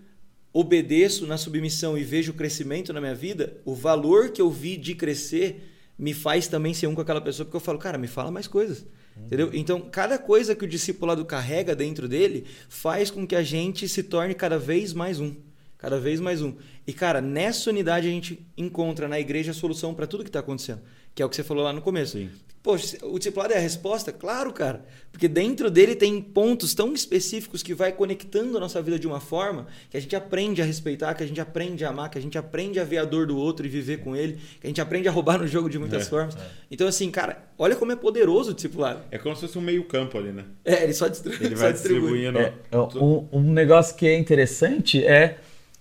obedeço 0.51 1.25
na 1.25 1.37
submissão 1.37 1.97
e 1.97 2.03
vejo 2.03 2.31
o 2.31 2.35
crescimento 2.35 2.91
na 2.91 2.99
minha 2.99 3.15
vida, 3.15 3.57
o 3.63 3.73
valor 3.73 4.29
que 4.29 4.41
eu 4.41 4.51
vi 4.51 4.75
de 4.75 4.93
crescer 4.93 5.71
me 5.97 6.13
faz 6.13 6.47
também 6.47 6.73
ser 6.73 6.87
um 6.87 6.95
com 6.95 7.01
aquela 7.01 7.21
pessoa, 7.21 7.45
porque 7.45 7.55
eu 7.55 7.61
falo, 7.61 7.79
cara, 7.79 7.97
me 7.97 8.07
fala 8.07 8.29
mais 8.29 8.47
coisas. 8.47 8.85
Uhum. 9.15 9.25
Entendeu? 9.25 9.49
Então, 9.53 9.81
cada 9.81 10.17
coisa 10.17 10.53
que 10.53 10.65
o 10.65 10.67
discipulado 10.67 11.23
carrega 11.23 11.75
dentro 11.75 12.07
dele 12.07 12.45
faz 12.67 13.09
com 13.09 13.25
que 13.25 13.35
a 13.35 13.43
gente 13.43 13.87
se 13.87 14.03
torne 14.03 14.33
cada 14.33 14.59
vez 14.59 14.93
mais 14.93 15.19
um. 15.19 15.33
Cada 15.77 15.99
vez 15.99 16.19
mais 16.19 16.41
um. 16.41 16.55
E, 16.85 16.93
cara, 16.93 17.21
nessa 17.21 17.69
unidade 17.69 18.07
a 18.07 18.11
gente 18.11 18.45
encontra 18.57 19.07
na 19.07 19.19
igreja 19.19 19.51
a 19.51 19.53
solução 19.53 19.93
para 19.93 20.07
tudo 20.07 20.23
que 20.23 20.29
está 20.29 20.39
acontecendo. 20.39 20.81
Que 21.15 21.21
é 21.21 21.25
o 21.25 21.29
que 21.29 21.35
você 21.35 21.43
falou 21.43 21.63
lá 21.63 21.71
no 21.71 21.81
começo. 21.81 22.17
Sim. 22.17 22.29
Poxa, 22.63 22.97
o 23.03 23.19
discipulado 23.19 23.53
é 23.53 23.57
a 23.57 23.59
resposta? 23.59 24.09
Claro, 24.13 24.53
cara. 24.53 24.85
Porque 25.11 25.27
dentro 25.27 25.69
dele 25.69 25.95
tem 25.95 26.21
pontos 26.21 26.73
tão 26.73 26.93
específicos 26.93 27.61
que 27.61 27.73
vai 27.73 27.91
conectando 27.91 28.55
a 28.55 28.59
nossa 28.59 28.81
vida 28.81 28.97
de 28.97 29.05
uma 29.05 29.19
forma 29.19 29.67
que 29.89 29.97
a 29.97 29.99
gente 29.99 30.15
aprende 30.15 30.61
a 30.61 30.65
respeitar, 30.65 31.13
que 31.13 31.21
a 31.21 31.27
gente 31.27 31.41
aprende 31.41 31.83
a 31.83 31.89
amar, 31.89 32.09
que 32.09 32.17
a 32.17 32.21
gente 32.21 32.37
aprende 32.37 32.79
a 32.79 32.85
ver 32.85 32.99
a 32.99 33.05
dor 33.05 33.27
do 33.27 33.37
outro 33.37 33.65
e 33.65 33.69
viver 33.69 33.97
com 33.97 34.15
ele, 34.15 34.39
que 34.61 34.65
a 34.65 34.67
gente 34.67 34.79
aprende 34.79 35.09
a 35.09 35.11
roubar 35.11 35.39
no 35.39 35.45
jogo 35.45 35.69
de 35.69 35.77
muitas 35.77 36.03
é, 36.03 36.09
formas. 36.09 36.37
É. 36.37 36.39
Então, 36.71 36.87
assim, 36.87 37.11
cara, 37.11 37.43
olha 37.57 37.75
como 37.75 37.91
é 37.91 37.97
poderoso 37.97 38.51
o 38.51 38.53
discipulado. 38.53 39.01
É 39.11 39.17
como 39.17 39.35
se 39.35 39.41
fosse 39.41 39.57
um 39.57 39.61
meio 39.61 39.83
campo 39.83 40.17
ali, 40.17 40.31
né? 40.31 40.45
É, 40.63 40.85
ele 40.85 40.93
só, 40.93 41.09
distribui, 41.09 41.45
ele 41.45 41.55
vai 41.55 41.73
distribuindo. 41.73 42.39
É, 42.39 42.53
um, 42.95 43.27
um 43.29 43.51
negócio 43.51 43.93
que 43.97 44.07
é 44.07 44.17
interessante 44.17 45.03
é 45.03 45.37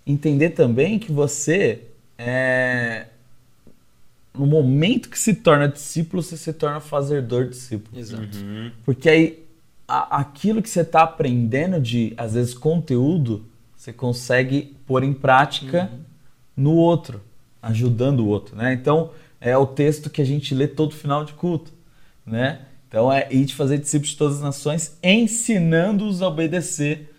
entender 0.07 0.51
também 0.51 0.99
que 0.99 1.13
você 1.13 1.83
é, 2.19 3.07
no 4.35 4.47
momento 4.47 5.09
que 5.09 5.19
se 5.19 5.35
torna 5.35 5.69
discípulo, 5.69 6.23
você 6.23 6.37
se 6.37 6.53
torna 6.53 6.81
fazedor 6.81 7.49
discípulo. 7.49 7.99
Exato. 7.99 8.39
Uhum. 8.39 8.71
Porque 8.85 9.09
aí 9.09 9.45
a, 9.87 10.21
aquilo 10.21 10.63
que 10.63 10.71
você 10.71 10.81
está 10.81 11.03
aprendendo 11.03 11.81
de, 11.81 12.15
às 12.17 12.35
vezes, 12.35 12.55
conteúdo, 12.55 13.45
você 13.77 13.93
consegue 13.93 14.75
pôr 14.87 15.03
em 15.03 15.13
prática 15.13 15.91
uhum. 15.93 16.01
no 16.57 16.75
outro, 16.77 17.21
ajudando 17.61 18.21
o 18.21 18.27
outro. 18.27 18.57
Né? 18.57 18.73
Então, 18.73 19.11
é 19.41 19.57
o 19.57 19.67
texto 19.67 20.09
que 20.09 20.23
a 20.23 20.25
gente 20.25 20.55
lê 20.55 20.67
todo 20.67 20.95
final 20.95 21.25
de 21.25 21.35
culto. 21.35 21.73
Né? 22.25 22.61
Então, 22.89 23.13
é 23.13 23.29
ir 23.31 23.45
de 23.45 23.55
fazer 23.55 23.79
discípulos 23.79 24.13
de 24.13 24.17
todas 24.17 24.37
as 24.37 24.43
nações, 24.43 24.97
ensinando-os 25.03 26.23
a 26.23 26.29
obedecer 26.29 27.12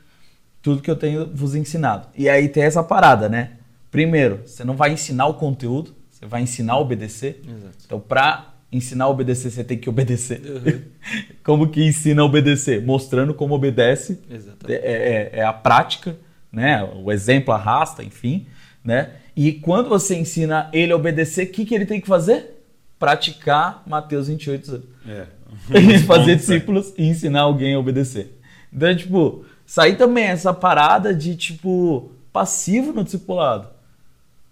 tudo 0.64 0.82
que 0.82 0.90
eu 0.90 0.96
tenho 0.96 1.30
vos 1.32 1.54
ensinado. 1.54 2.08
E 2.18 2.30
aí 2.30 2.48
tem 2.48 2.64
essa 2.64 2.82
parada, 2.82 3.28
né? 3.28 3.52
Primeiro, 3.92 4.42
você 4.46 4.64
não 4.64 4.76
vai 4.76 4.94
ensinar 4.94 5.28
o 5.28 5.36
conteúdo, 5.36 5.94
você 6.10 6.26
vai 6.26 6.42
ensinar 6.42 6.74
a 6.74 6.80
obedecer. 6.80 7.42
Exato. 7.46 7.78
Então, 7.86 8.00
para 8.00 8.54
ensinar 8.72 9.06
a 9.06 9.10
obedecer, 9.10 9.52
você 9.52 9.64
tem 9.64 9.78
que 9.78 9.90
obedecer. 9.90 10.42
Uhum. 10.42 10.82
como 11.44 11.68
que 11.68 11.86
ensina 11.86 12.22
a 12.22 12.26
obedecer? 12.26 12.82
Mostrando 12.84 13.34
como 13.34 13.54
obedece. 13.54 14.20
É, 14.68 14.74
é, 14.74 15.40
é, 15.40 15.44
a 15.44 15.52
prática, 15.52 16.16
né? 16.52 16.82
O 17.04 17.12
exemplo 17.12 17.54
arrasta, 17.54 18.02
enfim. 18.02 18.48
Né? 18.84 19.12
E 19.36 19.52
quando 19.52 19.90
você 19.90 20.18
ensina 20.18 20.70
ele 20.74 20.94
a 20.94 20.96
obedecer, 20.96 21.48
o 21.48 21.52
que, 21.52 21.66
que 21.66 21.76
ele 21.76 21.86
tem 21.86 22.00
que 22.00 22.08
fazer? 22.08 22.64
Praticar 22.98 23.84
Mateus 23.86 24.30
28. 24.30 24.82
É. 25.08 25.26
fazer 26.08 26.38
discípulos 26.38 26.94
e 26.98 27.06
ensinar 27.08 27.42
alguém 27.42 27.76
a 27.76 27.80
obedecer. 27.80 28.40
Então, 28.72 28.96
tipo, 28.96 29.46
sair 29.74 29.96
também 29.96 30.26
essa 30.26 30.54
parada 30.54 31.16
de, 31.16 31.36
tipo, 31.36 32.12
passivo 32.32 32.94
no 32.94 33.04
discipulado. 33.04 33.70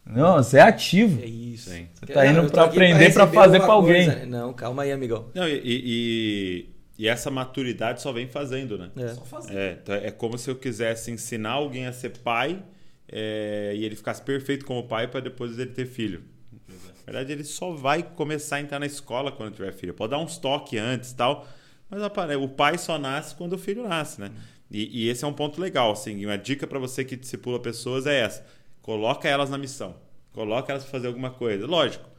Não, 0.03 0.37
você 0.37 0.57
é 0.57 0.61
ativo. 0.61 1.21
É 1.21 1.27
isso. 1.27 1.69
Sim. 1.69 1.87
Você 1.93 2.11
tá 2.11 2.25
indo 2.25 2.49
para 2.49 2.63
aprender 2.63 3.13
para 3.13 3.27
fazer 3.27 3.59
para 3.59 3.71
alguém. 3.71 4.09
Coisa. 4.09 4.25
Não, 4.25 4.51
calma 4.51 4.81
aí, 4.81 4.91
amigão. 4.91 5.29
Não, 5.35 5.47
e, 5.47 5.61
e, 5.63 6.69
e, 6.97 7.07
essa 7.07 7.29
maturidade 7.29 8.01
só 8.01 8.11
vem 8.11 8.27
fazendo, 8.27 8.79
né? 8.79 8.89
É. 8.97 9.09
Só 9.09 9.21
fazendo. 9.21 9.59
É, 9.59 9.73
então 9.73 9.93
é 9.93 10.09
como 10.09 10.39
se 10.39 10.49
eu 10.49 10.55
quisesse 10.55 11.11
ensinar 11.11 11.51
alguém 11.51 11.85
a 11.85 11.93
ser 11.93 12.17
pai 12.17 12.59
é, 13.07 13.73
e 13.75 13.85
ele 13.85 13.95
ficasse 13.95 14.23
perfeito 14.23 14.65
como 14.65 14.87
pai 14.87 15.07
para 15.07 15.19
depois 15.19 15.55
ele 15.59 15.69
ter 15.69 15.85
filho. 15.85 16.23
Na 16.67 17.13
verdade, 17.13 17.31
ele 17.31 17.43
só 17.43 17.73
vai 17.73 18.01
começar 18.01 18.55
a 18.55 18.61
entrar 18.61 18.79
na 18.79 18.87
escola 18.87 19.31
quando 19.31 19.53
tiver 19.53 19.71
filho. 19.71 19.93
Pode 19.93 20.09
dar 20.09 20.17
uns 20.17 20.39
toques 20.39 20.81
antes 20.81 21.13
tal, 21.13 21.47
mas 21.91 22.01
o 22.41 22.47
pai 22.47 22.79
só 22.79 22.97
nasce 22.97 23.35
quando 23.35 23.53
o 23.53 23.57
filho 23.59 23.87
nasce, 23.87 24.19
né? 24.19 24.31
E, 24.71 25.03
e 25.03 25.09
esse 25.09 25.23
é 25.25 25.27
um 25.27 25.33
ponto 25.33 25.59
legal, 25.59 25.91
assim. 25.91 26.25
Uma 26.25 26.37
dica 26.37 26.65
para 26.65 26.79
você 26.79 27.03
que 27.03 27.15
discipula 27.15 27.59
pessoas 27.59 28.07
é 28.07 28.21
essa 28.21 28.43
Coloca 28.81 29.29
elas 29.29 29.49
na 29.49 29.57
missão. 29.57 29.95
Coloca 30.33 30.71
elas 30.71 30.83
para 30.83 30.91
fazer 30.91 31.07
alguma 31.07 31.29
coisa. 31.29 31.67
Lógico, 31.67 32.09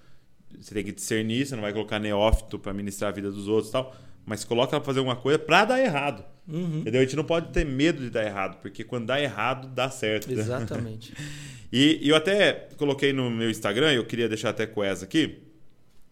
você 0.61 0.75
tem 0.75 0.85
que 0.85 0.93
discernir, 0.93 1.47
você 1.47 1.55
não 1.55 1.63
vai 1.63 1.73
colocar 1.73 1.99
neófito 1.99 2.59
para 2.59 2.73
ministrar 2.73 3.11
a 3.11 3.15
vida 3.15 3.31
dos 3.31 3.49
outros 3.49 3.71
e 3.71 3.73
tal, 3.73 3.97
mas 4.25 4.45
coloca 4.45 4.77
ela 4.77 4.81
para 4.81 4.87
fazer 4.87 5.01
alguma 5.01 5.17
coisa 5.17 5.39
para 5.39 5.65
dar 5.65 5.81
errado. 5.81 6.25
Uhum. 6.47 6.81
Entendeu? 6.81 7.01
A 7.01 7.05
gente 7.05 7.17
não 7.17 7.25
pode 7.25 7.49
ter 7.53 7.65
medo 7.65 8.03
de 8.03 8.11
dar 8.11 8.25
errado, 8.25 8.61
porque 8.61 8.85
quando 8.85 9.07
dá 9.07 9.21
errado, 9.21 9.69
dá 9.69 9.91
certo. 9.91 10.31
Exatamente. 10.31 11.13
e, 11.73 11.99
e, 12.03 12.09
eu 12.09 12.17
até 12.17 12.69
coloquei 12.77 13.13
no 13.13 13.31
meu 13.31 13.51
Instagram, 13.51 13.93
eu 13.93 14.05
queria 14.05 14.29
deixar 14.29 14.51
até 14.51 14.67
com 14.67 14.85
essa 14.85 15.05
aqui, 15.05 15.39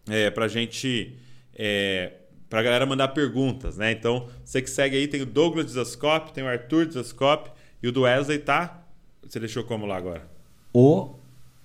é, 0.09 0.29
para 0.29 0.47
gente. 0.47 1.15
É, 1.53 2.13
pra 2.51 2.61
galera 2.61 2.85
mandar 2.85 3.07
perguntas, 3.07 3.77
né? 3.77 3.93
Então, 3.93 4.27
você 4.43 4.61
que 4.61 4.69
segue 4.69 4.97
aí, 4.97 5.07
tem 5.07 5.21
o 5.21 5.25
Douglas 5.25 5.67
Desascope, 5.67 6.33
tem 6.33 6.43
o 6.43 6.47
Arthur 6.49 6.85
Desascope 6.85 7.49
e 7.81 7.87
o 7.87 7.93
do 7.93 8.01
Wesley 8.01 8.39
tá. 8.39 8.83
Você 9.23 9.39
deixou 9.39 9.63
como 9.63 9.85
lá 9.85 9.95
agora? 9.95 10.27
O 10.73 11.15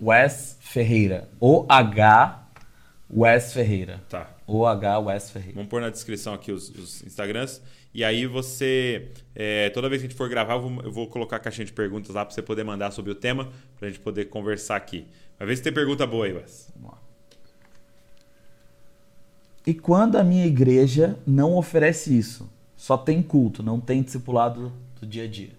Wes 0.01 0.57
Ferreira. 0.61 1.29
O 1.41 1.67
H 1.69 2.49
Wes 3.11 3.53
Ferreira. 3.53 4.01
Tá. 4.09 4.31
O 4.47 4.65
H 4.65 5.01
Wes 5.01 5.29
Ferreira. 5.29 5.55
Vamos 5.57 5.69
pôr 5.69 5.81
na 5.81 5.91
descrição 5.91 6.33
aqui 6.33 6.53
os, 6.53 6.69
os 6.71 7.03
Instagrams. 7.03 7.61
E 7.93 8.05
aí 8.05 8.25
você, 8.25 9.09
é, 9.35 9.71
toda 9.71 9.89
vez 9.89 10.01
que 10.01 10.07
a 10.07 10.09
gente 10.11 10.17
for 10.17 10.29
gravar, 10.29 10.55
eu 10.55 10.61
vou, 10.61 10.83
eu 10.85 10.93
vou, 10.93 11.09
colocar 11.09 11.37
a 11.37 11.41
caixinha 11.41 11.65
de 11.65 11.73
perguntas 11.73 12.15
lá 12.15 12.25
para 12.25 12.33
você 12.33 12.43
poder 12.43 12.63
mandar 12.63 12.93
sobre 12.93 13.11
o 13.11 13.15
tema, 13.17 13.51
para 13.77 13.89
a 13.89 13.91
gente 13.91 14.01
poder 14.01 14.27
conversar 14.27 14.77
aqui. 14.77 15.05
Vai 15.37 15.49
ver 15.49 15.57
se 15.57 15.65
tem 15.65 15.73
pergunta 15.73 16.07
boa 16.07 16.27
aí, 16.27 16.33
Wes. 16.33 16.71
Vamos 16.77 16.93
lá. 16.93 17.06
E 19.67 19.75
quando 19.75 20.17
a 20.17 20.23
minha 20.23 20.47
igreja 20.47 21.19
não 21.27 21.57
oferece 21.57 22.17
isso? 22.17 22.49
Só 22.77 22.97
tem 22.97 23.21
culto, 23.21 23.63
não 23.65 23.81
tem 23.81 24.01
discipulado 24.01 24.73
do 25.01 25.07
dia 25.07 25.25
a 25.25 25.27
dia. 25.27 25.51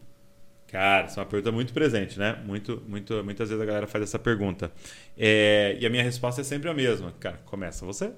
Cara, 0.67 1.05
essa 1.05 1.19
é 1.19 1.23
uma 1.23 1.29
pergunta 1.29 1.51
muito 1.51 1.73
presente, 1.73 2.17
né? 2.17 2.41
Muito, 2.45 2.81
muito, 2.87 3.21
muitas 3.23 3.49
vezes 3.49 3.61
a 3.61 3.65
galera 3.65 3.87
faz 3.87 4.03
essa 4.03 4.19
pergunta. 4.19 4.71
É, 5.17 5.77
e 5.79 5.85
a 5.85 5.89
minha 5.89 6.03
resposta 6.03 6.41
é 6.41 6.43
sempre 6.43 6.69
a 6.69 6.73
mesma. 6.73 7.13
Cara, 7.19 7.37
começa 7.45 7.85
você. 7.85 8.11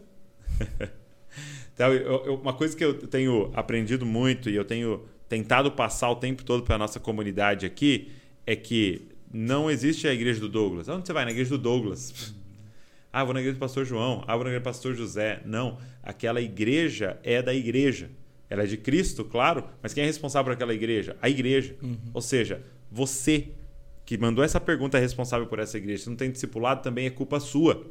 então, 1.73 1.93
eu, 1.93 2.25
eu, 2.25 2.35
uma 2.35 2.53
coisa 2.53 2.75
que 2.75 2.83
eu 2.83 2.93
tenho 3.07 3.51
aprendido 3.53 4.05
muito 4.05 4.49
e 4.49 4.55
eu 4.55 4.65
tenho 4.65 5.05
tentado 5.27 5.71
passar 5.71 6.09
o 6.09 6.15
tempo 6.15 6.43
todo 6.43 6.63
para 6.63 6.75
a 6.75 6.77
nossa 6.77 6.99
comunidade 6.99 7.65
aqui 7.65 8.11
é 8.45 8.55
que 8.55 9.07
não 9.31 9.69
existe 9.69 10.07
a 10.07 10.13
igreja 10.13 10.39
do 10.39 10.49
Douglas. 10.49 10.87
Onde 10.87 11.07
você 11.07 11.13
vai? 11.13 11.25
Na 11.25 11.31
igreja 11.31 11.51
do 11.51 11.57
Douglas. 11.57 12.33
Ah, 13.11 13.23
vou 13.23 13.33
na 13.33 13.39
igreja 13.39 13.57
do 13.57 13.59
pastor 13.59 13.85
João. 13.85 14.23
Ah, 14.27 14.35
vou 14.35 14.43
na 14.43 14.51
igreja 14.51 14.59
do 14.59 14.63
pastor 14.63 14.95
José. 14.95 15.41
Não. 15.45 15.77
Aquela 16.03 16.41
igreja 16.41 17.19
é 17.23 17.41
da 17.41 17.53
igreja. 17.53 18.09
Ela 18.49 18.63
é 18.63 18.65
de 18.65 18.77
Cristo, 18.77 19.23
claro, 19.23 19.63
mas 19.81 19.93
quem 19.93 20.03
é 20.03 20.07
responsável 20.07 20.45
por 20.45 20.53
aquela 20.53 20.73
igreja? 20.73 21.15
A 21.21 21.29
igreja. 21.29 21.75
Uhum. 21.83 21.97
Ou 22.13 22.21
seja, 22.21 22.63
você 22.91 23.49
que 24.05 24.17
mandou 24.17 24.43
essa 24.43 24.59
pergunta 24.59 24.97
é 24.97 25.01
responsável 25.01 25.45
por 25.45 25.59
essa 25.59 25.77
igreja. 25.77 26.03
Se 26.03 26.09
não 26.09 26.15
tem 26.15 26.31
discipulado, 26.31 26.81
também 26.81 27.05
é 27.05 27.11
culpa 27.11 27.39
sua. 27.39 27.85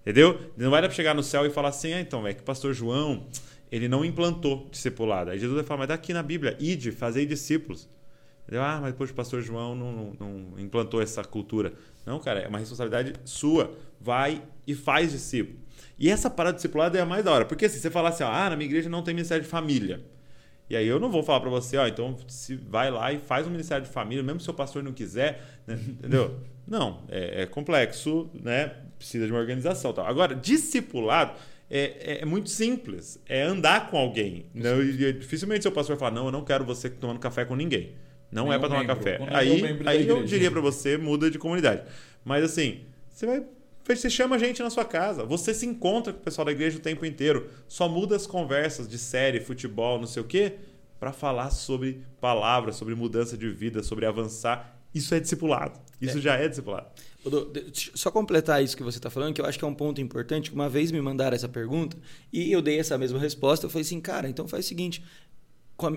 Entendeu? 0.00 0.40
Não 0.56 0.70
vai 0.70 0.80
dar 0.80 0.88
para 0.88 0.96
chegar 0.96 1.14
no 1.14 1.22
céu 1.22 1.44
e 1.44 1.50
falar 1.50 1.68
assim, 1.68 1.92
ah, 1.92 2.00
então, 2.00 2.26
é 2.26 2.32
que 2.32 2.40
o 2.40 2.44
pastor 2.44 2.72
João, 2.72 3.26
ele 3.70 3.86
não 3.86 4.02
implantou 4.02 4.66
discipulado. 4.70 5.30
Aí 5.30 5.38
Jesus 5.38 5.56
vai 5.56 5.64
falar, 5.64 5.80
mas 5.80 5.88
daqui 5.88 6.14
na 6.14 6.22
Bíblia, 6.22 6.56
ide, 6.58 6.90
fazei 6.90 7.26
discípulos. 7.26 7.86
Entendeu? 8.44 8.62
Ah, 8.62 8.78
mas 8.80 8.92
depois 8.92 9.10
o 9.10 9.14
pastor 9.14 9.42
João 9.42 9.74
não, 9.74 9.92
não, 9.92 10.12
não 10.18 10.58
implantou 10.58 11.02
essa 11.02 11.22
cultura. 11.22 11.74
Não, 12.08 12.18
cara, 12.18 12.40
é 12.40 12.48
uma 12.48 12.58
responsabilidade 12.58 13.12
sua. 13.24 13.76
Vai 14.00 14.42
e 14.66 14.74
faz 14.74 15.12
discípulo. 15.12 15.58
E 15.98 16.08
essa 16.08 16.30
parada 16.30 16.56
discipulada 16.56 16.96
é 16.96 17.02
a 17.02 17.06
mais 17.06 17.24
da 17.24 17.32
hora. 17.32 17.44
Porque 17.44 17.66
assim, 17.66 17.78
você 17.78 17.90
falar 17.90 18.10
assim, 18.10 18.24
ah, 18.24 18.50
na 18.50 18.56
minha 18.56 18.68
igreja 18.68 18.88
não 18.88 19.02
tem 19.02 19.14
ministério 19.14 19.44
de 19.44 19.50
família. 19.50 20.00
E 20.70 20.76
aí 20.76 20.86
eu 20.86 21.00
não 21.00 21.10
vou 21.10 21.22
falar 21.22 21.40
para 21.40 21.50
você, 21.50 21.76
ó, 21.76 21.86
então 21.86 22.16
se 22.26 22.54
vai 22.54 22.90
lá 22.90 23.12
e 23.12 23.18
faz 23.18 23.46
um 23.46 23.50
ministério 23.50 23.84
de 23.84 23.90
família, 23.90 24.22
mesmo 24.22 24.40
se 24.40 24.50
o 24.50 24.54
pastor 24.54 24.82
não 24.82 24.92
quiser, 24.92 25.42
né? 25.66 25.78
entendeu? 25.88 26.40
Não, 26.66 27.02
é, 27.08 27.42
é, 27.42 27.46
complexo, 27.46 28.30
né? 28.34 28.74
Precisa 28.98 29.26
de 29.26 29.32
uma 29.32 29.40
organização. 29.40 29.92
Tal. 29.92 30.06
Agora, 30.06 30.34
discipulado 30.34 31.32
é, 31.70 31.80
é, 31.80 32.22
é, 32.22 32.24
muito 32.24 32.50
simples, 32.50 33.20
é 33.26 33.42
andar 33.42 33.90
com 33.90 33.98
alguém. 33.98 34.46
Né? 34.54 34.78
E, 34.80 35.12
dificilmente 35.12 35.62
seu 35.62 35.72
pastor 35.72 35.96
vai 35.96 36.08
falar, 36.08 36.14
não, 36.14 36.26
eu 36.26 36.32
não 36.32 36.44
quero 36.44 36.64
você 36.64 36.88
tomando 36.88 37.18
café 37.18 37.44
com 37.44 37.54
ninguém. 37.54 37.92
Não 38.30 38.44
Nem 38.44 38.54
é 38.54 38.58
para 38.58 38.68
tomar 38.68 38.86
café. 38.86 39.18
Aí, 39.30 39.62
aí 39.86 40.08
eu 40.08 40.22
diria 40.24 40.50
para 40.50 40.60
você, 40.60 40.96
muda 40.96 41.30
de 41.30 41.38
comunidade. 41.38 41.82
Mas 42.24 42.44
assim, 42.44 42.80
você 43.10 43.26
vai 43.26 43.44
você 43.96 44.10
chama 44.10 44.38
gente 44.38 44.62
na 44.62 44.68
sua 44.68 44.84
casa, 44.84 45.24
você 45.24 45.54
se 45.54 45.64
encontra 45.64 46.12
com 46.12 46.20
o 46.20 46.22
pessoal 46.22 46.44
da 46.44 46.52
igreja 46.52 46.76
o 46.76 46.80
tempo 46.80 47.06
inteiro. 47.06 47.48
Só 47.66 47.88
muda 47.88 48.16
as 48.16 48.26
conversas 48.26 48.86
de 48.86 48.98
série, 48.98 49.40
futebol, 49.40 49.98
não 49.98 50.06
sei 50.06 50.22
o 50.22 50.26
quê, 50.26 50.56
para 51.00 51.12
falar 51.12 51.50
sobre 51.50 52.02
palavras, 52.20 52.76
sobre 52.76 52.94
mudança 52.94 53.36
de 53.36 53.48
vida, 53.48 53.82
sobre 53.82 54.04
avançar. 54.04 54.78
Isso 54.94 55.14
é 55.14 55.20
discipulado. 55.20 55.80
Isso 56.00 56.18
é. 56.18 56.20
já 56.20 56.34
é 56.34 56.48
discipulado. 56.48 56.88
Só 57.94 58.10
completar 58.10 58.62
isso 58.62 58.76
que 58.76 58.82
você 58.82 58.98
está 58.98 59.10
falando, 59.10 59.34
que 59.34 59.40
eu 59.40 59.46
acho 59.46 59.58
que 59.58 59.64
é 59.64 59.68
um 59.68 59.74
ponto 59.74 60.00
importante. 60.00 60.52
Uma 60.52 60.68
vez 60.68 60.92
me 60.92 61.00
mandaram 61.00 61.34
essa 61.34 61.48
pergunta 61.48 61.96
e 62.32 62.52
eu 62.52 62.62
dei 62.62 62.78
essa 62.78 62.96
mesma 62.96 63.18
resposta. 63.18 63.66
Eu 63.66 63.70
falei 63.70 63.82
assim, 63.82 64.00
cara, 64.00 64.28
então 64.28 64.46
faz 64.46 64.64
o 64.64 64.68
seguinte: 64.68 65.02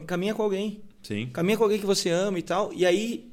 caminha 0.06 0.34
com 0.34 0.44
alguém. 0.44 0.84
Sim. 1.02 1.30
Caminha 1.34 1.58
com 1.58 1.64
alguém 1.64 1.80
que 1.80 1.86
você 1.86 2.10
ama 2.10 2.38
e 2.38 2.42
tal. 2.42 2.72
E 2.74 2.86
aí 2.86 3.32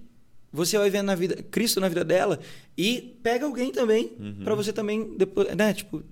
você 0.52 0.78
vai 0.78 0.90
vendo 0.90 1.06
na 1.06 1.14
vida 1.14 1.42
Cristo 1.50 1.80
na 1.80 1.88
vida 1.88 2.04
dela 2.04 2.40
e 2.76 3.18
pega 3.22 3.44
alguém 3.44 3.70
também 3.70 4.12
uhum. 4.18 4.44
para 4.44 4.54
você 4.54 4.72
também 4.72 5.16
depois, 5.16 5.54
né, 5.54 5.74
tipo, 5.74 6.02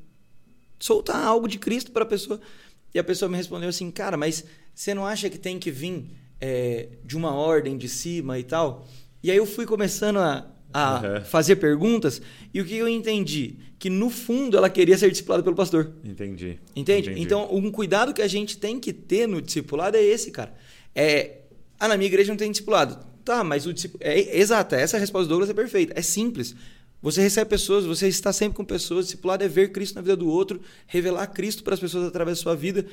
soltar 0.79 1.25
algo 1.25 1.49
de 1.49 1.59
Cristo 1.59 1.91
para 1.91 2.03
a 2.03 2.07
pessoa. 2.07 2.41
E 2.95 2.99
a 2.99 3.05
pessoa 3.05 3.29
me 3.29 3.37
respondeu 3.37 3.69
assim, 3.69 3.91
cara, 3.91 4.17
mas 4.17 4.45
você 4.75 4.95
não 4.95 5.07
acha 5.07 5.29
que 5.29 5.39
tem 5.39 5.59
que 5.59 5.71
vir 5.71 6.11
é, 6.41 6.89
de 7.05 7.17
uma 7.17 7.35
ordem 7.35 7.77
de 7.77 7.89
cima 7.89 8.39
e 8.39 8.45
tal? 8.45 8.87
E 9.23 9.31
aí 9.31 9.37
eu 9.37 9.47
fui 9.47 9.67
começando 9.67 10.19
a, 10.19 10.47
a 10.73 11.01
uhum. 11.01 11.25
fazer 11.25 11.57
perguntas 11.57 12.21
e 12.53 12.61
o 12.61 12.65
que 12.65 12.77
eu 12.77 12.89
entendi? 12.89 13.57
Que 13.79 13.91
no 13.91 14.11
fundo 14.11 14.57
ela 14.57 14.71
queria 14.71 14.97
ser 14.97 15.11
discipulada 15.11 15.43
pelo 15.43 15.57
pastor. 15.57 15.93
Entendi. 16.05 16.59
Entende? 16.75 17.11
Entendi. 17.11 17.21
Então, 17.21 17.49
um 17.53 17.71
cuidado 17.71 18.13
que 18.13 18.23
a 18.23 18.29
gente 18.29 18.59
tem 18.59 18.79
que 18.81 18.93
ter 18.93 19.27
no 19.27 19.41
discipulado 19.41 19.97
é 19.97 20.03
esse, 20.03 20.31
cara. 20.31 20.55
É, 20.95 21.41
ah, 21.79 21.89
na 21.89 21.97
minha 21.97 22.09
igreja 22.09 22.33
não 22.33 22.37
tem 22.37 22.51
discipulado 22.51 22.99
Tá, 23.27 23.43
mas 23.43 23.67
o 23.67 23.75
discípulo. 23.75 24.01
É, 24.05 24.39
exato, 24.39 24.77
essa 24.77 24.97
resposta 24.97 25.27
do 25.27 25.31
Douglas 25.31 25.51
é 25.51 25.53
perfeita. 25.53 25.93
É 25.97 26.01
simples. 26.01 26.55
Você 27.03 27.21
recebe 27.21 27.51
pessoas, 27.51 27.85
você 27.85 28.07
está 28.07 28.33
sempre 28.33 28.57
com 28.57 28.65
pessoas. 28.65 29.07
Discipulado 29.07 29.43
é 29.43 29.49
ver 29.49 29.73
Cristo 29.73 29.97
na 29.97 30.01
vida 30.01 30.17
do 30.17 30.29
outro, 30.29 30.61
revelar 30.87 31.27
Cristo 31.27 31.65
para 31.65 31.75
as 31.75 31.81
pessoas 31.81 32.07
através 32.07 32.39
da 32.39 32.43
sua 32.45 32.55
vida. 32.55 32.87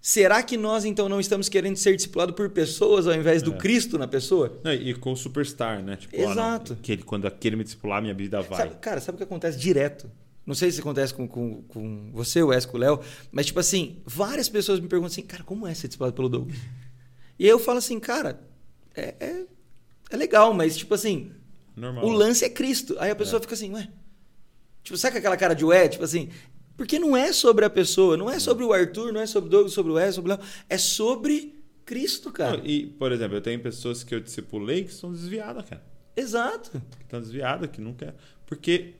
Será 0.00 0.42
que 0.42 0.56
nós 0.56 0.84
então 0.84 1.08
não 1.08 1.20
estamos 1.20 1.48
querendo 1.48 1.76
ser 1.76 1.94
discipulados 1.94 2.34
por 2.34 2.48
pessoas 2.50 3.06
ao 3.06 3.14
invés 3.14 3.42
do 3.42 3.52
é. 3.52 3.56
Cristo 3.58 3.98
na 3.98 4.08
pessoa? 4.08 4.58
Não, 4.64 4.72
e 4.72 4.94
com 4.94 5.12
o 5.12 5.16
superstar, 5.16 5.82
né? 5.82 5.96
Tipo, 5.96 6.16
Exato. 6.16 6.72
Não, 6.72 6.80
aquele, 6.80 7.02
quando 7.02 7.26
aquele 7.26 7.56
me 7.56 7.64
discipular, 7.64 8.00
minha 8.00 8.14
vida 8.14 8.40
vai. 8.40 8.58
Sabe, 8.58 8.74
cara, 8.76 9.00
sabe 9.00 9.16
o 9.16 9.18
que 9.18 9.24
acontece 9.24 9.58
direto? 9.58 10.10
Não 10.46 10.54
sei 10.54 10.70
se 10.72 10.80
acontece 10.80 11.12
com, 11.12 11.28
com, 11.28 11.62
com 11.64 12.10
você, 12.12 12.42
o 12.42 12.52
Esco, 12.52 12.76
o 12.76 12.80
Léo, 12.80 13.00
mas 13.30 13.46
tipo 13.46 13.60
assim, 13.60 13.98
várias 14.06 14.48
pessoas 14.48 14.80
me 14.80 14.88
perguntam 14.88 15.12
assim, 15.12 15.22
cara, 15.22 15.44
como 15.44 15.66
é 15.66 15.74
ser 15.74 15.86
discipulado 15.86 16.14
pelo 16.14 16.28
Douglas? 16.28 16.56
E 17.38 17.44
aí 17.44 17.50
eu 17.50 17.58
falo 17.58 17.78
assim, 17.78 18.00
cara, 18.00 18.40
é, 18.96 19.14
é 19.20 19.44
é 20.10 20.16
legal, 20.16 20.52
mas 20.52 20.76
tipo 20.76 20.92
assim, 20.92 21.30
Normal. 21.76 22.04
o 22.04 22.10
lance 22.10 22.44
é 22.44 22.50
Cristo. 22.50 22.96
Aí 22.98 23.10
a 23.10 23.16
pessoa 23.16 23.38
é. 23.38 23.40
fica 23.40 23.54
assim, 23.54 23.72
ué. 23.72 23.88
Tipo, 24.82 24.98
sabe 24.98 25.18
aquela 25.18 25.36
cara 25.36 25.54
de 25.54 25.64
ué? 25.64 25.88
Tipo 25.88 26.02
assim, 26.02 26.30
porque 26.80 26.98
não 26.98 27.14
é 27.14 27.30
sobre 27.30 27.62
a 27.66 27.68
pessoa, 27.68 28.16
não 28.16 28.30
é 28.30 28.38
sobre 28.38 28.64
o 28.64 28.72
Arthur, 28.72 29.12
não 29.12 29.20
é 29.20 29.26
sobre 29.26 29.48
o 29.48 29.50
Douglas, 29.50 29.74
sobre 29.74 29.92
o 29.92 29.96
Wes, 29.96 30.14
sobre 30.14 30.32
o 30.32 30.34
Léo. 30.34 30.46
É 30.66 30.78
sobre 30.78 31.54
Cristo, 31.84 32.32
cara. 32.32 32.56
Não, 32.56 32.64
e, 32.64 32.86
por 32.86 33.12
exemplo, 33.12 33.36
eu 33.36 33.42
tenho 33.42 33.60
pessoas 33.60 34.02
que 34.02 34.14
eu 34.14 34.18
discipulei 34.18 34.84
que 34.84 34.94
são 34.94 35.12
desviadas, 35.12 35.68
cara. 35.68 35.82
Exato. 36.16 36.70
Que 36.70 37.02
estão 37.02 37.20
desviadas, 37.20 37.68
que 37.70 37.82
não 37.82 37.92
quer. 37.92 38.14
Porque 38.46 38.94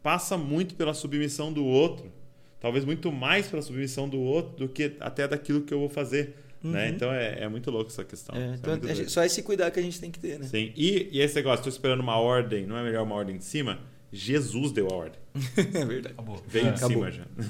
passa 0.00 0.38
muito 0.38 0.76
pela 0.76 0.94
submissão 0.94 1.52
do 1.52 1.64
outro. 1.64 2.12
Talvez 2.60 2.84
muito 2.84 3.10
mais 3.10 3.48
pela 3.48 3.62
submissão 3.62 4.08
do 4.08 4.20
outro 4.20 4.68
do 4.68 4.72
que 4.72 4.96
até 5.00 5.26
daquilo 5.26 5.62
que 5.62 5.74
eu 5.74 5.80
vou 5.80 5.88
fazer. 5.88 6.36
Né? 6.62 6.68
Uhum. 6.68 6.70
Né? 6.70 6.88
Então 6.90 7.12
é, 7.12 7.42
é, 7.42 7.48
muito 7.48 7.68
louco 7.68 7.90
essa 7.90 8.04
questão. 8.04 8.36
É, 8.36 8.54
então, 8.54 8.78
é 8.88 8.94
só 9.08 9.24
esse 9.24 9.42
cuidado 9.42 9.72
que 9.72 9.80
a 9.80 9.82
gente 9.82 9.98
tem 9.98 10.12
que 10.12 10.20
ter, 10.20 10.38
né? 10.38 10.46
Sim. 10.46 10.72
E, 10.76 11.08
e 11.10 11.20
esse 11.20 11.34
negócio, 11.34 11.62
estou 11.62 11.72
esperando 11.72 11.98
uma 11.98 12.16
ordem, 12.16 12.64
não 12.64 12.78
é 12.78 12.84
melhor 12.84 13.02
uma 13.02 13.16
ordem 13.16 13.36
de 13.36 13.44
cima? 13.44 13.80
Jesus 14.14 14.72
deu 14.72 14.88
a 14.90 14.94
ordem. 14.94 15.18
é 15.56 15.84
verdade. 15.84 16.14
Acabou. 16.14 16.42
Veio 16.46 16.68
é, 16.68 16.70
de 16.70 16.76
acabou. 16.76 16.96
cima 16.96 17.10
já. 17.10 17.24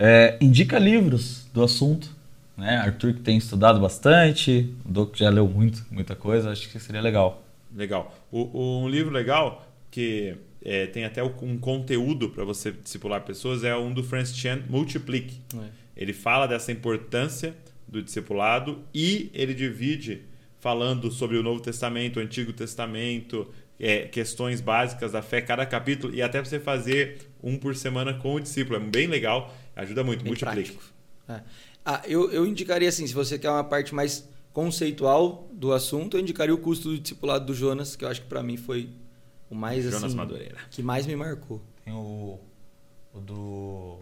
É, 0.00 0.38
indica 0.40 0.78
livros 0.78 1.48
do 1.52 1.60
assunto. 1.60 2.16
Né? 2.56 2.76
Arthur 2.76 3.14
que 3.14 3.20
tem 3.20 3.36
estudado 3.36 3.80
bastante, 3.80 4.72
o 4.84 4.92
Doc 4.92 5.16
já 5.16 5.28
leu 5.28 5.48
muito, 5.48 5.84
muita 5.90 6.14
coisa, 6.14 6.50
acho 6.50 6.68
que 6.68 6.78
seria 6.78 7.00
legal. 7.00 7.44
Legal. 7.74 8.16
O, 8.30 8.42
o 8.56 8.82
um 8.84 8.88
livro 8.88 9.12
legal 9.12 9.66
que 9.90 10.36
é, 10.64 10.86
tem 10.86 11.04
até 11.04 11.22
um 11.22 11.58
conteúdo 11.58 12.30
para 12.30 12.44
você 12.44 12.72
discipular 12.72 13.22
pessoas 13.22 13.64
é 13.64 13.76
um 13.76 13.92
do 13.92 14.02
Francis 14.02 14.36
Chan, 14.36 14.62
Multiplique. 14.68 15.40
É. 15.54 15.68
Ele 15.96 16.12
fala 16.12 16.46
dessa 16.46 16.70
importância 16.72 17.56
do 17.86 18.02
discipulado 18.02 18.80
e 18.94 19.30
ele 19.32 19.54
divide 19.54 20.22
falando 20.60 21.10
sobre 21.10 21.36
o 21.36 21.42
Novo 21.42 21.60
Testamento, 21.60 22.18
o 22.18 22.22
Antigo 22.22 22.52
Testamento, 22.52 23.48
é, 23.78 24.06
questões 24.08 24.60
básicas 24.60 25.12
da 25.12 25.22
fé, 25.22 25.40
cada 25.40 25.64
capítulo, 25.64 26.14
e 26.14 26.20
até 26.20 26.42
você 26.42 26.58
fazer 26.58 27.30
um 27.42 27.56
por 27.56 27.76
semana 27.76 28.14
com 28.14 28.34
o 28.34 28.40
discípulo. 28.40 28.76
É 28.76 28.80
bem 28.80 29.06
legal, 29.06 29.54
ajuda 29.76 30.02
muito, 30.02 30.24
bem 30.24 30.32
multiplica. 30.32 30.74
É. 31.28 31.40
Ah, 31.84 32.02
eu, 32.06 32.30
eu 32.32 32.46
indicaria 32.46 32.88
assim, 32.88 33.06
se 33.06 33.14
você 33.14 33.38
quer 33.38 33.50
uma 33.50 33.64
parte 33.64 33.94
mais 33.94 34.28
conceitual 34.52 35.48
do 35.52 35.72
assunto, 35.72 36.16
eu 36.16 36.20
indicaria 36.20 36.54
o 36.54 36.58
custo 36.58 36.88
do 36.88 36.98
discipulado 36.98 37.46
do 37.46 37.54
Jonas, 37.54 37.94
que 37.94 38.04
eu 38.04 38.08
acho 38.08 38.22
que 38.22 38.26
para 38.26 38.42
mim 38.42 38.56
foi 38.56 38.90
o 39.48 39.54
mais 39.54 39.84
Jonas 39.84 40.04
assim, 40.04 40.16
Madureira. 40.16 40.58
que 40.70 40.82
mais 40.82 41.06
me 41.06 41.14
marcou. 41.14 41.62
Tem 41.84 41.94
o, 41.94 42.38
o 43.14 43.20
do 43.20 44.00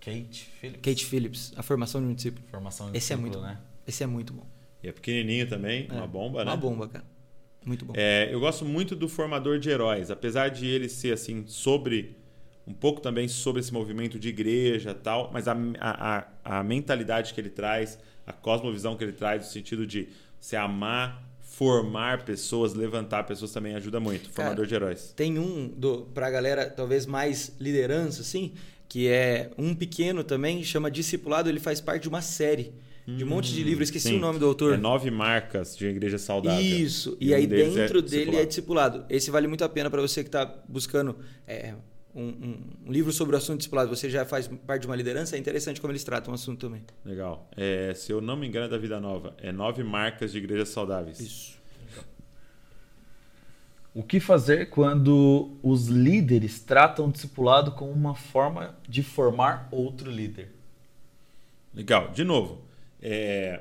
Kate 0.00 0.50
Phillips. 0.60 0.80
Kate 0.82 1.04
Phillips, 1.04 1.52
a 1.56 1.62
formação 1.62 2.00
de 2.00 2.06
um 2.06 2.14
discípulo. 2.14 2.46
Formação 2.48 2.90
de 2.90 2.96
Esse 2.96 3.12
é 3.12 3.16
muito 3.16 3.40
né? 3.40 3.58
Bom. 3.60 3.66
Esse 3.86 4.02
é 4.02 4.06
muito 4.06 4.32
bom. 4.32 4.46
E 4.82 4.88
é 4.88 4.92
pequenininho 4.92 5.48
também, 5.48 5.86
é, 5.90 5.92
uma 5.92 6.06
bomba, 6.06 6.44
né? 6.44 6.50
Uma 6.50 6.56
bomba, 6.56 6.88
cara. 6.88 7.04
Muito 7.66 7.84
bom. 7.84 7.92
É, 7.96 8.28
eu 8.32 8.38
gosto 8.38 8.64
muito 8.64 8.94
do 8.94 9.08
formador 9.08 9.58
de 9.58 9.68
heróis, 9.68 10.10
apesar 10.10 10.48
de 10.48 10.66
ele 10.66 10.88
ser 10.88 11.12
assim 11.12 11.44
sobre 11.48 12.16
um 12.66 12.72
pouco 12.72 13.00
também 13.00 13.28
sobre 13.28 13.60
esse 13.60 13.72
movimento 13.72 14.18
de 14.18 14.28
igreja 14.28 14.94
tal, 14.94 15.30
mas 15.32 15.46
a, 15.48 15.56
a, 15.80 16.26
a 16.58 16.64
mentalidade 16.64 17.34
que 17.34 17.40
ele 17.40 17.50
traz, 17.50 17.98
a 18.26 18.32
cosmovisão 18.32 18.96
que 18.96 19.04
ele 19.04 19.12
traz, 19.12 19.44
no 19.44 19.50
sentido 19.50 19.86
de 19.86 20.08
se 20.40 20.56
amar, 20.56 21.22
formar 21.40 22.24
pessoas, 22.24 22.74
levantar 22.74 23.24
pessoas 23.24 23.52
também 23.52 23.74
ajuda 23.74 23.98
muito. 23.98 24.30
Formador 24.30 24.56
Cara, 24.56 24.68
de 24.68 24.74
heróis. 24.74 25.12
Tem 25.16 25.38
um 25.38 25.68
do, 25.68 26.02
pra 26.12 26.30
galera 26.30 26.68
talvez 26.68 27.06
mais 27.06 27.52
liderança, 27.58 28.20
assim, 28.20 28.52
que 28.88 29.08
é 29.08 29.50
um 29.56 29.74
pequeno 29.74 30.22
também, 30.22 30.62
chama 30.62 30.90
Discipulado, 30.90 31.48
ele 31.48 31.60
faz 31.60 31.80
parte 31.80 32.02
de 32.02 32.08
uma 32.08 32.22
série. 32.22 32.74
De 33.06 33.22
um 33.22 33.28
monte 33.28 33.52
de 33.52 33.62
livros, 33.62 33.88
esqueci 33.88 34.08
sim. 34.08 34.16
o 34.16 34.20
nome 34.20 34.40
do 34.40 34.46
autor. 34.46 34.74
É 34.74 34.76
nove 34.76 35.12
marcas 35.12 35.76
de 35.76 35.86
igreja 35.86 36.18
saudável. 36.18 36.60
Isso. 36.60 37.16
E, 37.20 37.28
e 37.28 37.34
aí 37.34 37.46
dentro 37.46 38.00
é 38.00 38.02
dele 38.02 38.36
é 38.36 38.44
discipulado. 38.44 39.04
Esse 39.08 39.30
vale 39.30 39.46
muito 39.46 39.62
a 39.62 39.68
pena 39.68 39.88
para 39.88 40.02
você 40.02 40.24
que 40.24 40.28
está 40.28 40.44
buscando 40.68 41.16
é, 41.46 41.74
um, 42.12 42.24
um, 42.24 42.58
um, 42.86 42.92
livro 42.92 43.12
sobre 43.12 43.36
o 43.36 43.38
assunto 43.38 43.58
discipulado. 43.58 43.88
Você 43.94 44.10
já 44.10 44.26
faz 44.26 44.48
parte 44.48 44.82
de 44.82 44.86
uma 44.88 44.96
liderança. 44.96 45.36
É 45.36 45.38
interessante 45.38 45.80
como 45.80 45.92
eles 45.92 46.02
tratam 46.02 46.32
o 46.32 46.34
assunto 46.34 46.58
também. 46.66 46.82
Legal. 47.04 47.48
É, 47.56 47.94
se 47.94 48.10
eu 48.10 48.20
não 48.20 48.36
me 48.36 48.48
engano, 48.48 48.66
é 48.66 48.68
da 48.68 48.78
Vida 48.78 48.98
Nova. 48.98 49.36
É 49.38 49.52
nove 49.52 49.84
marcas 49.84 50.32
de 50.32 50.38
igrejas 50.38 50.70
saudáveis. 50.70 51.20
Isso. 51.20 51.56
O 53.94 54.02
que 54.02 54.18
fazer 54.18 54.68
quando 54.68 55.56
os 55.62 55.86
líderes 55.86 56.60
tratam 56.60 57.06
o 57.06 57.12
discipulado 57.12 57.70
como 57.70 57.92
uma 57.92 58.14
forma 58.16 58.76
de 58.86 59.02
formar 59.02 59.68
outro 59.70 60.10
líder? 60.10 60.52
Legal. 61.72 62.10
De 62.10 62.24
novo, 62.24 62.65
é, 63.00 63.60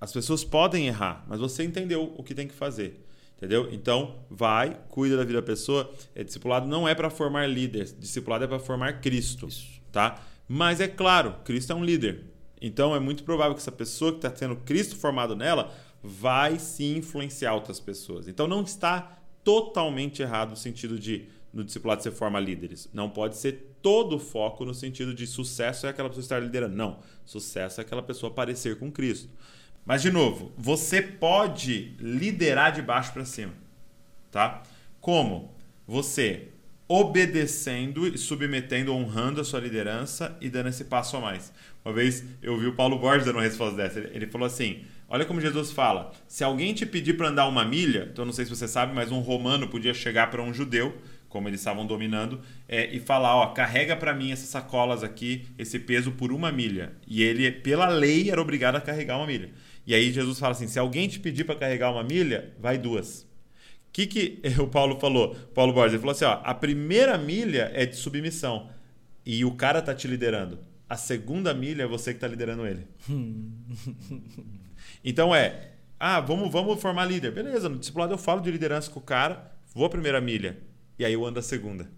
as 0.00 0.12
pessoas 0.12 0.42
podem 0.42 0.86
errar, 0.86 1.24
mas 1.28 1.40
você 1.40 1.62
entendeu 1.62 2.14
o 2.16 2.22
que 2.22 2.34
tem 2.34 2.48
que 2.48 2.54
fazer. 2.54 3.04
Entendeu? 3.36 3.68
Então, 3.72 4.16
vai, 4.28 4.78
cuida 4.90 5.16
da 5.16 5.24
vida 5.24 5.40
da 5.40 5.46
pessoa. 5.46 5.90
É, 6.14 6.22
discipulado 6.22 6.68
não 6.68 6.86
é 6.86 6.94
para 6.94 7.08
formar 7.08 7.46
líderes, 7.46 7.96
discipulado 7.98 8.44
é 8.44 8.46
para 8.46 8.58
formar 8.58 9.00
Cristo. 9.00 9.46
Isso. 9.48 9.80
Tá? 9.90 10.22
Mas 10.46 10.78
é 10.80 10.86
claro, 10.86 11.36
Cristo 11.44 11.72
é 11.72 11.74
um 11.74 11.82
líder. 11.82 12.24
Então, 12.60 12.94
é 12.94 13.00
muito 13.00 13.24
provável 13.24 13.54
que 13.54 13.60
essa 13.60 13.72
pessoa 13.72 14.12
que 14.12 14.18
está 14.18 14.30
tendo 14.30 14.56
Cristo 14.56 14.94
formado 14.96 15.34
nela 15.34 15.72
vai 16.02 16.58
se 16.58 16.84
influenciar 16.96 17.54
outras 17.54 17.80
pessoas. 17.80 18.28
Então, 18.28 18.46
não 18.46 18.62
está 18.62 19.18
totalmente 19.42 20.20
errado 20.20 20.50
no 20.50 20.56
sentido 20.56 20.98
de 20.98 21.26
no 21.52 21.64
discipulado 21.64 22.02
você 22.02 22.10
forma 22.10 22.38
líderes. 22.38 22.88
Não 22.92 23.10
pode 23.10 23.36
ser 23.36 23.76
todo 23.82 24.16
o 24.16 24.20
foco 24.20 24.64
no 24.64 24.74
sentido 24.74 25.12
de 25.12 25.26
sucesso 25.26 25.86
é 25.86 25.90
aquela 25.90 26.08
pessoa 26.08 26.22
estar 26.22 26.40
liderando. 26.40 26.76
Não. 26.76 26.98
Sucesso 27.24 27.80
é 27.80 27.82
aquela 27.82 28.02
pessoa 28.02 28.30
aparecer 28.30 28.78
com 28.78 28.90
Cristo. 28.90 29.28
Mas, 29.84 30.02
de 30.02 30.10
novo, 30.10 30.52
você 30.56 31.02
pode 31.02 31.94
liderar 31.98 32.72
de 32.72 32.82
baixo 32.82 33.12
para 33.12 33.24
cima. 33.24 33.52
Tá? 34.30 34.62
Como? 35.00 35.54
Você 35.86 36.48
obedecendo 36.86 38.06
e 38.08 38.18
submetendo, 38.18 38.92
honrando 38.92 39.40
a 39.40 39.44
sua 39.44 39.60
liderança 39.60 40.36
e 40.40 40.50
dando 40.50 40.68
esse 40.68 40.84
passo 40.84 41.16
a 41.16 41.20
mais. 41.20 41.52
Uma 41.84 41.94
vez 41.94 42.24
eu 42.42 42.58
vi 42.58 42.66
o 42.66 42.74
Paulo 42.74 42.98
Borges 42.98 43.24
dando 43.24 43.36
uma 43.36 43.44
resposta 43.44 43.76
dessa. 43.76 44.00
Ele 44.00 44.26
falou 44.26 44.46
assim: 44.46 44.84
Olha 45.08 45.24
como 45.24 45.40
Jesus 45.40 45.72
fala. 45.72 46.12
Se 46.28 46.44
alguém 46.44 46.74
te 46.74 46.84
pedir 46.84 47.14
para 47.14 47.28
andar 47.28 47.46
uma 47.46 47.64
milha, 47.64 48.08
então 48.12 48.24
não 48.24 48.32
sei 48.32 48.44
se 48.44 48.50
você 48.50 48.68
sabe, 48.68 48.94
mas 48.94 49.10
um 49.10 49.18
romano 49.18 49.68
podia 49.68 49.94
chegar 49.94 50.30
para 50.30 50.42
um 50.42 50.54
judeu 50.54 50.96
como 51.30 51.48
eles 51.48 51.60
estavam 51.60 51.86
dominando, 51.86 52.40
é, 52.68 52.92
e 52.94 52.98
falar, 52.98 53.36
ó, 53.36 53.46
carrega 53.46 53.96
para 53.96 54.12
mim 54.12 54.32
essas 54.32 54.48
sacolas 54.48 55.02
aqui, 55.02 55.46
esse 55.56 55.78
peso 55.78 56.10
por 56.10 56.32
uma 56.32 56.50
milha. 56.52 56.92
E 57.06 57.22
ele, 57.22 57.50
pela 57.50 57.88
lei, 57.88 58.30
era 58.30 58.42
obrigado 58.42 58.76
a 58.76 58.80
carregar 58.80 59.16
uma 59.16 59.28
milha. 59.28 59.50
E 59.86 59.94
aí 59.94 60.12
Jesus 60.12 60.38
fala 60.40 60.52
assim, 60.52 60.66
se 60.66 60.78
alguém 60.78 61.08
te 61.08 61.20
pedir 61.20 61.44
para 61.44 61.54
carregar 61.54 61.92
uma 61.92 62.02
milha, 62.02 62.52
vai 62.58 62.76
duas. 62.76 63.22
O 63.22 63.26
que, 63.92 64.06
que 64.06 64.42
o 64.58 64.66
Paulo 64.66 64.98
falou? 64.98 65.34
Paulo 65.54 65.72
Borges, 65.72 65.94
ele 65.94 66.00
falou 66.00 66.12
assim, 66.12 66.24
ó, 66.24 66.40
a 66.42 66.52
primeira 66.52 67.16
milha 67.16 67.70
é 67.74 67.86
de 67.86 67.96
submissão 67.96 68.68
e 69.24 69.44
o 69.44 69.52
cara 69.52 69.80
tá 69.80 69.94
te 69.94 70.08
liderando. 70.08 70.58
A 70.88 70.96
segunda 70.96 71.54
milha 71.54 71.84
é 71.84 71.86
você 71.86 72.12
que 72.12 72.18
tá 72.18 72.26
liderando 72.26 72.66
ele. 72.66 72.88
então 75.04 75.32
é, 75.32 75.70
ah, 75.98 76.18
vamos, 76.18 76.50
vamos 76.50 76.82
formar 76.82 77.04
líder. 77.04 77.30
Beleza, 77.30 77.68
no 77.68 77.78
discipulado 77.78 78.12
eu 78.12 78.18
falo 78.18 78.40
de 78.40 78.50
liderança 78.50 78.90
com 78.90 78.98
o 78.98 79.02
cara, 79.02 79.52
vou 79.72 79.86
a 79.86 79.90
primeira 79.90 80.20
milha 80.20 80.69
e 81.00 81.04
aí 81.04 81.14
eu 81.14 81.24
ando 81.24 81.38
a 81.38 81.42
segunda. 81.42 81.88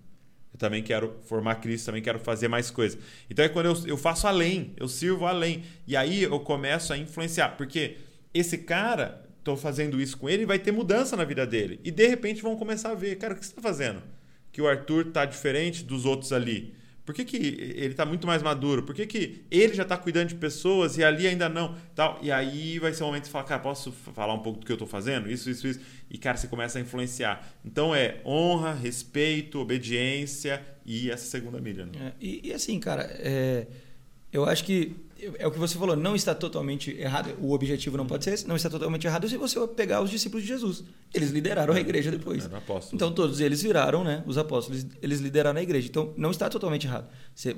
Eu 0.52 0.58
também 0.60 0.80
quero 0.80 1.16
formar 1.24 1.56
Cristo, 1.56 1.86
também 1.86 2.00
quero 2.00 2.20
fazer 2.20 2.46
mais 2.46 2.70
coisas. 2.70 2.96
Então 3.28 3.44
é 3.44 3.48
quando 3.48 3.66
eu, 3.66 3.76
eu 3.88 3.96
faço 3.96 4.28
além, 4.28 4.74
eu 4.76 4.86
sirvo 4.86 5.26
além. 5.26 5.64
E 5.88 5.96
aí 5.96 6.22
eu 6.22 6.38
começo 6.38 6.92
a 6.92 6.96
influenciar. 6.96 7.56
Porque 7.56 7.96
esse 8.32 8.58
cara, 8.58 9.28
estou 9.40 9.56
fazendo 9.56 10.00
isso 10.00 10.16
com 10.16 10.28
ele, 10.28 10.46
vai 10.46 10.56
ter 10.56 10.70
mudança 10.70 11.16
na 11.16 11.24
vida 11.24 11.44
dele. 11.44 11.80
E 11.82 11.90
de 11.90 12.06
repente 12.06 12.42
vão 12.42 12.54
começar 12.54 12.92
a 12.92 12.94
ver, 12.94 13.16
cara, 13.16 13.34
o 13.34 13.36
que 13.36 13.44
você 13.44 13.50
está 13.50 13.60
fazendo? 13.60 14.00
Que 14.52 14.62
o 14.62 14.68
Arthur 14.68 15.08
está 15.08 15.24
diferente 15.24 15.82
dos 15.82 16.04
outros 16.04 16.32
ali. 16.32 16.72
Por 17.04 17.14
que, 17.14 17.24
que 17.24 17.36
ele 17.36 17.88
está 17.88 18.06
muito 18.06 18.26
mais 18.26 18.42
maduro? 18.42 18.84
Por 18.84 18.94
que, 18.94 19.06
que 19.06 19.44
ele 19.50 19.74
já 19.74 19.82
está 19.82 19.96
cuidando 19.96 20.28
de 20.28 20.36
pessoas 20.36 20.96
e 20.96 21.02
ali 21.02 21.26
ainda 21.26 21.48
não? 21.48 21.76
Tal. 21.96 22.18
E 22.22 22.30
aí 22.30 22.78
vai 22.78 22.92
ser 22.92 23.02
o 23.02 23.06
momento 23.06 23.24
de 23.24 23.30
falar, 23.30 23.44
cara, 23.44 23.60
posso 23.60 23.90
falar 23.90 24.34
um 24.34 24.38
pouco 24.38 24.60
do 24.60 24.66
que 24.66 24.70
eu 24.70 24.76
estou 24.76 24.86
fazendo? 24.86 25.28
Isso, 25.28 25.50
isso, 25.50 25.66
isso. 25.66 25.80
E, 26.08 26.16
cara, 26.16 26.36
você 26.36 26.46
começa 26.46 26.78
a 26.78 26.80
influenciar. 26.80 27.52
Então 27.64 27.92
é 27.92 28.20
honra, 28.24 28.72
respeito, 28.72 29.58
obediência 29.58 30.64
e 30.86 31.10
essa 31.10 31.26
segunda 31.26 31.60
milha. 31.60 31.86
Né? 31.86 31.92
É, 32.00 32.12
e, 32.20 32.48
e, 32.48 32.52
assim, 32.52 32.78
cara, 32.78 33.02
é, 33.18 33.66
eu 34.32 34.44
acho 34.44 34.64
que 34.64 34.94
é 35.38 35.46
o 35.46 35.50
que 35.50 35.58
você 35.58 35.78
falou, 35.78 35.94
não 35.94 36.16
está 36.16 36.34
totalmente 36.34 36.90
errado. 36.98 37.36
O 37.40 37.52
objetivo 37.52 37.96
não 37.96 38.06
pode 38.06 38.24
ser 38.24 38.34
esse, 38.34 38.48
não 38.48 38.56
está 38.56 38.68
totalmente 38.68 39.06
errado 39.06 39.28
se 39.28 39.36
você 39.36 39.64
pegar 39.68 40.02
os 40.02 40.10
discípulos 40.10 40.42
de 40.42 40.48
Jesus. 40.48 40.82
Eles 41.14 41.30
lideraram 41.30 41.74
a 41.74 41.80
igreja 41.80 42.10
depois. 42.10 42.44
Então 42.92 43.12
todos 43.12 43.40
eles 43.40 43.62
viraram, 43.62 44.02
né? 44.02 44.24
Os 44.26 44.36
apóstolos, 44.36 44.84
eles 45.00 45.20
lideraram 45.20 45.58
a 45.58 45.62
igreja. 45.62 45.88
Então 45.88 46.12
não 46.16 46.30
está 46.30 46.48
totalmente 46.48 46.86
errado. 46.86 47.08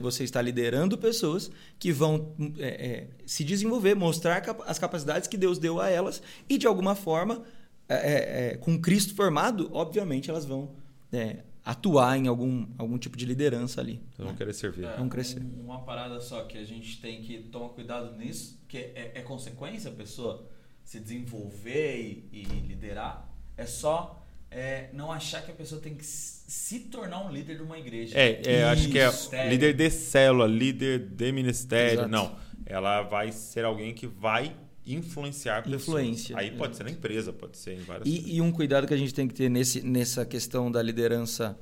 Você 0.00 0.24
está 0.24 0.42
liderando 0.42 0.98
pessoas 0.98 1.50
que 1.78 1.90
vão 1.90 2.34
é, 2.58 2.68
é, 2.68 3.08
se 3.24 3.42
desenvolver, 3.44 3.94
mostrar 3.94 4.42
as 4.66 4.78
capacidades 4.78 5.26
que 5.26 5.36
Deus 5.36 5.58
deu 5.58 5.80
a 5.80 5.88
elas 5.88 6.20
e 6.48 6.58
de 6.58 6.66
alguma 6.66 6.94
forma, 6.94 7.42
é, 7.88 7.94
é, 7.94 8.52
é 8.52 8.56
com 8.56 8.78
Cristo 8.78 9.14
formado, 9.14 9.70
obviamente 9.72 10.28
elas 10.28 10.44
vão 10.44 10.72
é, 11.12 11.38
atuar 11.64 12.18
em 12.18 12.26
algum, 12.26 12.66
algum 12.76 12.98
tipo 12.98 13.16
de 13.16 13.24
liderança 13.24 13.80
ali. 13.80 14.02
Vão 14.18 14.28
né? 14.28 14.34
querer 14.36 14.52
servir. 14.52 14.84
É, 14.84 14.96
vão 14.96 15.08
crescer. 15.08 15.40
uma 15.40 15.80
parada 15.82 16.20
só 16.20 16.42
que 16.44 16.58
a 16.58 16.64
gente 16.64 17.00
tem 17.00 17.22
que 17.22 17.38
tomar 17.44 17.70
cuidado 17.70 18.16
nisso, 18.16 18.62
que 18.68 18.76
é, 18.76 19.12
é 19.14 19.22
consequência 19.22 19.90
a 19.90 19.94
pessoa 19.94 20.46
se 20.84 21.00
desenvolver 21.00 22.28
e, 22.30 22.40
e 22.40 22.44
liderar, 22.44 23.26
é 23.56 23.64
só 23.64 24.22
é, 24.50 24.90
não 24.92 25.10
achar 25.10 25.42
que 25.42 25.50
a 25.50 25.54
pessoa 25.54 25.80
tem 25.80 25.94
que 25.94 26.04
se 26.04 26.80
tornar 26.80 27.24
um 27.24 27.32
líder 27.32 27.56
de 27.56 27.62
uma 27.62 27.78
igreja. 27.78 28.16
É, 28.16 28.40
é 28.44 28.64
acho 28.64 28.88
que 28.88 28.98
é 28.98 29.48
líder 29.48 29.74
de 29.74 29.90
célula, 29.90 30.46
líder 30.46 30.98
de 30.98 31.32
ministério. 31.32 32.00
Exato. 32.00 32.08
Não, 32.08 32.36
ela 32.66 33.02
vai 33.02 33.32
ser 33.32 33.64
alguém 33.64 33.94
que 33.94 34.06
vai 34.06 34.54
influenciar 34.86 35.62
pessoas. 35.62 35.82
Influência. 35.82 36.36
Aí 36.36 36.50
pode 36.50 36.76
ser 36.76 36.84
na 36.84 36.90
empresa, 36.90 37.32
pode 37.32 37.56
ser 37.56 37.74
em 37.74 37.82
várias 37.82 38.06
e, 38.06 38.36
e, 38.36 38.40
um 38.40 38.52
cuidado 38.52 38.86
que 38.86 38.94
a 38.94 38.96
gente 38.96 39.14
tem 39.14 39.26
que 39.26 39.34
ter 39.34 39.48
nesse, 39.48 39.82
nessa 39.82 40.24
questão 40.26 40.70
da 40.70 40.82
liderança, 40.82 41.58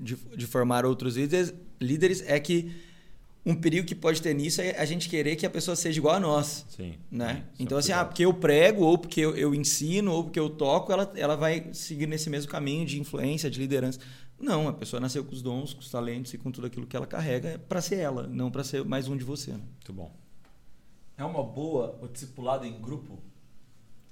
de, 0.00 0.16
de 0.16 0.46
formar 0.46 0.86
outros 0.86 1.16
líderes, 1.16 1.52
líderes, 1.80 2.22
é 2.26 2.38
que 2.40 2.72
um 3.44 3.54
perigo 3.54 3.86
que 3.86 3.94
pode 3.94 4.22
ter 4.22 4.32
nisso 4.34 4.60
é 4.60 4.78
a 4.78 4.84
gente 4.84 5.08
querer 5.08 5.34
que 5.34 5.44
a 5.44 5.50
pessoa 5.50 5.74
seja 5.74 5.98
igual 5.98 6.14
a 6.14 6.20
nós. 6.20 6.64
Sim. 6.68 6.94
Né? 7.10 7.44
Sim, 7.54 7.64
então, 7.64 7.76
assim, 7.76 7.92
ah, 7.92 8.04
porque 8.04 8.24
eu 8.24 8.32
prego, 8.32 8.84
ou 8.84 8.96
porque 8.96 9.20
eu, 9.20 9.36
eu, 9.36 9.54
ensino, 9.54 10.12
ou 10.12 10.24
porque 10.24 10.38
eu 10.38 10.48
toco, 10.48 10.92
ela, 10.92 11.12
ela 11.16 11.36
vai 11.36 11.70
seguir 11.72 12.06
nesse 12.06 12.30
mesmo 12.30 12.50
caminho 12.50 12.86
de 12.86 13.00
influência, 13.00 13.50
de 13.50 13.58
liderança. 13.58 13.98
Não, 14.38 14.68
a 14.68 14.72
pessoa 14.72 15.00
nasceu 15.00 15.24
com 15.24 15.32
os 15.32 15.42
dons, 15.42 15.74
com 15.74 15.80
os 15.80 15.90
talentos 15.90 16.32
e 16.34 16.38
com 16.38 16.50
tudo 16.50 16.66
aquilo 16.66 16.86
que 16.86 16.96
ela 16.96 17.06
carrega 17.06 17.60
para 17.68 17.80
ser 17.80 17.96
ela, 17.96 18.26
não 18.26 18.50
para 18.50 18.64
ser 18.64 18.84
mais 18.84 19.08
um 19.08 19.16
de 19.16 19.24
você. 19.24 19.52
Né? 19.52 19.58
Muito 19.58 19.92
bom. 19.92 20.21
É 21.22 21.24
uma 21.24 21.44
boa 21.44 21.96
o 22.02 22.08
discipulado 22.08 22.66
em 22.66 22.80
grupo? 22.80 23.22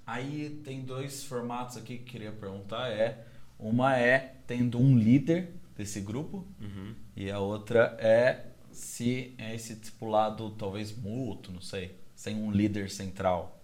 Aí 0.06 0.61
tem 0.62 0.82
dois 0.82 1.24
formatos 1.24 1.76
aqui 1.76 1.98
que 1.98 2.04
eu 2.04 2.12
queria 2.12 2.30
perguntar. 2.30 2.88
É 2.88 3.26
uma 3.58 3.98
é 3.98 4.36
tendo 4.46 4.78
um 4.78 4.96
líder 4.96 5.50
desse 5.76 6.00
grupo 6.00 6.46
uhum. 6.61 6.94
e 7.16 7.28
a 7.28 7.40
outra 7.40 7.96
é 7.98 8.46
se 8.70 9.34
é 9.38 9.56
esse 9.56 9.74
discipulado 9.74 10.50
talvez 10.50 10.96
mútuo, 10.96 11.52
não 11.52 11.61
sei, 11.61 11.96
sem 12.14 12.36
um 12.36 12.52
líder 12.52 12.88
central. 12.88 13.61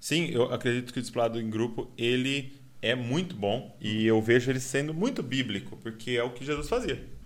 Sim, 0.00 0.24
eu 0.24 0.52
acredito 0.52 0.92
que 0.92 0.98
o 0.98 1.02
discipulado 1.02 1.40
em 1.40 1.48
grupo 1.48 1.88
ele 1.96 2.52
é 2.82 2.96
muito 2.96 3.36
bom 3.36 3.76
e 3.80 4.04
eu 4.04 4.20
vejo 4.20 4.50
ele 4.50 4.58
sendo 4.58 4.92
muito 4.92 5.22
bíblico, 5.22 5.76
porque 5.76 6.12
é 6.12 6.24
o 6.24 6.32
que 6.32 6.44
Jesus 6.44 6.68
fazia 6.68 7.19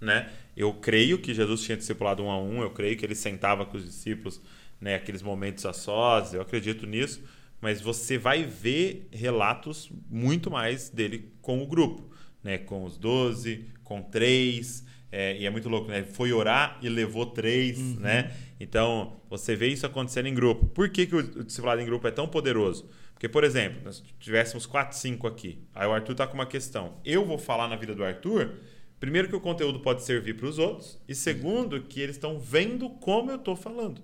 né? 0.00 0.30
Eu 0.56 0.72
creio 0.74 1.18
que 1.18 1.34
Jesus 1.34 1.62
tinha 1.62 1.76
discipulado 1.76 2.22
um 2.22 2.30
a 2.30 2.40
um, 2.40 2.62
eu 2.62 2.70
creio 2.70 2.96
que 2.96 3.04
ele 3.04 3.14
sentava 3.14 3.64
com 3.66 3.76
os 3.76 3.84
discípulos, 3.84 4.40
né, 4.80 4.94
aqueles 4.94 5.22
momentos 5.22 5.64
a 5.64 5.72
sós, 5.72 6.34
eu 6.34 6.40
acredito 6.40 6.86
nisso, 6.86 7.22
mas 7.60 7.80
você 7.80 8.18
vai 8.18 8.44
ver 8.44 9.08
relatos 9.10 9.90
muito 10.10 10.50
mais 10.50 10.90
dele 10.90 11.32
com 11.40 11.62
o 11.62 11.66
grupo, 11.66 12.10
né, 12.42 12.58
com 12.58 12.84
os 12.84 12.98
doze, 12.98 13.66
com 13.82 14.02
três, 14.02 14.84
é, 15.10 15.36
e 15.38 15.46
é 15.46 15.50
muito 15.50 15.68
louco, 15.68 15.88
né? 15.88 16.02
Foi 16.02 16.32
orar 16.32 16.78
e 16.82 16.88
levou 16.88 17.26
três, 17.26 17.78
uhum. 17.78 18.00
né? 18.00 18.32
Então, 18.58 19.20
você 19.30 19.54
vê 19.54 19.68
isso 19.68 19.86
acontecendo 19.86 20.26
em 20.26 20.34
grupo. 20.34 20.66
Por 20.66 20.90
que, 20.90 21.06
que 21.06 21.14
o 21.14 21.44
discipulado 21.44 21.80
em 21.80 21.86
grupo 21.86 22.06
é 22.06 22.10
tão 22.10 22.26
poderoso? 22.26 22.88
Porque, 23.14 23.28
por 23.28 23.44
exemplo, 23.44 23.80
nós 23.84 24.02
tivéssemos 24.18 24.66
quatro, 24.66 24.96
cinco 24.98 25.26
aqui. 25.26 25.64
Aí 25.74 25.86
o 25.86 25.92
Arthur 25.92 26.12
está 26.12 26.26
com 26.26 26.34
uma 26.34 26.44
questão. 26.44 27.00
Eu 27.04 27.24
vou 27.24 27.38
falar 27.38 27.66
na 27.68 27.76
vida 27.76 27.94
do 27.94 28.04
Arthur 28.04 28.56
Primeiro, 28.98 29.28
que 29.28 29.36
o 29.36 29.40
conteúdo 29.40 29.80
pode 29.80 30.02
servir 30.02 30.36
para 30.36 30.46
os 30.46 30.58
outros, 30.58 30.98
e 31.06 31.14
segundo, 31.14 31.82
que 31.82 32.00
eles 32.00 32.16
estão 32.16 32.38
vendo 32.38 32.88
como 32.88 33.30
eu 33.30 33.36
estou 33.36 33.54
falando. 33.54 34.00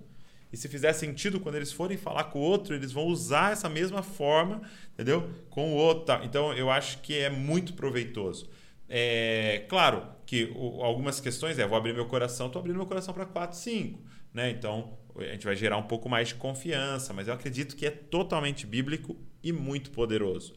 E 0.51 0.57
se 0.57 0.69
fizer 0.69 0.93
sentido, 0.93 1.39
quando 1.39 1.55
eles 1.55 1.71
forem 1.71 1.97
falar 1.97 2.25
com 2.25 2.37
o 2.37 2.43
outro, 2.43 2.75
eles 2.75 2.91
vão 2.91 3.07
usar 3.07 3.53
essa 3.53 3.67
mesma 3.67 4.03
forma, 4.03 4.61
entendeu? 4.93 5.27
Com 5.49 5.73
o 5.73 5.75
outro. 5.75 6.05
Tá? 6.05 6.21
Então, 6.23 6.53
eu 6.53 6.69
acho 6.69 7.01
que 7.01 7.17
é 7.17 7.27
muito 7.27 7.73
proveitoso. 7.73 8.47
É, 8.87 9.65
claro 9.67 10.05
que 10.27 10.53
o, 10.55 10.83
algumas 10.83 11.19
questões 11.19 11.57
é, 11.57 11.65
vou 11.65 11.75
abrir 11.75 11.91
meu 11.91 12.05
coração, 12.05 12.45
estou 12.45 12.59
abrindo 12.59 12.75
meu 12.75 12.85
coração 12.85 13.15
para 13.15 13.25
4, 13.25 13.57
5. 13.57 13.99
Né? 14.31 14.51
Então, 14.51 14.95
a 15.17 15.23
gente 15.23 15.45
vai 15.45 15.55
gerar 15.55 15.77
um 15.77 15.87
pouco 15.87 16.07
mais 16.07 16.27
de 16.27 16.35
confiança, 16.35 17.13
mas 17.13 17.27
eu 17.27 17.33
acredito 17.33 17.75
que 17.75 17.87
é 17.87 17.91
totalmente 17.91 18.67
bíblico 18.67 19.17
e 19.43 19.51
muito 19.51 19.89
poderoso. 19.89 20.53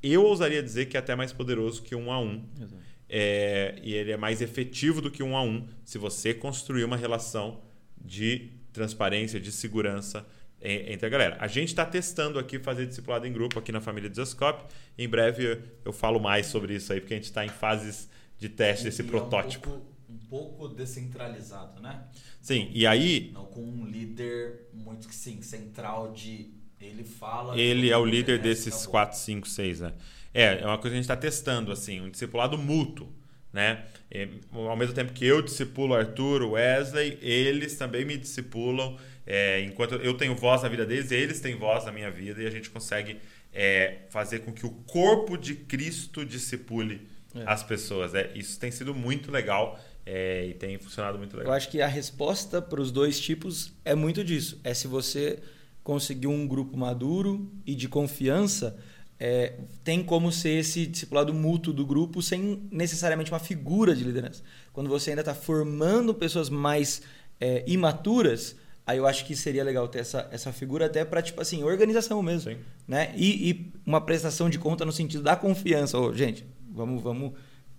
Eu 0.00 0.24
ousaria 0.24 0.62
dizer 0.62 0.86
que 0.86 0.96
é 0.96 1.00
até 1.00 1.16
mais 1.16 1.32
poderoso 1.32 1.82
que 1.82 1.96
um 1.96 2.12
a 2.12 2.20
um. 2.20 2.44
Exato 2.56 2.89
é, 3.10 3.74
e 3.82 3.92
ele 3.92 4.12
é 4.12 4.16
mais 4.16 4.40
efetivo 4.40 5.00
do 5.02 5.10
que 5.10 5.22
um 5.22 5.36
a 5.36 5.42
um 5.42 5.66
se 5.84 5.98
você 5.98 6.32
construir 6.32 6.84
uma 6.84 6.96
relação 6.96 7.60
de 8.00 8.50
transparência, 8.72 9.40
de 9.40 9.50
segurança 9.50 10.24
entre 10.62 11.06
a 11.06 11.08
galera. 11.08 11.36
A 11.40 11.48
gente 11.48 11.68
está 11.68 11.84
testando 11.84 12.38
aqui 12.38 12.58
fazer 12.58 12.86
discipulado 12.86 13.26
em 13.26 13.32
grupo 13.32 13.58
aqui 13.58 13.72
na 13.72 13.80
família 13.80 14.08
Desascope. 14.08 14.64
Em 14.96 15.08
breve 15.08 15.60
eu 15.84 15.92
falo 15.92 16.20
mais 16.20 16.46
sobre 16.46 16.74
isso 16.74 16.92
aí, 16.92 17.00
porque 17.00 17.14
a 17.14 17.16
gente 17.16 17.24
está 17.24 17.44
em 17.44 17.48
fases 17.48 18.08
de 18.38 18.48
teste 18.48 18.84
desse 18.84 19.02
protótipo. 19.02 19.68
É 19.68 19.72
um, 19.72 19.78
pouco, 19.78 19.92
um 20.08 20.18
pouco 20.28 20.68
descentralizado, 20.68 21.80
né? 21.80 22.04
Sim, 22.40 22.70
e 22.72 22.86
aí 22.86 23.30
Não 23.34 23.46
com 23.46 23.62
um 23.62 23.86
líder 23.86 24.68
muito 24.72 25.08
que 25.08 25.14
sim, 25.14 25.42
central 25.42 26.12
de 26.12 26.50
ele 26.80 27.04
fala. 27.04 27.58
ele 27.58 27.90
é 27.90 27.96
o 27.96 28.04
líder 28.04 28.38
desses 28.40 28.74
acabou. 28.74 28.90
4, 28.92 29.18
5, 29.18 29.48
6, 29.48 29.80
né? 29.80 29.92
É, 30.32 30.60
é 30.60 30.66
uma 30.66 30.78
coisa 30.78 30.90
que 30.90 30.98
a 30.98 31.02
gente 31.02 31.04
está 31.04 31.16
testando, 31.16 31.72
assim, 31.72 32.00
um 32.00 32.08
discipulado 32.10 32.56
mútuo, 32.56 33.12
né? 33.52 33.84
É, 34.10 34.28
ao 34.52 34.76
mesmo 34.76 34.94
tempo 34.94 35.12
que 35.12 35.24
eu 35.24 35.42
discipulo 35.42 35.94
Arthur, 35.94 36.42
o 36.42 36.50
Wesley, 36.52 37.18
eles 37.20 37.76
também 37.76 38.04
me 38.04 38.16
discipulam. 38.16 38.96
é, 39.26 39.60
enquanto 39.62 39.94
eu 39.96 40.14
tenho 40.14 40.34
voz 40.34 40.62
na 40.62 40.68
vida 40.68 40.84
deles, 40.86 41.10
eles 41.12 41.40
têm 41.40 41.54
voz 41.56 41.84
na 41.84 41.92
minha 41.92 42.10
vida 42.10 42.42
e 42.42 42.46
a 42.46 42.50
gente 42.50 42.68
consegue 42.70 43.18
é, 43.52 43.98
fazer 44.10 44.40
com 44.40 44.52
que 44.52 44.64
o 44.66 44.70
corpo 44.70 45.36
de 45.36 45.54
Cristo 45.54 46.24
discipule 46.24 47.06
É. 47.34 47.42
as 47.46 47.62
pessoas. 47.62 48.12
né? 48.12 48.28
Isso 48.34 48.58
tem 48.58 48.70
sido 48.72 48.92
muito 48.94 49.30
legal 49.30 49.78
é, 50.06 50.46
e 50.48 50.54
tem 50.54 50.76
funcionado 50.78 51.16
muito 51.18 51.34
Eu 51.34 51.40
legal. 51.40 51.54
acho 51.54 51.68
que 51.70 51.80
a 51.80 51.86
resposta 51.86 52.60
para 52.62 52.80
os 52.80 52.90
dois 52.90 53.20
tipos 53.20 53.72
é 53.84 53.94
muito 53.94 54.24
disso. 54.24 54.60
É 54.64 54.74
se 54.74 54.88
você 54.88 55.38
conseguir 55.84 56.26
um 56.26 56.46
grupo 56.46 56.76
maduro 56.76 57.48
e 57.64 57.74
de 57.76 57.88
confiança, 57.88 58.76
é, 59.20 59.52
tem 59.84 60.02
como 60.02 60.32
ser 60.32 60.58
esse 60.60 60.86
discipulado 60.86 61.34
mútuo 61.34 61.72
do 61.74 61.84
grupo 61.84 62.22
sem 62.22 62.62
necessariamente 62.72 63.30
uma 63.30 63.38
figura 63.38 63.94
de 63.94 64.02
liderança. 64.02 64.42
Quando 64.72 64.88
você 64.88 65.10
ainda 65.10 65.20
está 65.20 65.34
formando 65.34 66.14
pessoas 66.14 66.48
mais 66.48 67.02
é, 67.38 67.62
imaturas, 67.66 68.56
aí 68.86 68.96
eu 68.98 69.06
acho 69.06 69.26
que 69.26 69.36
seria 69.36 69.62
legal 69.62 69.86
ter 69.88 69.98
essa, 70.00 70.26
essa 70.32 70.52
figura 70.52 70.86
até 70.86 71.04
para, 71.04 71.20
tipo 71.20 71.40
assim, 71.40 71.62
organização 71.62 72.22
mesmo. 72.22 72.50
Sim. 72.52 72.58
Né? 72.88 73.12
E, 73.14 73.50
e 73.50 73.72
uma 73.84 74.00
prestação 74.00 74.48
de 74.48 74.58
conta 74.58 74.84
no 74.86 74.92
sentido 74.92 75.22
da 75.22 75.36
confiança. 75.36 75.98
Ô, 75.98 76.14
gente, 76.14 76.44
vamos... 76.72 77.02
vamos 77.02 77.32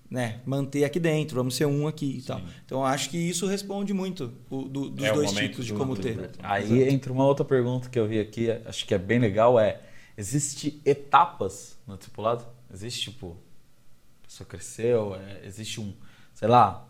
né, 0.09 0.41
manter 0.45 0.83
aqui 0.83 0.99
dentro, 0.99 1.37
vamos 1.37 1.55
ser 1.55 1.65
um 1.65 1.87
aqui 1.87 2.17
e 2.17 2.21
tal. 2.21 2.41
Então 2.65 2.79
eu 2.79 2.85
acho 2.85 3.09
que 3.09 3.17
isso 3.17 3.47
responde 3.47 3.93
muito 3.93 4.33
o, 4.49 4.63
do- 4.63 4.89
dos 4.89 5.05
É 5.05 5.13
dois 5.13 5.31
tipos 5.31 5.65
de 5.65 5.71
do- 5.71 5.79
como 5.79 5.95
do- 5.95 6.01
ter. 6.01 6.15
do- 6.17 6.29
Aí 6.43 6.83
entra 6.89 7.13
uma 7.13 7.25
outra 7.25 7.45
pergunta 7.45 7.87
que 7.87 7.97
eu 7.97 8.05
vi 8.05 8.19
aqui, 8.19 8.51
acho 8.65 8.85
que 8.85 8.93
é 8.93 8.97
bem 8.97 9.19
legal, 9.19 9.57
é 9.57 9.79
existe 10.17 10.81
etapas 10.85 11.77
no 11.87 11.97
discipulado? 11.97 12.45
Existe 12.73 13.11
tipo, 13.11 13.37
a 14.23 14.27
pessoa 14.27 14.47
cresceu, 14.47 15.15
é, 15.15 15.45
existe 15.45 15.79
um, 15.81 15.93
sei 16.33 16.47
lá, 16.47 16.87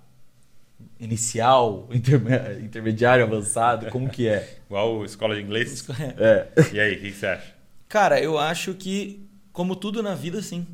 inicial, 1.00 1.88
interme- 1.94 2.62
intermediário, 2.64 3.24
avançado, 3.24 3.90
como 3.90 4.10
que 4.10 4.28
é? 4.28 4.60
Igual 4.68 5.04
escola 5.06 5.36
de 5.36 5.42
inglês. 5.42 5.86
É. 6.18 6.50
E 6.74 6.80
aí, 6.80 6.96
o 6.98 7.00
que 7.02 7.12
você 7.12 7.26
acha? 7.26 7.56
Cara, 7.90 8.22
eu 8.22 8.38
acho 8.38 8.74
que, 8.74 9.28
como 9.52 9.76
tudo 9.76 10.02
na 10.02 10.16
vida, 10.16 10.42
sim. 10.42 10.66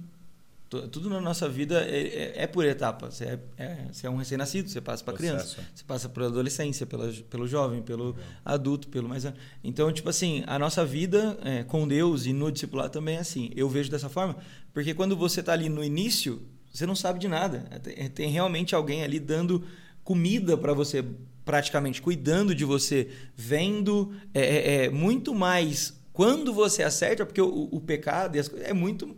Tu- 0.70 0.88
Tudo 0.90 1.10
na 1.10 1.22
nossa 1.22 1.48
vida 1.48 1.82
é, 1.86 2.00
é- 2.00 2.44
é 2.44 2.48
por 2.48 2.66
etapas. 2.66 3.16
Você 3.16 3.24
é, 3.26 3.40
é- 3.58 3.86
você 3.92 4.06
é 4.06 4.10
um 4.10 4.18
recém-nascido, 4.18 4.70
você 4.70 4.82
passa 4.82 5.04
para 5.04 5.14
criança, 5.14 5.62
é. 5.62 5.64
você 5.74 5.84
passa 5.86 6.10
pela 6.10 6.26
adolescência, 6.28 6.86
pela, 6.86 7.12
pelo 7.30 7.48
jovem, 7.48 7.82
pelo 7.82 8.16
adulto, 8.44 8.88
pelo 8.90 9.08
mais. 9.08 9.26
Então, 9.64 9.92
tipo 9.94 10.10
assim, 10.10 10.44
a 10.46 10.60
nossa 10.60 10.86
vida 10.86 11.38
é, 11.44 11.64
com 11.64 11.88
Deus 11.88 12.26
e 12.26 12.34
no 12.34 12.52
discipulado 12.52 12.90
também 12.92 13.16
é 13.16 13.20
assim. 13.20 13.50
Eu 13.56 13.70
vejo 13.70 13.90
dessa 13.90 14.10
forma, 14.10 14.36
porque 14.74 14.94
quando 14.94 15.16
você 15.16 15.40
está 15.40 15.54
ali 15.54 15.70
no 15.70 15.84
início, 15.84 16.42
você 16.74 16.86
não 16.86 16.96
sabe 16.96 17.18
de 17.20 17.28
nada. 17.28 17.60
Tem, 17.82 18.10
tem 18.10 18.30
realmente 18.30 18.76
alguém 18.76 19.04
ali 19.04 19.20
dando 19.20 19.64
comida 20.04 20.58
para 20.58 20.74
você, 20.74 21.04
praticamente 21.46 22.02
cuidando 22.02 22.54
de 22.54 22.66
você, 22.66 23.10
vendo 23.36 24.14
é, 24.34 24.42
é- 24.42 24.86
é 24.86 24.90
muito 24.90 25.34
mais 25.34 25.94
quando 26.12 26.54
você 26.54 26.84
acerta, 26.84 27.26
porque 27.26 27.42
o, 27.42 27.70
o 27.72 27.80
pecado 27.80 28.36
e 28.36 28.40
as 28.40 28.48
coisas 28.48 28.68
é 28.68 28.74
muito 28.74 29.16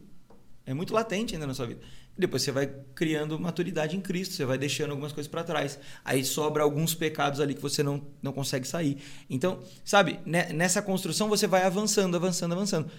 é 0.69 0.73
muito 0.73 0.93
latente 0.93 1.33
ainda 1.33 1.47
na 1.47 1.53
sua 1.53 1.65
vida. 1.65 1.81
Depois 2.17 2.43
você 2.43 2.51
vai 2.51 2.67
criando 2.93 3.39
maturidade 3.39 3.95
em 3.95 4.01
Cristo, 4.01 4.35
você 4.35 4.45
vai 4.45 4.57
deixando 4.57 4.91
algumas 4.91 5.11
coisas 5.11 5.29
para 5.29 5.43
trás. 5.43 5.79
Aí 6.05 6.23
sobra 6.23 6.63
alguns 6.63 6.93
pecados 6.93 7.39
ali 7.39 7.53
que 7.55 7.61
você 7.61 7.81
não, 7.81 8.01
não 8.21 8.31
consegue 8.31 8.67
sair. 8.67 8.97
Então, 9.29 9.59
sabe, 9.83 10.19
ne- 10.25 10.53
nessa 10.53 10.81
construção 10.81 11.27
você 11.27 11.47
vai 11.47 11.63
avançando, 11.63 12.15
avançando, 12.15 12.53
avançando. 12.53 12.91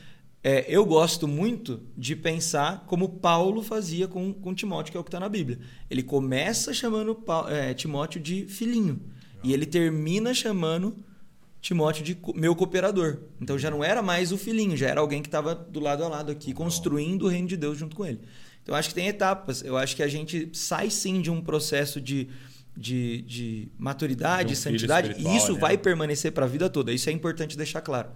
É, 0.43 0.65
eu 0.69 0.87
gosto 0.87 1.29
muito 1.29 1.83
de 1.97 2.17
pensar 2.17 2.85
como 2.87 3.09
Paulo 3.09 3.63
fazia 3.63 4.09
com, 4.09 4.33
com 4.33 4.55
Timóteo, 4.55 4.91
que 4.91 4.97
é 4.97 5.01
o 5.01 5.05
que 5.05 5.09
está 5.09 5.21
na 5.21 5.29
Bíblia. 5.29 5.61
Ele 5.91 6.03
começa 6.03 6.73
chamando 6.73 7.15
Pau- 7.15 7.49
é, 7.49 7.75
Timóteo 7.75 8.21
de 8.21 8.47
filhinho. 8.47 9.01
E 9.45 9.53
ele 9.53 9.67
termina 9.67 10.33
chamando 10.35 10.97
Timóteo 11.61 12.03
de 12.03 12.19
meu 12.35 12.57
cooperador. 12.57 13.19
Então 13.41 13.59
já 13.59 13.71
não 13.71 13.85
era 13.85 14.03
mais 14.03 14.33
o 14.33 14.39
filhinho, 14.39 14.77
já 14.77 14.89
era 14.89 15.01
alguém 15.01 15.21
que 15.21 15.29
estava 15.29 15.55
do 15.55 15.79
lado 15.79 16.03
a 16.05 16.09
lado 16.09 16.33
aqui, 16.33 16.55
construindo 16.55 17.27
o 17.27 17.29
reino 17.29 17.47
de 17.49 17.57
Deus 17.57 17.77
junto 17.77 17.95
com 17.95 18.07
ele. 18.07 18.21
Então 18.63 18.75
eu 18.75 18.79
acho 18.79 18.89
que 18.89 18.95
tem 18.95 19.09
etapas. 19.09 19.63
Eu 19.63 19.77
acho 19.77 19.95
que 19.95 20.03
a 20.03 20.09
gente 20.09 20.51
sai 20.55 20.91
sim 20.91 21.21
de 21.21 21.31
um 21.31 21.41
processo 21.41 22.01
de, 22.01 22.29
de, 22.77 23.23
de 23.23 23.73
maturidade, 23.79 24.49
De 24.49 24.55
um 24.55 24.57
santidade, 24.57 25.15
e 25.19 25.37
isso 25.37 25.55
né? 25.55 25.59
vai 25.59 25.77
permanecer 25.77 26.33
para 26.33 26.47
a 26.47 26.49
vida 26.49 26.71
toda. 26.71 26.93
Isso 26.93 27.11
é 27.11 27.13
importante 27.13 27.57
deixar 27.57 27.81
claro. 27.83 28.11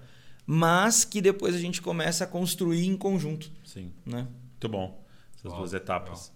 Mas 0.47 1.05
que 1.05 1.21
depois 1.21 1.55
a 1.55 1.59
gente 1.59 1.81
começa 1.81 2.25
a 2.25 2.27
construir 2.27 2.87
em 2.87 2.97
conjunto. 2.97 3.51
Sim. 3.65 3.93
Né? 4.05 4.27
Muito 4.51 4.69
bom. 4.69 5.05
Essas 5.37 5.51
Uau, 5.51 5.61
duas 5.61 5.75
etapas. 5.75 6.33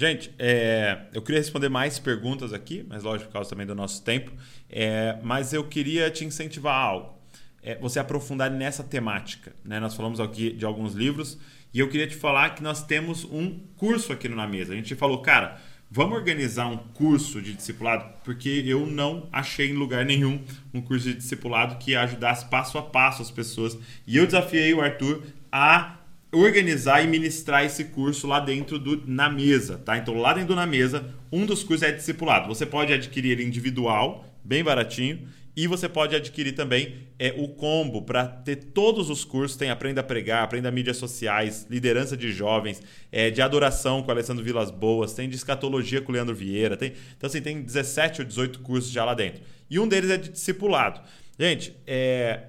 Gente, 0.00 0.32
é, 0.38 0.96
eu 1.12 1.20
queria 1.20 1.40
responder 1.40 1.68
mais 1.68 1.98
perguntas 1.98 2.52
aqui, 2.52 2.86
mas 2.88 3.02
lógico, 3.02 3.30
por 3.30 3.32
causa 3.32 3.50
também 3.50 3.66
do 3.66 3.74
nosso 3.74 4.00
tempo. 4.04 4.30
É, 4.70 5.18
mas 5.24 5.52
eu 5.52 5.64
queria 5.64 6.08
te 6.08 6.24
incentivar 6.24 6.72
a 6.72 6.78
algo. 6.78 7.18
É, 7.60 7.76
você 7.80 7.98
aprofundar 7.98 8.48
nessa 8.48 8.84
temática. 8.84 9.56
Né? 9.64 9.80
Nós 9.80 9.96
falamos 9.96 10.20
aqui 10.20 10.52
de 10.52 10.64
alguns 10.64 10.94
livros 10.94 11.36
e 11.74 11.80
eu 11.80 11.88
queria 11.88 12.06
te 12.06 12.14
falar 12.14 12.50
que 12.50 12.62
nós 12.62 12.84
temos 12.84 13.24
um 13.24 13.58
curso 13.76 14.12
aqui 14.12 14.28
Na 14.28 14.46
Mesa. 14.46 14.72
A 14.72 14.76
gente 14.76 14.94
falou, 14.94 15.20
cara, 15.20 15.60
vamos 15.90 16.16
organizar 16.16 16.68
um 16.68 16.76
curso 16.76 17.42
de 17.42 17.52
discipulado, 17.52 18.08
porque 18.22 18.62
eu 18.64 18.86
não 18.86 19.28
achei 19.32 19.68
em 19.68 19.74
lugar 19.74 20.04
nenhum 20.04 20.40
um 20.72 20.80
curso 20.80 21.08
de 21.08 21.14
discipulado 21.14 21.76
que 21.76 21.96
ajudasse 21.96 22.44
passo 22.44 22.78
a 22.78 22.82
passo 22.82 23.20
as 23.20 23.32
pessoas. 23.32 23.76
E 24.06 24.16
eu 24.16 24.26
desafiei 24.26 24.72
o 24.72 24.80
Arthur 24.80 25.24
a 25.50 25.97
organizar 26.32 27.02
e 27.02 27.06
ministrar 27.06 27.64
esse 27.64 27.84
curso 27.84 28.26
lá 28.26 28.40
dentro 28.40 28.78
do 28.78 29.02
Na 29.06 29.30
Mesa, 29.30 29.78
tá? 29.78 29.96
Então, 29.96 30.14
lá 30.14 30.32
dentro 30.34 30.48
do 30.48 30.56
Na 30.56 30.66
Mesa, 30.66 31.14
um 31.32 31.46
dos 31.46 31.62
cursos 31.62 31.86
é 31.88 31.92
discipulado. 31.92 32.48
Você 32.48 32.66
pode 32.66 32.92
adquirir 32.92 33.40
individual, 33.40 34.24
bem 34.44 34.62
baratinho, 34.62 35.26
e 35.56 35.66
você 35.66 35.88
pode 35.88 36.14
adquirir 36.14 36.52
também 36.52 37.08
é, 37.18 37.34
o 37.36 37.48
combo 37.48 38.02
para 38.02 38.24
ter 38.26 38.56
todos 38.56 39.10
os 39.10 39.24
cursos. 39.24 39.56
Tem 39.56 39.70
Aprenda 39.70 40.02
a 40.02 40.04
Pregar, 40.04 40.44
Aprenda 40.44 40.70
Mídias 40.70 40.98
Sociais, 40.98 41.66
Liderança 41.68 42.16
de 42.16 42.30
Jovens, 42.30 42.80
é, 43.10 43.28
de 43.28 43.42
Adoração 43.42 44.02
com 44.02 44.10
Alessandro 44.10 44.44
Vilas 44.44 44.70
Boas, 44.70 45.14
tem 45.14 45.28
de 45.28 45.34
Escatologia 45.34 46.00
com 46.00 46.12
Leandro 46.12 46.34
Vieira. 46.34 46.76
Tem, 46.76 46.92
então, 47.16 47.26
assim, 47.26 47.40
tem 47.40 47.60
17 47.60 48.20
ou 48.20 48.26
18 48.26 48.60
cursos 48.60 48.92
já 48.92 49.04
lá 49.04 49.14
dentro. 49.14 49.42
E 49.68 49.80
um 49.80 49.88
deles 49.88 50.10
é 50.10 50.16
de 50.16 50.28
discipulado. 50.28 51.00
Gente, 51.36 51.74
é, 51.86 52.42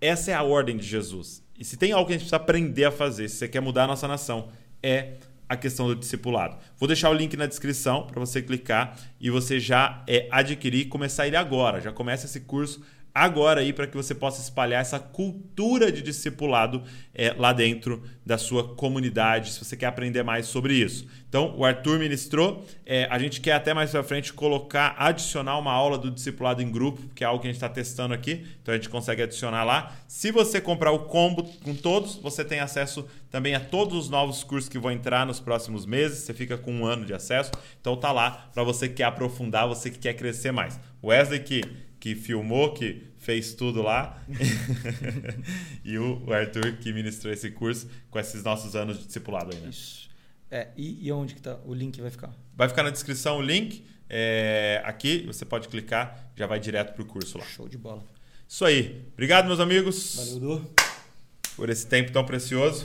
essa 0.00 0.30
é 0.30 0.34
a 0.34 0.42
ordem 0.44 0.76
de 0.76 0.86
Jesus. 0.86 1.41
E 1.62 1.64
se 1.64 1.76
tem 1.76 1.92
algo 1.92 2.08
que 2.08 2.12
a 2.12 2.14
gente 2.14 2.22
precisa 2.22 2.34
aprender 2.34 2.84
a 2.86 2.90
fazer, 2.90 3.28
se 3.28 3.36
você 3.36 3.46
quer 3.46 3.60
mudar 3.60 3.84
a 3.84 3.86
nossa 3.86 4.08
nação, 4.08 4.48
é 4.82 5.12
a 5.48 5.56
questão 5.56 5.86
do 5.86 5.94
discipulado. 5.94 6.56
Vou 6.76 6.88
deixar 6.88 7.08
o 7.08 7.14
link 7.14 7.36
na 7.36 7.46
descrição 7.46 8.04
para 8.04 8.18
você 8.18 8.42
clicar 8.42 8.98
e 9.20 9.30
você 9.30 9.60
já 9.60 10.02
é, 10.08 10.26
adquirir 10.28 10.80
e 10.80 10.84
começar 10.86 11.24
ele 11.24 11.36
agora. 11.36 11.80
Já 11.80 11.92
começa 11.92 12.26
esse 12.26 12.40
curso 12.40 12.82
agora 13.14 13.60
aí 13.60 13.72
para 13.72 13.86
que 13.86 13.96
você 13.96 14.14
possa 14.14 14.40
espalhar 14.40 14.80
essa 14.80 14.98
cultura 14.98 15.90
de 15.90 16.02
discipulado 16.02 16.82
é, 17.14 17.34
lá 17.36 17.52
dentro 17.52 18.02
da 18.24 18.38
sua 18.38 18.74
comunidade, 18.74 19.52
se 19.52 19.64
você 19.64 19.76
quer 19.76 19.86
aprender 19.86 20.22
mais 20.22 20.46
sobre 20.46 20.74
isso. 20.74 21.06
Então, 21.28 21.54
o 21.56 21.64
Arthur 21.64 21.98
ministrou. 21.98 22.64
É, 22.86 23.08
a 23.10 23.18
gente 23.18 23.40
quer 23.40 23.52
até 23.52 23.74
mais 23.74 23.90
para 23.90 24.02
frente 24.02 24.32
colocar, 24.32 24.94
adicionar 24.98 25.58
uma 25.58 25.72
aula 25.72 25.98
do 25.98 26.10
discipulado 26.10 26.62
em 26.62 26.70
grupo, 26.70 27.02
que 27.14 27.24
é 27.24 27.26
algo 27.26 27.40
que 27.40 27.48
a 27.48 27.50
gente 27.50 27.56
está 27.56 27.68
testando 27.68 28.14
aqui. 28.14 28.46
Então, 28.62 28.72
a 28.72 28.76
gente 28.76 28.88
consegue 28.88 29.22
adicionar 29.22 29.64
lá. 29.64 29.96
Se 30.06 30.30
você 30.30 30.60
comprar 30.60 30.92
o 30.92 31.00
combo 31.00 31.42
com 31.64 31.74
todos, 31.74 32.16
você 32.16 32.44
tem 32.44 32.60
acesso 32.60 33.06
também 33.30 33.54
a 33.54 33.60
todos 33.60 33.96
os 33.96 34.10
novos 34.10 34.44
cursos 34.44 34.68
que 34.68 34.78
vão 34.78 34.90
entrar 34.90 35.26
nos 35.26 35.40
próximos 35.40 35.84
meses. 35.84 36.18
Você 36.18 36.34
fica 36.34 36.56
com 36.56 36.72
um 36.72 36.84
ano 36.86 37.04
de 37.04 37.14
acesso. 37.14 37.50
Então, 37.80 37.96
tá 37.96 38.12
lá 38.12 38.50
para 38.52 38.62
você 38.62 38.88
que 38.88 38.96
quer 38.96 39.04
aprofundar, 39.04 39.66
você 39.66 39.90
que 39.90 39.98
quer 39.98 40.14
crescer 40.14 40.52
mais. 40.52 40.78
Wesley 41.02 41.40
que 41.40 41.62
que 42.02 42.16
filmou, 42.16 42.74
que 42.74 43.06
fez 43.16 43.54
tudo 43.54 43.80
lá. 43.80 44.20
e 45.84 45.96
o 45.96 46.32
Arthur 46.32 46.78
que 46.78 46.92
ministrou 46.92 47.32
esse 47.32 47.48
curso 47.52 47.88
com 48.10 48.18
esses 48.18 48.42
nossos 48.42 48.74
anos 48.74 48.98
de 48.98 49.06
discipulado 49.06 49.52
aí, 49.54 49.60
né? 49.60 49.68
Isso. 49.68 50.10
É, 50.50 50.66
e, 50.76 51.06
e 51.06 51.12
onde 51.12 51.32
que 51.36 51.40
tá? 51.40 51.60
O 51.64 51.72
link 51.72 52.00
vai 52.00 52.10
ficar? 52.10 52.34
Vai 52.56 52.68
ficar 52.68 52.82
na 52.82 52.90
descrição 52.90 53.38
o 53.38 53.40
link. 53.40 53.86
é, 54.10 54.82
aqui 54.84 55.22
você 55.24 55.44
pode 55.44 55.68
clicar, 55.68 56.32
já 56.34 56.44
vai 56.44 56.58
direto 56.58 56.92
pro 56.92 57.04
curso 57.04 57.38
lá. 57.38 57.44
Show 57.44 57.68
de 57.68 57.78
bola. 57.78 58.02
Isso 58.48 58.64
aí. 58.64 59.06
Obrigado, 59.12 59.46
meus 59.46 59.60
amigos, 59.60 60.16
Valeu, 60.16 60.58
Du. 60.58 60.70
por 61.54 61.70
esse 61.70 61.86
tempo 61.86 62.10
tão 62.10 62.26
precioso. 62.26 62.84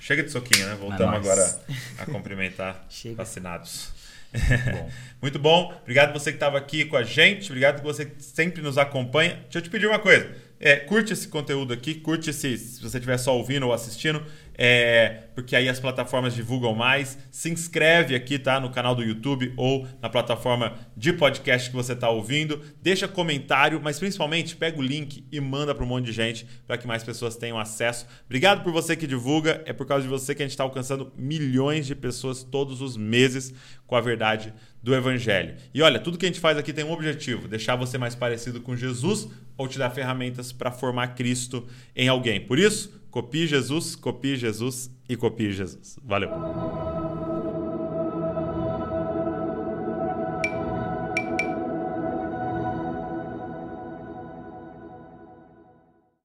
Chega 0.00 0.24
de 0.24 0.32
soquinho, 0.32 0.66
né? 0.66 0.74
Voltamos 0.74 1.14
agora 1.14 1.62
a 1.96 2.06
cumprimentar 2.10 2.88
vacinados. 3.14 3.92
Muito 5.20 5.38
bom. 5.38 5.74
Obrigado 5.82 6.12
você 6.12 6.30
que 6.30 6.36
estava 6.36 6.58
aqui 6.58 6.84
com 6.84 6.96
a 6.96 7.02
gente. 7.02 7.50
Obrigado 7.50 7.78
que 7.78 7.84
você 7.84 8.10
sempre 8.18 8.62
nos 8.62 8.78
acompanha. 8.78 9.34
Deixa 9.44 9.58
eu 9.58 9.62
te 9.62 9.70
pedir 9.70 9.86
uma 9.86 9.98
coisa. 9.98 10.28
é, 10.60 10.76
curte 10.76 11.12
esse 11.12 11.28
conteúdo 11.28 11.72
aqui, 11.72 11.94
curte 11.94 12.30
esse, 12.30 12.56
se 12.58 12.82
você 12.82 12.98
estiver 12.98 13.18
só 13.18 13.36
ouvindo 13.36 13.66
ou 13.66 13.72
assistindo, 13.72 14.24
é, 14.60 15.28
porque 15.36 15.54
aí 15.54 15.68
as 15.68 15.78
plataformas 15.78 16.34
divulgam 16.34 16.74
mais. 16.74 17.16
Se 17.30 17.48
inscreve 17.48 18.16
aqui, 18.16 18.40
tá? 18.40 18.58
No 18.58 18.70
canal 18.70 18.92
do 18.92 19.04
YouTube 19.04 19.52
ou 19.56 19.86
na 20.02 20.08
plataforma 20.08 20.76
de 20.96 21.12
podcast 21.12 21.70
que 21.70 21.76
você 21.76 21.92
está 21.92 22.10
ouvindo. 22.10 22.60
Deixa 22.82 23.06
comentário, 23.06 23.80
mas 23.80 24.00
principalmente 24.00 24.56
pega 24.56 24.76
o 24.76 24.82
link 24.82 25.24
e 25.30 25.40
manda 25.40 25.72
para 25.72 25.84
um 25.84 25.86
monte 25.86 26.06
de 26.06 26.12
gente 26.12 26.44
para 26.66 26.76
que 26.76 26.88
mais 26.88 27.04
pessoas 27.04 27.36
tenham 27.36 27.56
acesso. 27.56 28.04
Obrigado 28.26 28.64
por 28.64 28.72
você 28.72 28.96
que 28.96 29.06
divulga. 29.06 29.62
É 29.64 29.72
por 29.72 29.86
causa 29.86 30.02
de 30.02 30.08
você 30.08 30.34
que 30.34 30.42
a 30.42 30.44
gente 30.44 30.54
está 30.54 30.64
alcançando 30.64 31.12
milhões 31.16 31.86
de 31.86 31.94
pessoas 31.94 32.42
todos 32.42 32.80
os 32.80 32.96
meses 32.96 33.54
com 33.86 33.94
a 33.94 34.00
verdade 34.00 34.52
do 34.82 34.94
Evangelho. 34.94 35.56
E 35.72 35.82
olha, 35.82 35.98
tudo 35.98 36.18
que 36.18 36.26
a 36.26 36.28
gente 36.28 36.40
faz 36.40 36.56
aqui 36.56 36.72
tem 36.72 36.84
um 36.84 36.92
objetivo: 36.92 37.48
deixar 37.48 37.76
você 37.76 37.98
mais 37.98 38.14
parecido 38.14 38.60
com 38.60 38.76
Jesus 38.76 39.28
ou 39.56 39.66
te 39.66 39.78
dar 39.78 39.90
ferramentas 39.90 40.52
para 40.52 40.70
formar 40.70 41.08
Cristo 41.08 41.66
em 41.96 42.08
alguém. 42.08 42.40
Por 42.40 42.58
isso, 42.58 42.98
Copie 43.10 43.46
Jesus, 43.46 43.96
copie 43.96 44.36
Jesus 44.36 44.90
e 45.08 45.16
copie 45.16 45.50
Jesus. 45.50 45.98
Valeu! 46.04 47.37